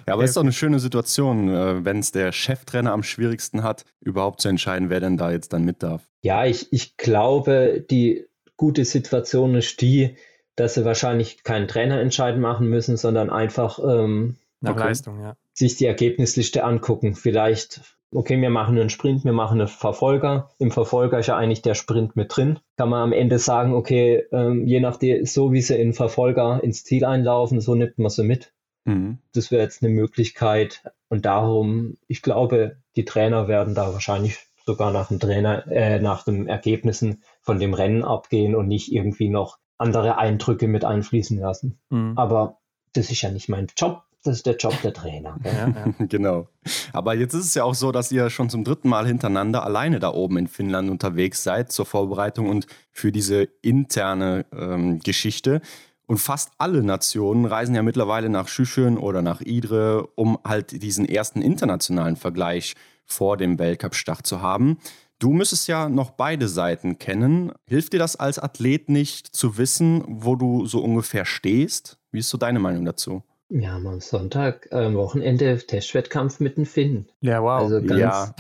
[0.08, 3.62] ja, aber es ist doch eine schöne Situation, äh, wenn es der Cheftrainer am schwierigsten
[3.62, 6.02] hat, überhaupt zu entscheiden, wer denn da jetzt dann mit darf.
[6.22, 10.16] Ja, ich, ich glaube, die gute Situation ist die,
[10.56, 15.36] dass sie wahrscheinlich keinen Trainerentscheid machen müssen, sondern einfach ähm, Nach Leistung, ja.
[15.54, 17.14] sich die Ergebnisliste angucken.
[17.14, 17.82] Vielleicht
[18.14, 20.50] okay, wir machen einen Sprint, wir machen einen Verfolger.
[20.58, 22.58] Im Verfolger ist ja eigentlich der Sprint mit drin.
[22.76, 26.84] Kann man am Ende sagen, okay, ähm, je nachdem, so wie sie in Verfolger ins
[26.84, 28.52] Ziel einlaufen, so nimmt man sie mit.
[28.84, 29.18] Mhm.
[29.34, 30.82] Das wäre jetzt eine Möglichkeit.
[31.08, 36.24] Und darum, ich glaube, die Trainer werden da wahrscheinlich sogar nach dem Trainer, äh, nach
[36.24, 41.78] den Ergebnissen von dem Rennen abgehen und nicht irgendwie noch andere Eindrücke mit einfließen lassen.
[41.90, 42.14] Mhm.
[42.16, 42.58] Aber
[42.92, 45.38] das ist ja nicht mein Job das ist der Job der Trainer.
[45.44, 45.94] Ja, ja.
[46.06, 46.48] genau.
[46.92, 50.00] Aber jetzt ist es ja auch so, dass ihr schon zum dritten Mal hintereinander alleine
[50.00, 55.60] da oben in Finnland unterwegs seid zur Vorbereitung und für diese interne ähm, Geschichte.
[56.06, 61.06] Und fast alle Nationen reisen ja mittlerweile nach Schüschön oder nach Idre, um halt diesen
[61.06, 62.74] ersten internationalen Vergleich
[63.04, 64.78] vor dem Weltcup-Start zu haben.
[65.18, 67.52] Du müsstest ja noch beide Seiten kennen.
[67.66, 71.98] Hilft dir das als Athlet nicht zu wissen, wo du so ungefähr stehst?
[72.10, 73.22] Wie ist so deine Meinung dazu?
[73.50, 77.08] Ja, am Sonntag, am Wochenende Testwettkampf mit den Finnen.
[77.20, 77.62] Ja, wow.
[77.62, 78.34] Also ganz, Ja.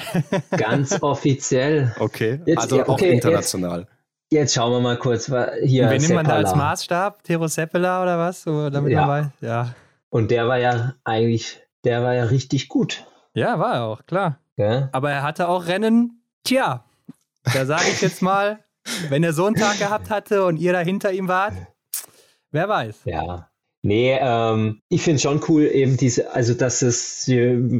[0.58, 1.94] ganz offiziell.
[1.98, 3.86] Okay, Jetzt- also ja, auch okay, international.
[4.30, 5.24] Jetzt schauen wir mal kurz,
[5.64, 6.54] hier Und wen nimmt man da als.
[6.54, 7.22] Maßstab?
[7.24, 8.42] Tero Seppela oder was?
[8.42, 9.08] So, damit Ja.
[9.08, 9.26] weiß?
[9.40, 9.74] Ja.
[10.10, 13.06] Und der war ja eigentlich, der war ja richtig gut.
[13.32, 14.38] ja, war er auch, klar.
[14.56, 14.90] Gell?
[14.92, 16.84] Aber er hatte auch Rennen, tja,
[17.54, 18.58] da sage ich jetzt mal,
[19.08, 21.54] wenn er so einen Tag gehabt hatte und ihr da hinter ihm wart,
[22.50, 23.00] wer weiß.
[23.06, 23.48] Ja.
[23.88, 27.24] Nee, ähm, ich finde schon cool, eben diese, also dass es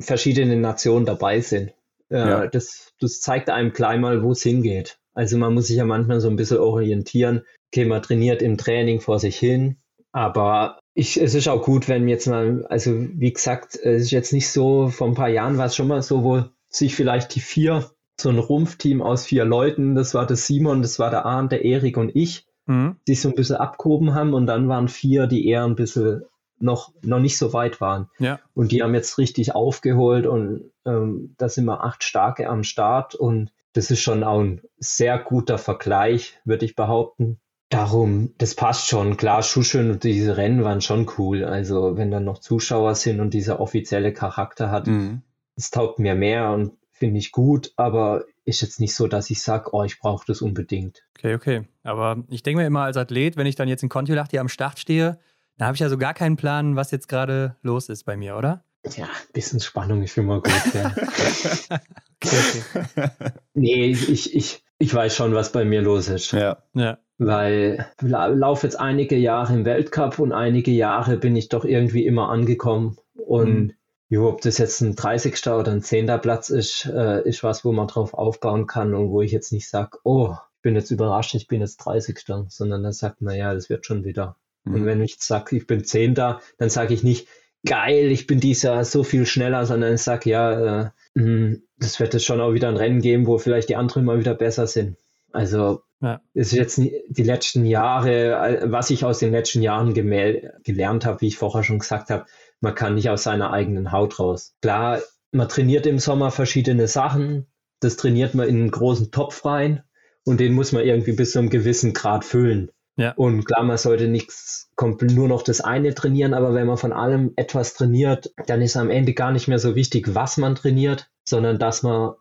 [0.01, 1.74] verschiedene Nationen dabei sind.
[2.10, 2.47] Äh, Ja.
[2.47, 4.98] das, das zeigt einem gleich mal, wo es hingeht.
[5.12, 7.43] Also man muss sich ja manchmal so ein bisschen orientieren.
[7.70, 9.76] Okay, man trainiert im Training vor sich hin,
[10.12, 14.32] aber ich, es ist auch gut, wenn jetzt mal, also wie gesagt, es ist jetzt
[14.32, 17.40] nicht so, vor ein paar Jahren war es schon mal so, wo sich vielleicht die
[17.40, 21.52] vier, so ein Rumpfteam aus vier Leuten, das war der Simon, das war der Arndt,
[21.52, 22.96] der Erik und ich, Mhm.
[23.08, 26.22] die so ein bisschen abgehoben haben und dann waren vier, die eher ein bisschen
[26.60, 28.08] noch, noch nicht so weit waren.
[28.18, 28.38] Ja.
[28.54, 33.14] Und die haben jetzt richtig aufgeholt und ähm, da sind wir acht Starke am Start
[33.14, 37.38] und das ist schon auch ein sehr guter Vergleich, würde ich behaupten.
[37.70, 39.16] Darum, das passt schon.
[39.18, 41.44] Klar, Schuscheln und diese Rennen waren schon cool.
[41.44, 45.22] Also wenn dann noch Zuschauer sind und dieser offizielle Charakter hat, Mhm.
[45.54, 49.42] es taugt mir mehr und finde ich gut, aber ist jetzt nicht so, dass ich
[49.42, 51.02] sage, oh, ich brauche das unbedingt.
[51.16, 51.68] Okay, okay.
[51.82, 54.78] Aber ich denke mir immer als Athlet, wenn ich dann jetzt in Kontiolahti am Start
[54.78, 55.18] stehe,
[55.56, 58.36] dann habe ich ja so gar keinen Plan, was jetzt gerade los ist bei mir,
[58.36, 58.64] oder?
[58.96, 60.74] Ja, ein bisschen Spannung ist immer gut.
[60.74, 60.94] Ja.
[62.20, 63.10] Okay, okay.
[63.54, 66.32] nee, ich, ich, ich weiß schon, was bei mir los ist.
[66.32, 66.64] Ja.
[66.74, 66.98] Ja.
[67.18, 71.64] Weil ich la laufe jetzt einige Jahre im Weltcup und einige Jahre bin ich doch
[71.64, 72.96] irgendwie immer angekommen.
[73.14, 73.72] Und Mhm.
[74.09, 75.47] Jo, ob das jetzt ein 30.
[75.48, 76.06] oder ein 10.
[76.20, 79.68] Platz ist, äh, ist was, wo man drauf aufbauen kann und wo ich jetzt nicht
[79.68, 82.18] sage, oh, ich bin jetzt überrascht, ich bin jetzt 30.
[82.48, 84.36] sondern dann sagt man, ja, das wird schon wieder.
[84.64, 84.86] Und Mhm.
[84.86, 87.28] wenn ich sage, ich bin Zehnter, dann sage ich nicht,
[87.66, 92.01] geil, ich bin dieses Jahr so viel schneller, sondern ich sage, ja, äh, mh, das
[92.01, 94.66] wird es schon auch wieder ein Rennen geben, wo vielleicht die anderen mal wieder besser
[94.66, 94.97] sind.
[95.32, 96.20] Also Ja.
[96.35, 101.26] ist jetzt die letzten Jahre, äh, was ich aus den letzten Jahren gelernt habe, wie
[101.28, 102.26] ich vorher schon gesagt habe,
[102.60, 104.55] man kann nicht aus seiner eigenen Haut raus.
[104.62, 105.01] Klar,
[105.32, 107.47] man trainiert im Sommer verschiedene Sachen,
[107.80, 109.82] das trainiert man in einen großen Topf rein
[110.24, 112.70] und den muss man irgendwie bis zu einem gewissen Grad füllen.
[112.97, 113.12] Ja.
[113.12, 114.70] Und klar, man sollte nichts
[115.01, 118.90] nur noch das eine trainieren, aber wenn man von allem etwas trainiert, dann ist am
[118.90, 122.14] Ende gar nicht mehr so wichtig, was man trainiert, sondern dass man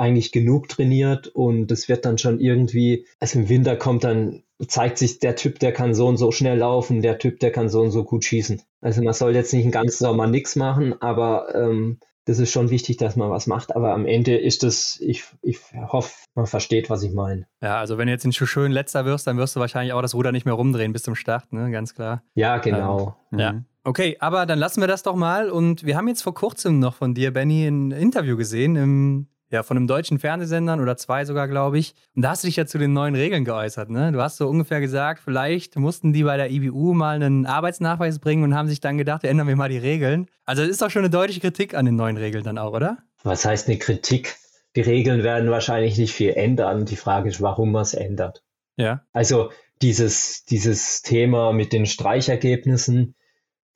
[0.00, 4.98] eigentlich genug trainiert und es wird dann schon irgendwie, also im Winter kommt dann, zeigt
[4.98, 7.82] sich der Typ, der kann so und so schnell laufen, der Typ, der kann so
[7.82, 8.62] und so gut schießen.
[8.80, 12.70] Also man soll jetzt nicht einen ganzen Sommer nichts machen, aber ähm, das ist schon
[12.70, 13.74] wichtig, dass man was macht.
[13.76, 17.46] Aber am Ende ist das, ich, ich hoffe, man versteht, was ich meine.
[17.62, 20.14] Ja, also wenn du jetzt in Schuschön letzter wirst, dann wirst du wahrscheinlich auch das
[20.14, 21.70] Ruder nicht mehr rumdrehen bis zum Start, ne?
[21.70, 22.22] Ganz klar.
[22.34, 23.16] Ja, genau.
[23.30, 23.52] Ja.
[23.52, 23.64] Mhm.
[23.84, 25.48] Okay, aber dann lassen wir das doch mal.
[25.48, 29.62] Und wir haben jetzt vor kurzem noch von dir, Benny, ein Interview gesehen, im, ja,
[29.62, 31.94] von einem deutschen Fernsehsendern oder zwei sogar, glaube ich.
[32.14, 33.90] Und da hast du dich ja zu den neuen Regeln geäußert.
[33.90, 34.12] Ne?
[34.12, 38.42] Du hast so ungefähr gesagt, vielleicht mussten die bei der IBU mal einen Arbeitsnachweis bringen
[38.42, 40.26] und haben sich dann gedacht, ändern wir mal die Regeln.
[40.44, 42.98] Also das ist doch schon eine deutliche Kritik an den neuen Regeln dann auch, oder?
[43.22, 44.36] Was heißt eine Kritik?
[44.74, 46.84] Die Regeln werden wahrscheinlich nicht viel ändern.
[46.84, 48.42] Die Frage ist, warum man es ändert.
[48.76, 49.02] Ja.
[49.12, 49.50] Also
[49.80, 53.14] dieses, dieses Thema mit den Streichergebnissen,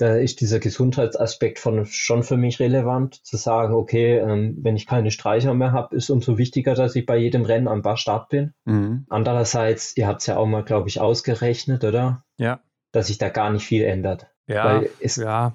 [0.00, 4.86] da ist dieser Gesundheitsaspekt von, schon für mich relevant, zu sagen, okay, ähm, wenn ich
[4.86, 8.54] keine Streicher mehr habe, ist umso wichtiger, dass ich bei jedem Rennen am Start bin.
[8.64, 9.04] Mhm.
[9.10, 12.24] Andererseits, ihr habt es ja auch mal, glaube ich, ausgerechnet, oder?
[12.38, 12.60] Ja.
[12.92, 14.28] Dass sich da gar nicht viel ändert.
[14.46, 15.52] Ja, es, ja.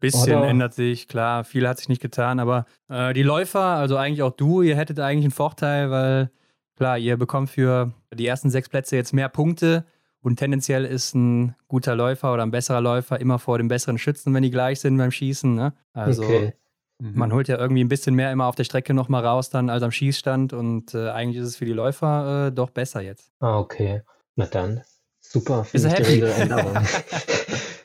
[0.00, 3.96] Bisschen Oder- ändert sich, klar, viel hat sich nicht getan, aber äh, die Läufer, also
[3.96, 6.30] eigentlich auch du, ihr hättet eigentlich einen Vorteil, weil
[6.76, 9.84] klar, ihr bekommt für die ersten sechs Plätze jetzt mehr Punkte
[10.22, 14.34] und tendenziell ist ein guter Läufer oder ein besserer Läufer immer vor dem besseren Schützen,
[14.34, 15.54] wenn die gleich sind beim Schießen.
[15.54, 15.72] Ne?
[15.92, 16.54] Also okay.
[17.00, 17.12] Mhm.
[17.14, 19.82] man holt ja irgendwie ein bisschen mehr immer auf der Strecke nochmal raus dann als
[19.82, 23.30] am Schießstand und äh, eigentlich ist es für die Läufer äh, doch besser jetzt.
[23.38, 24.02] Ah, okay.
[24.34, 24.82] Na dann.
[25.20, 25.66] Super.
[25.72, 26.20] Ich die happy?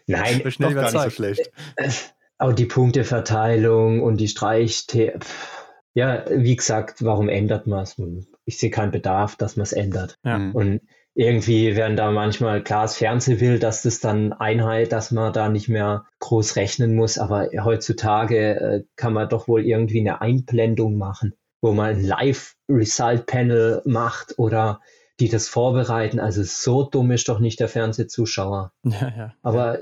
[0.08, 1.52] Nein, So schnell Doch gar nicht so schlecht.
[2.38, 4.86] auch die Punkteverteilung und die Streich.
[5.94, 7.96] Ja, wie gesagt, warum ändert man es?
[8.46, 10.18] Ich sehe keinen Bedarf, dass man es ändert.
[10.24, 10.52] Ja.
[10.54, 10.82] Und
[11.16, 15.50] irgendwie werden da manchmal, klar, das Fernsehen will, dass das dann Einheit, dass man da
[15.50, 17.18] nicht mehr groß rechnen muss.
[17.18, 23.84] Aber heutzutage äh, kann man doch wohl irgendwie eine Einblendung machen, wo man ein Live-Result-Panel
[23.86, 24.82] macht oder
[25.20, 26.20] die das vorbereiten.
[26.20, 28.72] Also so dumm ist doch nicht der Fernsehzuschauer.
[28.84, 29.34] Ja, ja.
[29.44, 29.80] Aber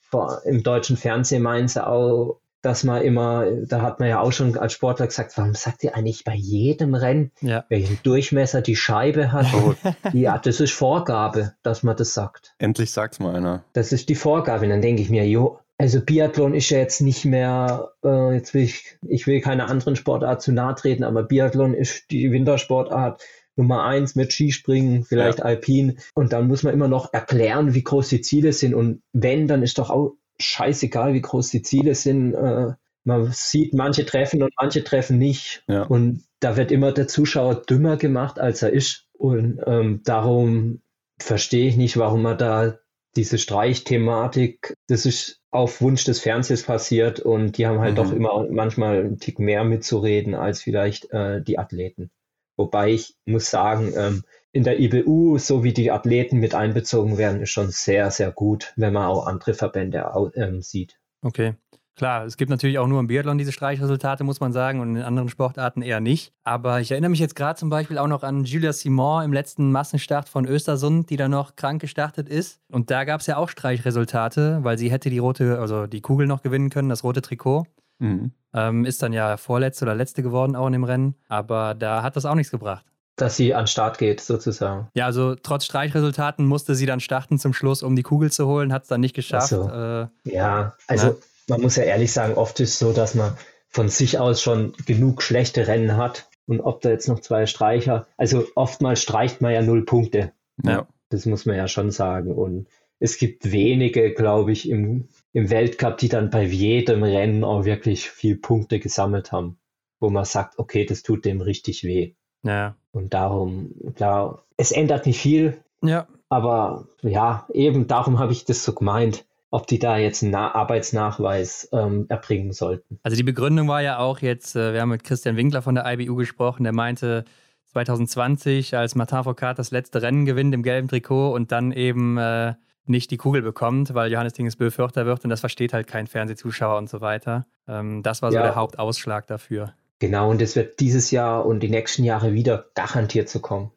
[0.00, 4.32] vor, im deutschen Fernsehen meinen sie auch, dass man immer, da hat man ja auch
[4.32, 7.64] schon als Sportler gesagt, warum sagt ihr eigentlich bei jedem Rennen, ja.
[7.68, 9.46] welchen Durchmesser die Scheibe hat?
[9.52, 9.74] Oh.
[10.12, 12.54] ja, das ist Vorgabe, dass man das sagt.
[12.58, 13.64] Endlich sagt's mal einer.
[13.72, 14.64] Das ist die Vorgabe.
[14.64, 18.54] Und dann denke ich mir, jo, also Biathlon ist ja jetzt nicht mehr, äh, jetzt
[18.54, 23.20] will ich, ich will keine anderen Sportart zu nahe treten, aber Biathlon ist die Wintersportart
[23.56, 25.44] Nummer eins mit Skispringen, vielleicht ja.
[25.44, 25.98] Alpin.
[26.14, 28.74] Und dann muss man immer noch erklären, wie groß die Ziele sind.
[28.74, 32.34] Und wenn, dann ist doch auch scheißegal, wie groß die Ziele sind.
[32.34, 32.72] Äh,
[33.04, 35.64] man sieht, manche treffen und manche treffen nicht.
[35.68, 35.82] Ja.
[35.82, 39.08] Und da wird immer der Zuschauer dümmer gemacht, als er ist.
[39.12, 40.82] Und ähm, darum
[41.18, 42.78] verstehe ich nicht, warum man da
[43.16, 47.96] diese Streichthematik, das ist auf Wunsch des Fernsehers passiert und die haben halt mhm.
[47.96, 52.10] doch immer manchmal einen Tick mehr mitzureden als vielleicht äh, die Athleten.
[52.56, 54.22] Wobei ich muss sagen, ähm,
[54.52, 58.72] in der IBU, so wie die Athleten mit einbezogen werden, ist schon sehr, sehr gut,
[58.76, 60.04] wenn man auch andere Verbände
[60.34, 60.98] ähm, sieht.
[61.22, 61.54] Okay.
[61.94, 65.02] Klar, es gibt natürlich auch nur im Biathlon diese Streichresultate, muss man sagen, und in
[65.02, 66.32] anderen Sportarten eher nicht.
[66.42, 69.70] Aber ich erinnere mich jetzt gerade zum Beispiel auch noch an Julia Simon im letzten
[69.72, 72.60] Massenstart von Östersund, die da noch krank gestartet ist.
[72.70, 76.26] Und da gab es ja auch Streichresultate, weil sie hätte die rote, also die Kugel
[76.26, 77.66] noch gewinnen können, das rote Trikot.
[77.98, 78.32] Mhm.
[78.54, 81.14] Ähm, ist dann ja vorletzte oder letzte geworden auch in dem Rennen.
[81.28, 82.86] Aber da hat das auch nichts gebracht.
[83.16, 84.88] Dass sie an Start geht, sozusagen.
[84.94, 88.72] Ja, also trotz Streichresultaten musste sie dann starten zum Schluss, um die Kugel zu holen,
[88.72, 89.48] hat es dann nicht geschafft.
[89.48, 89.68] So.
[89.68, 91.08] Äh, ja, also
[91.48, 91.54] na?
[91.54, 93.36] man muss ja ehrlich sagen, oft ist es so, dass man
[93.68, 96.28] von sich aus schon genug schlechte Rennen hat.
[96.46, 100.32] Und ob da jetzt noch zwei Streicher, also oftmals streicht man ja null Punkte.
[100.62, 100.88] Ja.
[101.10, 102.32] Das muss man ja schon sagen.
[102.34, 102.66] Und
[102.98, 108.10] es gibt wenige, glaube ich, im im Weltcup, die dann bei jedem Rennen auch wirklich
[108.10, 109.58] viel Punkte gesammelt haben,
[109.98, 112.14] wo man sagt, okay, das tut dem richtig weh.
[112.42, 112.76] Ja.
[112.92, 115.62] Und darum, klar, es ändert nicht viel.
[115.82, 116.06] Ja.
[116.28, 121.68] Aber ja, eben darum habe ich das so gemeint, ob die da jetzt einen Arbeitsnachweis
[121.72, 122.98] ähm, erbringen sollten.
[123.02, 125.84] Also die Begründung war ja auch jetzt, äh, wir haben mit Christian Winkler von der
[125.92, 127.24] IBU gesprochen, der meinte,
[127.72, 132.54] 2020, als Martin Foucault das letzte Rennen gewinnt im gelben Trikot und dann eben äh,
[132.84, 136.76] nicht die Kugel bekommt, weil Johannes Dingesbö Vierter wird und das versteht halt kein Fernsehzuschauer
[136.78, 137.46] und so weiter.
[137.66, 138.42] Ähm, das war so ja.
[138.42, 139.72] der Hauptausschlag dafür.
[140.02, 143.70] Genau, und es wird dieses Jahr und die nächsten Jahre wieder garantiert zu kommen.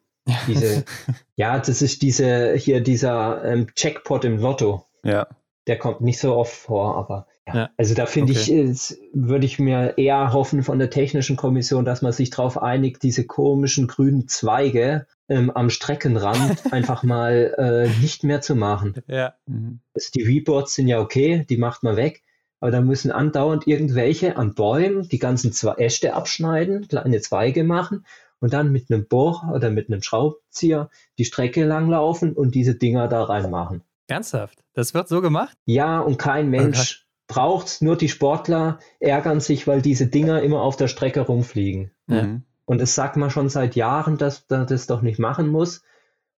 [0.48, 0.84] Diese,
[1.36, 4.86] ja, das ist diese, hier dieser ähm, Jackpot im Lotto.
[5.04, 5.28] Ja.
[5.68, 7.54] Der kommt nicht so oft vor, aber ja.
[7.54, 7.70] ja.
[7.76, 8.72] Also da finde okay.
[8.72, 13.04] ich, würde ich mir eher hoffen von der technischen Kommission, dass man sich darauf einigt,
[13.04, 18.94] diese komischen grünen Zweige ähm, am Streckenrand einfach mal äh, nicht mehr zu machen.
[19.06, 19.34] Ja.
[19.46, 19.78] Mhm.
[20.16, 22.24] Die Reboards sind ja okay, die macht man weg,
[22.60, 28.04] aber da müssen andauernd irgendwelche an Bäumen die ganzen zwei Äste abschneiden, kleine Zweige machen
[28.40, 33.08] und dann mit einem Bohr oder mit einem Schraubzieher die Strecke langlaufen und diese Dinger
[33.08, 33.82] da reinmachen.
[34.08, 34.62] Ernsthaft?
[34.74, 35.56] Das wird so gemacht?
[35.64, 37.40] Ja, und kein Mensch okay.
[37.40, 41.90] braucht's, nur die Sportler ärgern sich, weil diese Dinger immer auf der Strecke rumfliegen.
[42.06, 42.44] Mhm.
[42.64, 45.82] Und das sagt man schon seit Jahren, dass man das doch nicht machen muss.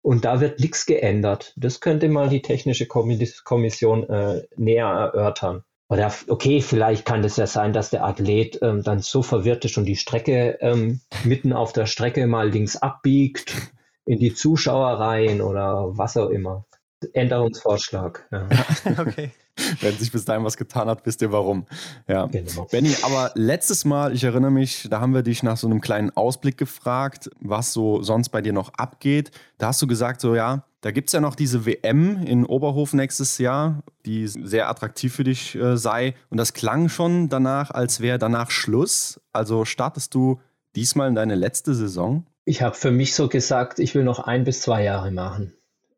[0.03, 1.53] Und da wird nichts geändert.
[1.57, 5.65] Das könnte mal die technische Kommission äh, näher erörtern.
[5.91, 9.79] Oder okay, vielleicht kann das ja sein, dass der Athlet ähm, dann so verwirrt ist
[9.79, 13.55] und die Strecke ähm, mitten auf der Strecke mal links abbiegt
[14.05, 16.67] in die Zuschauereien oder was auch immer.
[17.13, 18.27] Änderungsvorschlag.
[18.31, 18.49] Ja.
[18.99, 19.31] okay.
[19.81, 21.67] Wenn sich bis dahin was getan hat, wisst ihr warum.
[22.07, 22.27] Ja.
[22.27, 22.67] Genau.
[22.71, 26.11] Benny, aber letztes Mal, ich erinnere mich, da haben wir dich nach so einem kleinen
[26.17, 29.31] Ausblick gefragt, was so sonst bei dir noch abgeht.
[29.59, 32.93] Da hast du gesagt, so ja, da gibt es ja noch diese WM in Oberhof
[32.93, 36.15] nächstes Jahr, die sehr attraktiv für dich äh, sei.
[36.31, 39.21] Und das klang schon danach, als wäre danach Schluss.
[39.33, 40.41] Also startest du
[40.77, 42.27] diesmal in deine letzte Saison?
[42.45, 45.53] Ich habe für mich so gesagt, ich will noch ein bis zwei Jahre machen.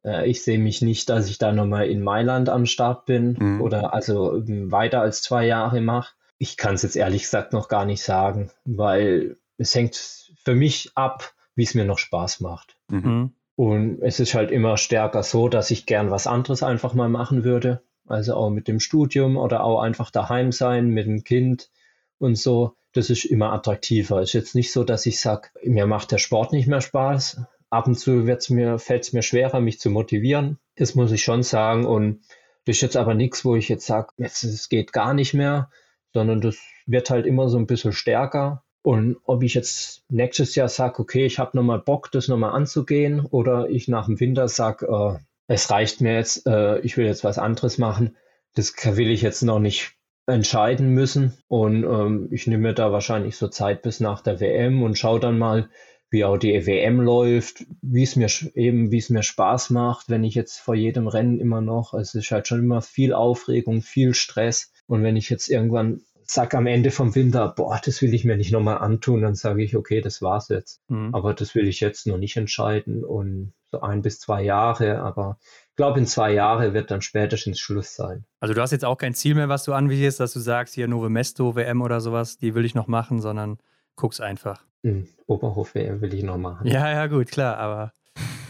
[0.04, 3.60] Äh, ich sehe mich nicht, dass ich da nochmal in Mailand am Start bin mhm.
[3.60, 6.14] oder also ähm, weiter als zwei Jahre mache.
[6.38, 9.96] Ich kann es jetzt ehrlich gesagt noch gar nicht sagen, weil es hängt
[10.42, 12.78] für mich ab, wie es mir noch Spaß macht.
[12.88, 13.34] Mhm.
[13.60, 17.44] Und es ist halt immer stärker so, dass ich gern was anderes einfach mal machen
[17.44, 17.82] würde.
[18.06, 21.68] Also auch mit dem Studium oder auch einfach daheim sein mit dem Kind
[22.16, 22.74] und so.
[22.94, 24.20] Das ist immer attraktiver.
[24.20, 27.42] Es ist jetzt nicht so, dass ich sage, mir macht der Sport nicht mehr Spaß,
[27.68, 30.58] ab und zu mir, fällt es mir schwerer, mich zu motivieren.
[30.76, 31.84] Das muss ich schon sagen.
[31.84, 32.22] Und
[32.64, 35.68] das ist jetzt aber nichts, wo ich jetzt sage, es geht gar nicht mehr,
[36.14, 36.56] sondern das
[36.86, 38.64] wird halt immer so ein bisschen stärker.
[38.82, 43.26] Und ob ich jetzt nächstes Jahr sage, okay, ich habe nochmal Bock, das nochmal anzugehen,
[43.26, 47.24] oder ich nach dem Winter sage, äh, es reicht mir jetzt, äh, ich will jetzt
[47.24, 48.16] was anderes machen,
[48.54, 49.92] das will ich jetzt noch nicht
[50.26, 51.36] entscheiden müssen.
[51.48, 55.20] Und ähm, ich nehme mir da wahrscheinlich so Zeit bis nach der WM und schaue
[55.20, 55.68] dann mal,
[56.10, 60.24] wie auch die WM läuft, wie es mir eben, wie es mir Spaß macht, wenn
[60.24, 64.14] ich jetzt vor jedem Rennen immer noch, es ist halt schon immer viel Aufregung, viel
[64.14, 64.72] Stress.
[64.86, 66.02] Und wenn ich jetzt irgendwann
[66.32, 69.64] sag am Ende vom Winter, boah, das will ich mir nicht nochmal antun, dann sage
[69.64, 70.80] ich, okay, das war's jetzt.
[70.88, 71.12] Mhm.
[71.12, 75.38] Aber das will ich jetzt noch nicht entscheiden und so ein bis zwei Jahre, aber
[75.70, 78.24] ich glaube, in zwei Jahren wird dann spätestens Schluss sein.
[78.38, 80.86] Also du hast jetzt auch kein Ziel mehr, was du anvisierst, dass du sagst, hier
[80.86, 83.58] Nove Mesto, WM oder sowas, die will ich noch machen, sondern
[83.96, 84.64] guck's einfach.
[84.82, 85.08] Mhm.
[85.26, 86.66] Oberhof WM will ich noch machen.
[86.66, 87.92] Ja, ja, gut, klar, aber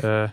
[0.03, 0.29] äh,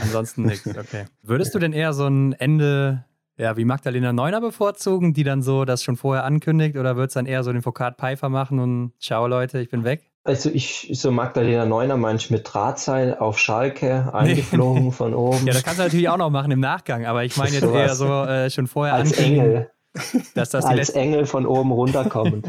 [0.00, 0.66] ansonsten nichts.
[0.66, 1.06] Okay.
[1.22, 3.04] Würdest du denn eher so ein Ende
[3.38, 7.14] ja, wie Magdalena Neuner bevorzugen, die dann so das schon vorher ankündigt oder wird es
[7.14, 10.10] dann eher so den Foucault Pfeiffer machen und ciao Leute, ich bin weg?
[10.24, 14.90] Also ich, so Magdalena Neuner manch mit Drahtseil auf Schalke eingeflogen nee.
[14.90, 15.46] von oben.
[15.46, 17.72] Ja, das kannst du natürlich auch noch machen im Nachgang, aber ich meine jetzt so
[17.72, 19.70] eher so äh, schon vorher Als Engel.
[20.34, 22.42] Dass das als Engel von oben runterkommen.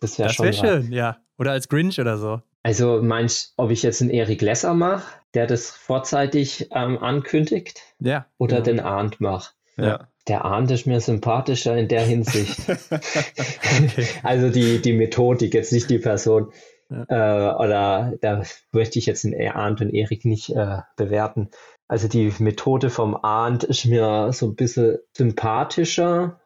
[0.00, 1.18] Das wäre wär schön, ja.
[1.38, 2.40] Oder als Grinch oder so.
[2.62, 5.04] Also meinst ob ich jetzt einen Erik Lesser mache,
[5.34, 7.80] der das vorzeitig ähm, ankündigt?
[8.00, 8.26] Ja.
[8.38, 8.62] Oder ja.
[8.62, 9.52] den Arndt mache?
[9.76, 10.08] Ja.
[10.28, 12.58] Der Arndt ist mir sympathischer in der Hinsicht.
[12.68, 14.06] okay.
[14.22, 16.52] Also die, die Methodik, jetzt nicht die Person.
[16.90, 17.52] Ja.
[17.52, 18.42] Äh, oder da
[18.72, 21.50] möchte ich jetzt den Arndt und Erik nicht äh, bewerten.
[21.88, 26.40] Also die Methode vom Arndt ist mir so ein bisschen sympathischer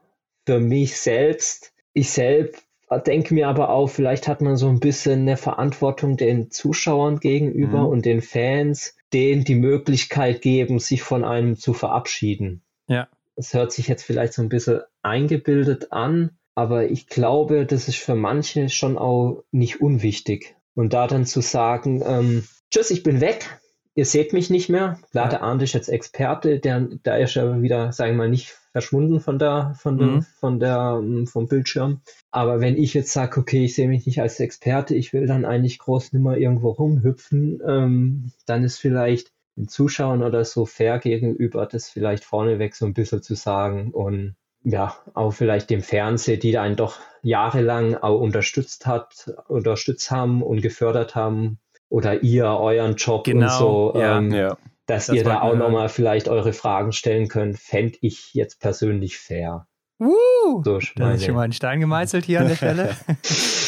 [0.46, 1.72] für mich selbst.
[1.92, 2.64] Ich selbst
[3.06, 7.80] denke mir aber auch, vielleicht hat man so ein bisschen eine Verantwortung den Zuschauern gegenüber
[7.80, 7.86] mhm.
[7.86, 12.62] und den Fans, denen die Möglichkeit geben, sich von einem zu verabschieden.
[12.86, 13.09] Ja.
[13.39, 17.98] Es hört sich jetzt vielleicht so ein bisschen eingebildet an, aber ich glaube, das ist
[17.98, 20.56] für manche schon auch nicht unwichtig.
[20.74, 23.60] Und da dann zu sagen, ähm, tschüss, ich bin weg,
[23.94, 24.98] ihr seht mich nicht mehr.
[25.12, 28.56] Klar, der Arndt ist jetzt Experte, der, da ist er wieder, sagen wir mal, nicht
[28.73, 29.98] verschwunden von der, von mhm.
[29.98, 32.01] der, von der, ähm, vom Bildschirm.
[32.32, 35.44] Aber wenn ich jetzt sage, okay, ich sehe mich nicht als Experte, ich will dann
[35.44, 41.66] eigentlich groß nimmer irgendwo rumhüpfen, ähm, dann ist vielleicht den Zuschauern oder so fair gegenüber,
[41.66, 46.59] das vielleicht vorneweg so ein bisschen zu sagen und ja, auch vielleicht dem Fernsehen, die
[46.59, 51.59] einen doch jahrelang auch unterstützt hat, unterstützt haben und gefördert haben
[51.89, 54.56] oder ihr euren Job genau, und so, ja, ähm, ja.
[54.86, 59.18] dass das ihr da auch nochmal vielleicht eure Fragen stellen könnt, fände ich jetzt persönlich
[59.18, 59.66] fair.
[59.98, 60.62] Woo!
[60.64, 62.97] So, das ist schon mal ein Stein gemeißelt hier an der Stelle.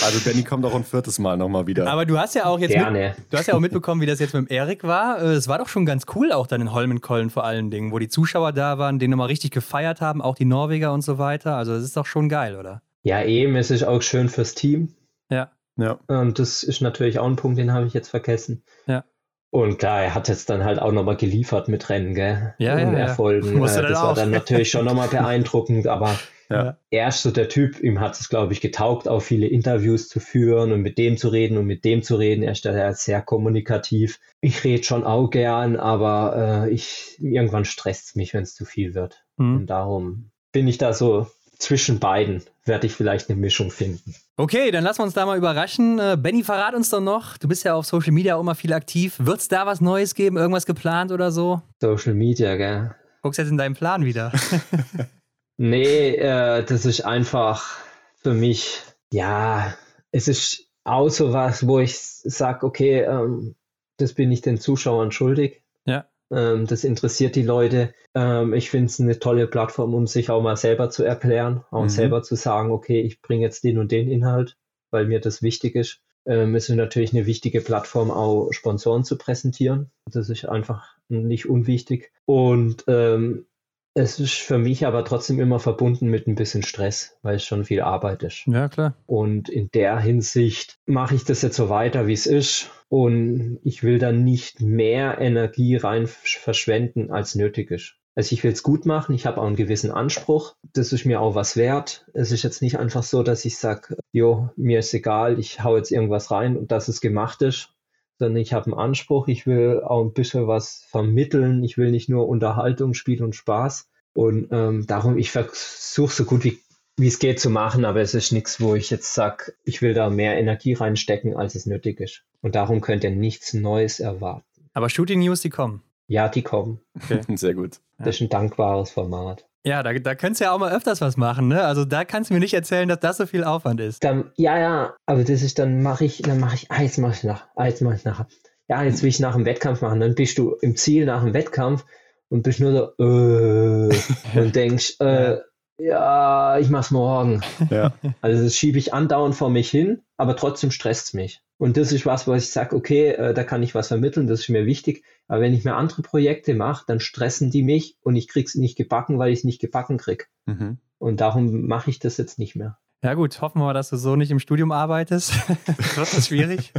[0.05, 1.87] Also Benny kommt auch ein viertes Mal nochmal wieder.
[1.89, 4.35] Aber du hast ja auch jetzt mit, du hast ja auch mitbekommen, wie das jetzt
[4.35, 5.21] mit dem Erik war.
[5.21, 7.99] Äh, es war doch schon ganz cool auch dann in Holmenkollen vor allen Dingen, wo
[7.99, 11.57] die Zuschauer da waren, den nochmal richtig gefeiert haben, auch die Norweger und so weiter.
[11.57, 12.83] Also das ist doch schon geil, oder?
[13.03, 14.95] Ja, eben, es ist auch schön fürs Team.
[15.31, 15.51] Ja.
[15.77, 15.99] Ja.
[16.09, 18.63] Und das ist natürlich auch ein Punkt, den habe ich jetzt vergessen.
[18.87, 19.05] Ja.
[19.51, 22.55] Und klar, er hat jetzt dann halt auch nochmal geliefert mit Rennen, gell?
[22.59, 23.61] Ja, und ja, Erfolgen.
[23.61, 23.79] Ja.
[23.79, 24.05] Äh, das auch.
[24.05, 26.17] war dann natürlich schon nochmal beeindruckend, aber
[26.51, 26.77] ja.
[26.91, 30.21] er ist so der Typ, ihm hat es, glaube ich, getaugt, auch viele Interviews zu
[30.21, 32.43] führen und mit dem zu reden und mit dem zu reden.
[32.43, 34.19] Er ist da sehr kommunikativ.
[34.41, 38.65] Ich rede schon auch gern, aber äh, ich irgendwann stresst es mich, wenn es zu
[38.65, 39.25] viel wird.
[39.37, 39.57] Mhm.
[39.57, 41.29] Und darum bin ich da so
[41.59, 44.15] zwischen beiden werde ich vielleicht eine Mischung finden.
[44.37, 45.99] Okay, dann lassen wir uns da mal überraschen.
[45.99, 47.37] Äh, Benny, verrat uns doch noch.
[47.37, 49.17] Du bist ja auf Social Media auch immer viel aktiv.
[49.19, 50.37] Wird es da was Neues geben?
[50.37, 51.61] Irgendwas geplant oder so?
[51.81, 52.95] Social Media, gell?
[53.23, 54.33] Guckst jetzt in deinen Plan wieder.
[55.61, 57.77] nee, äh, das ist einfach
[58.17, 58.81] für mich,
[59.13, 59.75] ja,
[60.11, 63.55] es ist auch so was, wo ich sage, okay, ähm,
[63.99, 65.63] das bin ich den Zuschauern schuldig.
[65.85, 66.09] Ja.
[66.33, 67.93] Ähm, das interessiert die Leute.
[68.15, 71.85] Ähm, ich finde es eine tolle Plattform, um sich auch mal selber zu erklären, auch
[71.85, 71.89] Mhm.
[71.91, 74.57] selber zu sagen, okay, ich bringe jetzt den und den Inhalt,
[74.91, 76.01] weil mir das wichtig ist.
[76.25, 79.91] Ähm, es ist natürlich eine wichtige Plattform, auch Sponsoren zu präsentieren.
[80.07, 82.13] Das ist einfach nicht unwichtig.
[82.25, 83.47] Und ähm,
[83.95, 87.65] es ist für mich aber trotzdem immer verbunden mit ein bisschen Stress, weil es schon
[87.65, 88.47] viel Arbeit ist.
[88.47, 88.95] Ja, klar.
[89.07, 92.71] Und in der Hinsicht mache ich das jetzt so weiter, wie es ist.
[92.89, 97.97] Und ich will da nicht mehr Energie rein verschwenden, als nötig ist.
[98.17, 100.55] Also ich will es gut machen, ich habe auch einen gewissen Anspruch.
[100.73, 102.07] Das ist mir auch was wert.
[102.13, 105.77] Es ist jetzt nicht einfach so, dass ich sage, jo, mir ist egal, ich hau
[105.77, 107.73] jetzt irgendwas rein und dass es gemacht ist,
[108.21, 112.09] sondern ich habe einen Anspruch, ich will auch ein bisschen was vermitteln, ich will nicht
[112.09, 113.89] nur Unterhaltung, Spiel und Spaß.
[114.13, 116.61] Und ähm, darum, ich versuche so gut wie
[117.01, 119.95] wie es geht zu machen, aber es ist nichts, wo ich jetzt sage, ich will
[119.95, 122.25] da mehr Energie reinstecken, als es nötig ist.
[122.43, 124.45] Und darum könnt ihr nichts Neues erwarten.
[124.75, 125.83] Aber Shooting News, die kommen.
[126.09, 126.81] Ja, die kommen.
[126.95, 127.23] Okay.
[127.37, 127.81] Sehr gut.
[127.99, 129.47] Das ist ein dankbares Format.
[129.65, 131.63] Ja, da, da könntest du ja auch mal öfters was machen, ne?
[131.65, 134.03] Also da kannst du mir nicht erzählen, dass das so viel Aufwand ist.
[134.03, 137.13] Dann, ja, ja, aber das ist, dann mache ich, dann mache ich, ah, jetzt mache
[137.13, 138.27] ich nach, ah, jetzt mache ich nachher.
[138.69, 140.01] Ja, jetzt will ich nach dem Wettkampf machen.
[140.01, 141.85] Dann bist du im Ziel nach dem Wettkampf
[142.29, 143.95] und bist nur so, äh,
[144.39, 145.39] und denkst, äh,
[145.79, 147.43] ja, ich mach's morgen.
[147.71, 147.93] Ja.
[148.21, 151.43] Also das schiebe ich andauernd vor mich hin, aber trotzdem stresst es mich.
[151.61, 154.41] Und das ist was, wo ich sage, okay, äh, da kann ich was vermitteln, das
[154.41, 155.05] ist mir wichtig.
[155.29, 158.79] Aber wenn ich mir andere Projekte mache, dann stressen die mich und ich krieg's nicht
[158.79, 160.31] gebacken, weil ich es nicht gebacken krieg.
[160.47, 160.79] Mhm.
[160.97, 162.79] Und darum mache ich das jetzt nicht mehr.
[163.05, 165.35] Ja gut, hoffen wir mal, dass du so nicht im Studium arbeitest.
[165.97, 166.73] das das schwierig.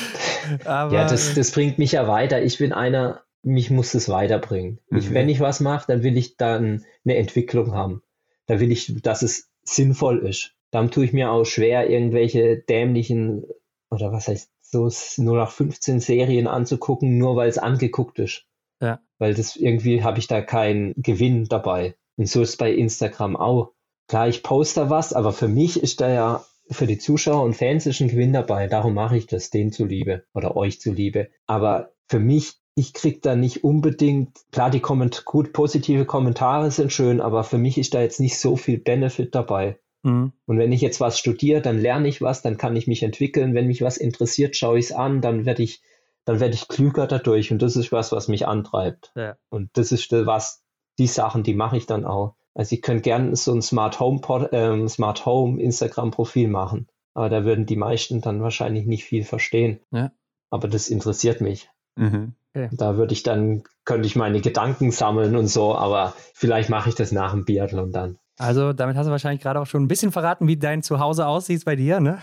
[0.66, 2.42] Aber ja, das, das bringt mich ja weiter.
[2.42, 4.78] Ich bin einer, mich muss es weiterbringen.
[4.90, 4.98] Mhm.
[4.98, 8.02] Ich, wenn ich was mache, dann will ich dann eine Entwicklung haben.
[8.44, 10.52] Da will ich, dass es sinnvoll ist.
[10.70, 13.44] Dann tue ich mir auch schwer, irgendwelche dämlichen
[13.90, 18.44] oder was heißt so nur nach 15 Serien anzugucken, nur weil es angeguckt ist.
[18.80, 19.00] Ja.
[19.18, 21.96] Weil das irgendwie habe ich da keinen Gewinn dabei.
[22.16, 23.72] Und so ist es bei Instagram auch.
[24.08, 27.86] Klar, ich poste was, aber für mich ist da ja für die Zuschauer und Fans
[27.86, 28.66] ist ein Gewinn dabei.
[28.66, 31.30] Darum mache ich das, denen zuliebe oder euch zuliebe.
[31.46, 36.92] Aber für mich, ich kriege da nicht unbedingt, klar, die Komment gut positive Kommentare sind
[36.92, 39.78] schön, aber für mich ist da jetzt nicht so viel Benefit dabei.
[40.02, 40.32] Mhm.
[40.46, 43.54] Und wenn ich jetzt was studiere, dann lerne ich was, dann kann ich mich entwickeln.
[43.54, 45.82] Wenn mich was interessiert, schaue ich es an, dann werde ich,
[46.24, 47.50] dann werde ich klüger dadurch.
[47.52, 49.12] Und das ist was, was mich antreibt.
[49.14, 49.36] Ja.
[49.48, 50.62] Und das ist was,
[50.98, 52.34] die Sachen, die mache ich dann auch.
[52.54, 54.20] Also ich könnte gerne so ein Smart Home,
[54.52, 56.88] äh, Smart Home Instagram Profil machen.
[57.14, 59.80] Aber da würden die meisten dann wahrscheinlich nicht viel verstehen.
[59.90, 60.12] Ja.
[60.50, 61.68] Aber das interessiert mich.
[61.96, 62.34] Mhm.
[62.54, 62.68] Okay.
[62.72, 66.94] Da würde ich dann, könnte ich meine Gedanken sammeln und so, aber vielleicht mache ich
[66.94, 68.18] das nach dem Biathlon dann.
[68.38, 71.64] Also damit hast du wahrscheinlich gerade auch schon ein bisschen verraten, wie dein Zuhause aussieht
[71.64, 72.20] bei dir, ne?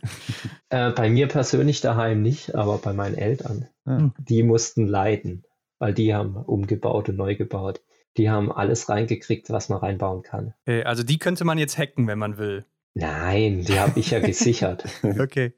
[0.70, 3.68] äh, bei mir persönlich daheim nicht, aber bei meinen Eltern.
[3.86, 4.10] Ja.
[4.18, 5.44] Die mussten leiden,
[5.78, 7.82] weil die haben umgebaut und neu gebaut.
[8.16, 10.54] Die haben alles reingekriegt, was man reinbauen kann.
[10.66, 12.64] Okay, also die könnte man jetzt hacken, wenn man will.
[12.94, 14.84] Nein, die habe ich ja gesichert.
[15.02, 15.52] okay.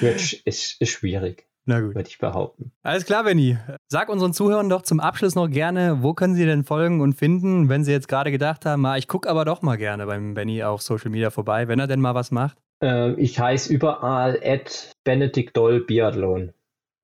[0.00, 1.48] Ist, ist, ist schwierig.
[1.66, 1.94] Na gut.
[1.94, 2.72] Würde ich behaupten.
[2.82, 3.56] Alles klar, Benny.
[3.88, 7.68] Sag unseren Zuhörern doch zum Abschluss noch gerne, wo können sie denn folgen und finden,
[7.70, 10.62] wenn sie jetzt gerade gedacht haben, ah, ich gucke aber doch mal gerne beim Benny
[10.62, 12.58] auf Social Media vorbei, wenn er denn mal was macht?
[12.82, 16.52] Äh, ich heiße überall at Benedikt Doll Biathlon.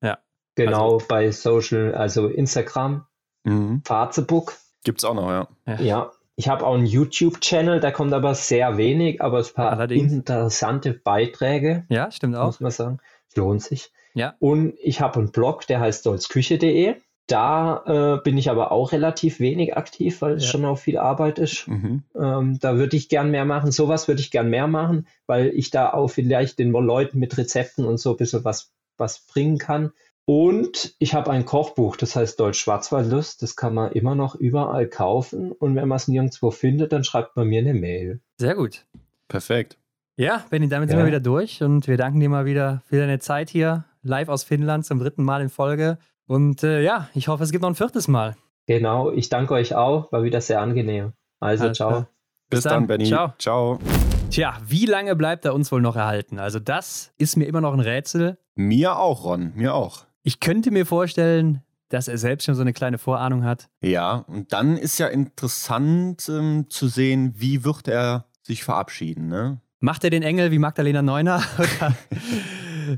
[0.03, 0.19] Ja.
[0.55, 1.07] Genau, also.
[1.07, 3.05] bei Social, also Instagram,
[3.43, 3.81] mhm.
[3.83, 4.57] Fazebook.
[4.83, 5.47] Gibt's auch noch, ja.
[5.65, 5.81] Ja.
[5.81, 6.11] ja.
[6.35, 10.11] Ich habe auch einen YouTube-Channel, da kommt aber sehr wenig, aber ein paar Allerdings.
[10.11, 11.85] interessante Beiträge.
[11.89, 12.45] Ja, stimmt auch.
[12.45, 12.99] Muss man sagen.
[13.35, 13.91] Lohnt sich.
[14.13, 14.35] Ja.
[14.39, 16.95] Und ich habe einen Blog, der heißt dolzküche.de.
[17.27, 20.49] Da äh, bin ich aber auch relativ wenig aktiv, weil es ja.
[20.49, 21.67] schon auch viel Arbeit ist.
[21.67, 22.03] Mhm.
[22.13, 23.71] Ähm, da würde ich gern mehr machen.
[23.71, 27.85] Sowas würde ich gern mehr machen, weil ich da auch vielleicht den Leuten mit Rezepten
[27.85, 29.91] und so ein bisschen was, was bringen kann.
[30.25, 33.41] Und ich habe ein Kochbuch, das heißt Deutsch Schwarzwaldlust.
[33.41, 35.51] Das kann man immer noch überall kaufen.
[35.51, 38.19] Und wenn man es nirgendwo findet, dann schreibt man mir eine Mail.
[38.37, 38.85] Sehr gut.
[39.29, 39.77] Perfekt.
[40.17, 40.95] Ja, Benny, damit ja.
[40.95, 44.29] sind wir wieder durch und wir danken dir mal wieder für deine Zeit hier live
[44.29, 45.97] aus Finnland zum dritten Mal in Folge.
[46.27, 48.35] Und äh, ja, ich hoffe, es gibt noch ein viertes Mal.
[48.67, 51.13] Genau, ich danke euch auch, war wieder sehr angenehm.
[51.39, 51.89] Also, Alles ciao.
[51.89, 52.07] Klar.
[52.49, 53.05] Bis, Bis dann, dann, Benny.
[53.05, 53.33] Ciao.
[53.37, 53.79] ciao.
[54.29, 56.39] Tja, wie lange bleibt er uns wohl noch erhalten?
[56.39, 58.37] Also, das ist mir immer noch ein Rätsel.
[58.55, 60.05] Mir auch, Ron, mir auch.
[60.23, 63.69] Ich könnte mir vorstellen, dass er selbst schon so eine kleine Vorahnung hat.
[63.81, 69.59] Ja, und dann ist ja interessant ähm, zu sehen, wie wird er sich verabschieden, ne?
[69.79, 71.95] Macht er den Engel wie Magdalena Neuner oder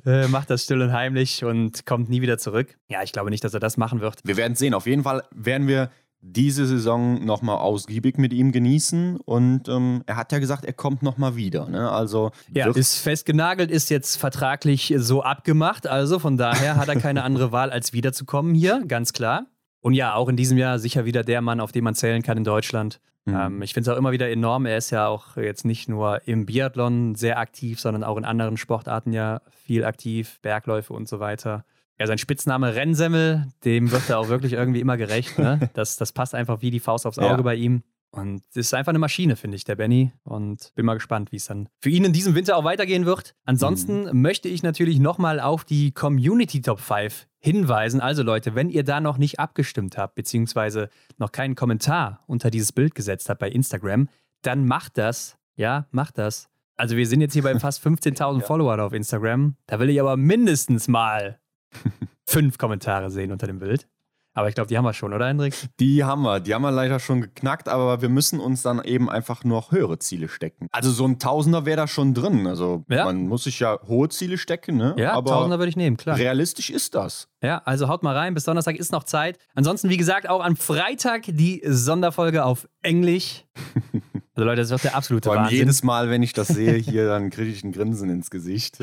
[0.06, 2.78] äh, macht das still und heimlich und kommt nie wieder zurück?
[2.90, 4.20] Ja, ich glaube nicht, dass er das machen wird.
[4.24, 4.74] Wir werden sehen.
[4.74, 5.90] Auf jeden Fall werden wir
[6.26, 11.04] diese Saison nochmal ausgiebig mit ihm genießen und ähm, er hat ja gesagt, er kommt
[11.04, 11.68] nochmal wieder.
[11.68, 11.92] Ne?
[11.92, 17.24] Also ja, ist festgenagelt, ist jetzt vertraglich so abgemacht, also von daher hat er keine
[17.24, 19.48] andere Wahl, als wiederzukommen hier, ganz klar.
[19.84, 22.38] Und ja, auch in diesem Jahr sicher wieder der Mann, auf den man zählen kann
[22.38, 23.02] in Deutschland.
[23.26, 23.36] Mhm.
[23.36, 24.66] Ähm, ich finde es auch immer wieder enorm.
[24.66, 28.56] Er ist ja auch jetzt nicht nur im Biathlon sehr aktiv, sondern auch in anderen
[28.56, 31.66] Sportarten ja viel aktiv, Bergläufe und so weiter.
[32.00, 35.38] Ja, sein Spitzname Rennsemmel, dem wird er auch wirklich irgendwie immer gerecht.
[35.38, 35.70] Ne?
[35.74, 37.42] Das, das passt einfach wie die Faust aufs Auge ja.
[37.42, 37.84] bei ihm.
[38.10, 40.14] Und es ist einfach eine Maschine, finde ich, der Benny.
[40.24, 43.36] Und bin mal gespannt, wie es dann für ihn in diesem Winter auch weitergehen wird.
[43.44, 44.22] Ansonsten mhm.
[44.22, 48.00] möchte ich natürlich nochmal auf die Community Top 5 hinweisen.
[48.00, 52.72] Also Leute, wenn ihr da noch nicht abgestimmt habt, beziehungsweise noch keinen Kommentar unter dieses
[52.72, 54.08] Bild gesetzt habt bei Instagram,
[54.42, 55.38] dann macht das.
[55.56, 56.50] Ja, macht das.
[56.78, 58.46] Also wir sind jetzt hier bei fast 15.000 ja.
[58.46, 59.58] Followern auf Instagram.
[59.68, 61.40] Da will ich aber mindestens mal
[62.26, 63.88] fünf Kommentare sehen unter dem Bild.
[64.34, 65.54] Aber ich glaube, die haben wir schon, oder Hendrik?
[65.80, 66.40] Die haben wir.
[66.40, 70.00] Die haben wir leider schon geknackt, aber wir müssen uns dann eben einfach noch höhere
[70.00, 70.68] Ziele stecken.
[70.72, 72.48] Also so ein Tausender wäre da schon drin.
[72.48, 73.06] Also ja.
[73.06, 74.96] man muss sich ja hohe Ziele stecken, ne?
[74.98, 76.18] Ja, aber Tausender würde ich nehmen, klar.
[76.18, 77.28] Realistisch ist das.
[77.42, 78.34] Ja, also haut mal rein.
[78.34, 79.38] Bis Donnerstag ist noch Zeit.
[79.54, 83.46] Ansonsten, wie gesagt, auch am Freitag die Sonderfolge auf Englisch.
[84.36, 85.60] Also Leute, das wird der absolute Vor allem Wahnsinn.
[85.60, 88.80] jedes Mal, wenn ich das sehe, hier dann kriege ich ein Grinsen ins Gesicht.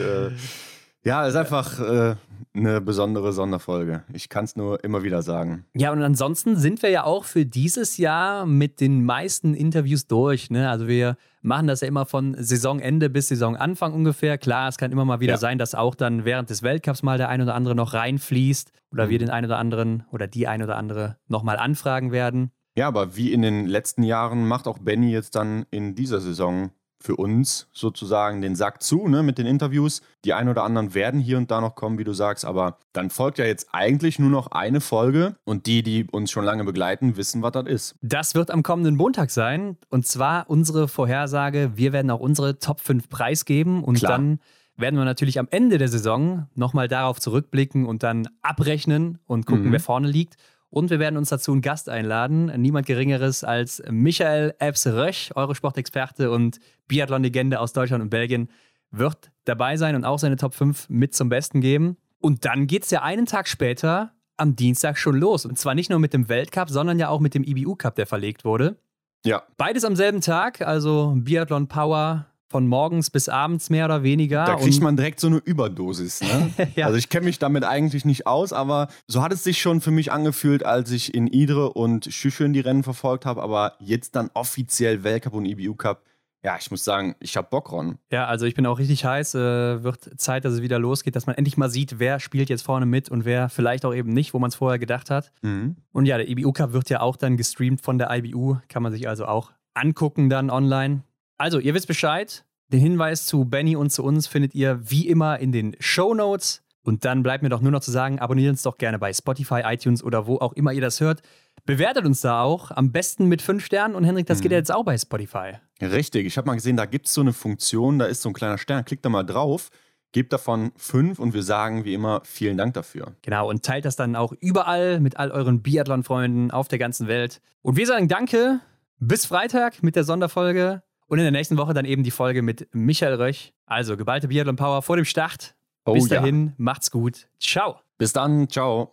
[1.04, 2.16] Ja, ist einfach äh,
[2.54, 4.04] eine besondere Sonderfolge.
[4.12, 5.64] Ich kann es nur immer wieder sagen.
[5.74, 10.50] Ja, und ansonsten sind wir ja auch für dieses Jahr mit den meisten Interviews durch.
[10.50, 10.68] Ne?
[10.68, 14.36] Also wir machen das ja immer von Saisonende bis Saisonanfang ungefähr.
[14.36, 15.38] Klar, es kann immer mal wieder ja.
[15.38, 19.06] sein, dass auch dann während des Weltcups mal der ein oder andere noch reinfließt oder
[19.06, 19.10] mhm.
[19.10, 22.50] wir den ein oder anderen oder die ein oder andere nochmal anfragen werden.
[22.76, 26.70] Ja, aber wie in den letzten Jahren macht auch Benny jetzt dann in dieser Saison
[27.02, 30.02] für uns sozusagen den Sack zu ne, mit den Interviews.
[30.24, 33.10] Die ein oder anderen werden hier und da noch kommen, wie du sagst, aber dann
[33.10, 37.16] folgt ja jetzt eigentlich nur noch eine Folge und die, die uns schon lange begleiten,
[37.16, 37.94] wissen, was das ist.
[38.02, 41.72] Das wird am kommenden Montag sein und zwar unsere Vorhersage.
[41.74, 44.12] Wir werden auch unsere Top 5 preisgeben und Klar.
[44.12, 44.40] dann
[44.76, 49.66] werden wir natürlich am Ende der Saison nochmal darauf zurückblicken und dann abrechnen und gucken,
[49.66, 49.72] mhm.
[49.72, 50.36] wer vorne liegt.
[50.70, 56.30] Und wir werden uns dazu einen Gast einladen, niemand Geringeres als Michael Epps Röch, Eurosport-Experte
[56.30, 58.48] und Biathlon-Legende aus Deutschland und Belgien,
[58.92, 61.96] wird dabei sein und auch seine Top 5 mit zum Besten geben.
[62.20, 65.44] Und dann geht es ja einen Tag später am Dienstag schon los.
[65.44, 68.06] Und zwar nicht nur mit dem Weltcup, sondern ja auch mit dem IBU Cup, der
[68.06, 68.78] verlegt wurde.
[69.24, 69.42] Ja.
[69.56, 74.44] Beides am selben Tag, also Biathlon Power von morgens bis abends mehr oder weniger.
[74.44, 76.20] Da kriegt man direkt so eine Überdosis.
[76.20, 76.50] Ne?
[76.76, 76.86] ja.
[76.86, 79.92] Also ich kenne mich damit eigentlich nicht aus, aber so hat es sich schon für
[79.92, 84.30] mich angefühlt, als ich in Idre und Schüschön die Rennen verfolgt habe, aber jetzt dann
[84.34, 86.02] offiziell Weltcup und IBU Cup.
[86.42, 87.98] Ja, ich muss sagen, ich habe Bock, Ron.
[88.10, 89.34] Ja, also ich bin auch richtig heiß.
[89.34, 92.62] Äh, wird Zeit, dass es wieder losgeht, dass man endlich mal sieht, wer spielt jetzt
[92.62, 95.32] vorne mit und wer vielleicht auch eben nicht, wo man es vorher gedacht hat.
[95.42, 95.76] Mhm.
[95.92, 98.56] Und ja, der IBU Cup wird ja auch dann gestreamt von der IBU.
[98.68, 101.02] Kann man sich also auch angucken dann online.
[101.40, 102.44] Also, ihr wisst Bescheid.
[102.68, 106.62] Den Hinweis zu Benny und zu uns findet ihr wie immer in den Show Notes.
[106.82, 109.62] Und dann bleibt mir doch nur noch zu sagen, abonniert uns doch gerne bei Spotify,
[109.64, 111.22] iTunes oder wo auch immer ihr das hört.
[111.64, 113.94] Bewertet uns da auch, am besten mit fünf Sternen.
[113.94, 114.42] Und Henrik, das mhm.
[114.42, 115.54] geht ja jetzt auch bei Spotify.
[115.80, 118.34] Richtig, ich habe mal gesehen, da gibt es so eine Funktion, da ist so ein
[118.34, 118.84] kleiner Stern.
[118.84, 119.70] Klickt da mal drauf,
[120.12, 123.14] gebt davon fünf und wir sagen wie immer vielen Dank dafür.
[123.22, 127.40] Genau, und teilt das dann auch überall mit all euren Biathlon-Freunden auf der ganzen Welt.
[127.62, 128.60] Und wir sagen Danke,
[128.98, 130.82] bis Freitag mit der Sonderfolge.
[131.10, 133.52] Und in der nächsten Woche dann eben die Folge mit Michael Röch.
[133.66, 135.56] Also geballte Biathlon Power vor dem Start.
[135.84, 136.52] Oh, Bis dahin, ja.
[136.56, 137.26] macht's gut.
[137.40, 137.80] Ciao.
[137.98, 138.92] Bis dann, ciao.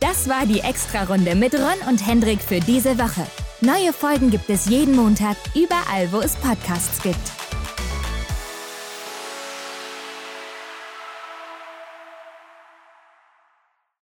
[0.00, 3.26] Das war die Extra-Runde mit Ron und Hendrik für diese Woche.
[3.62, 7.43] Neue Folgen gibt es jeden Montag, überall, wo es Podcasts gibt.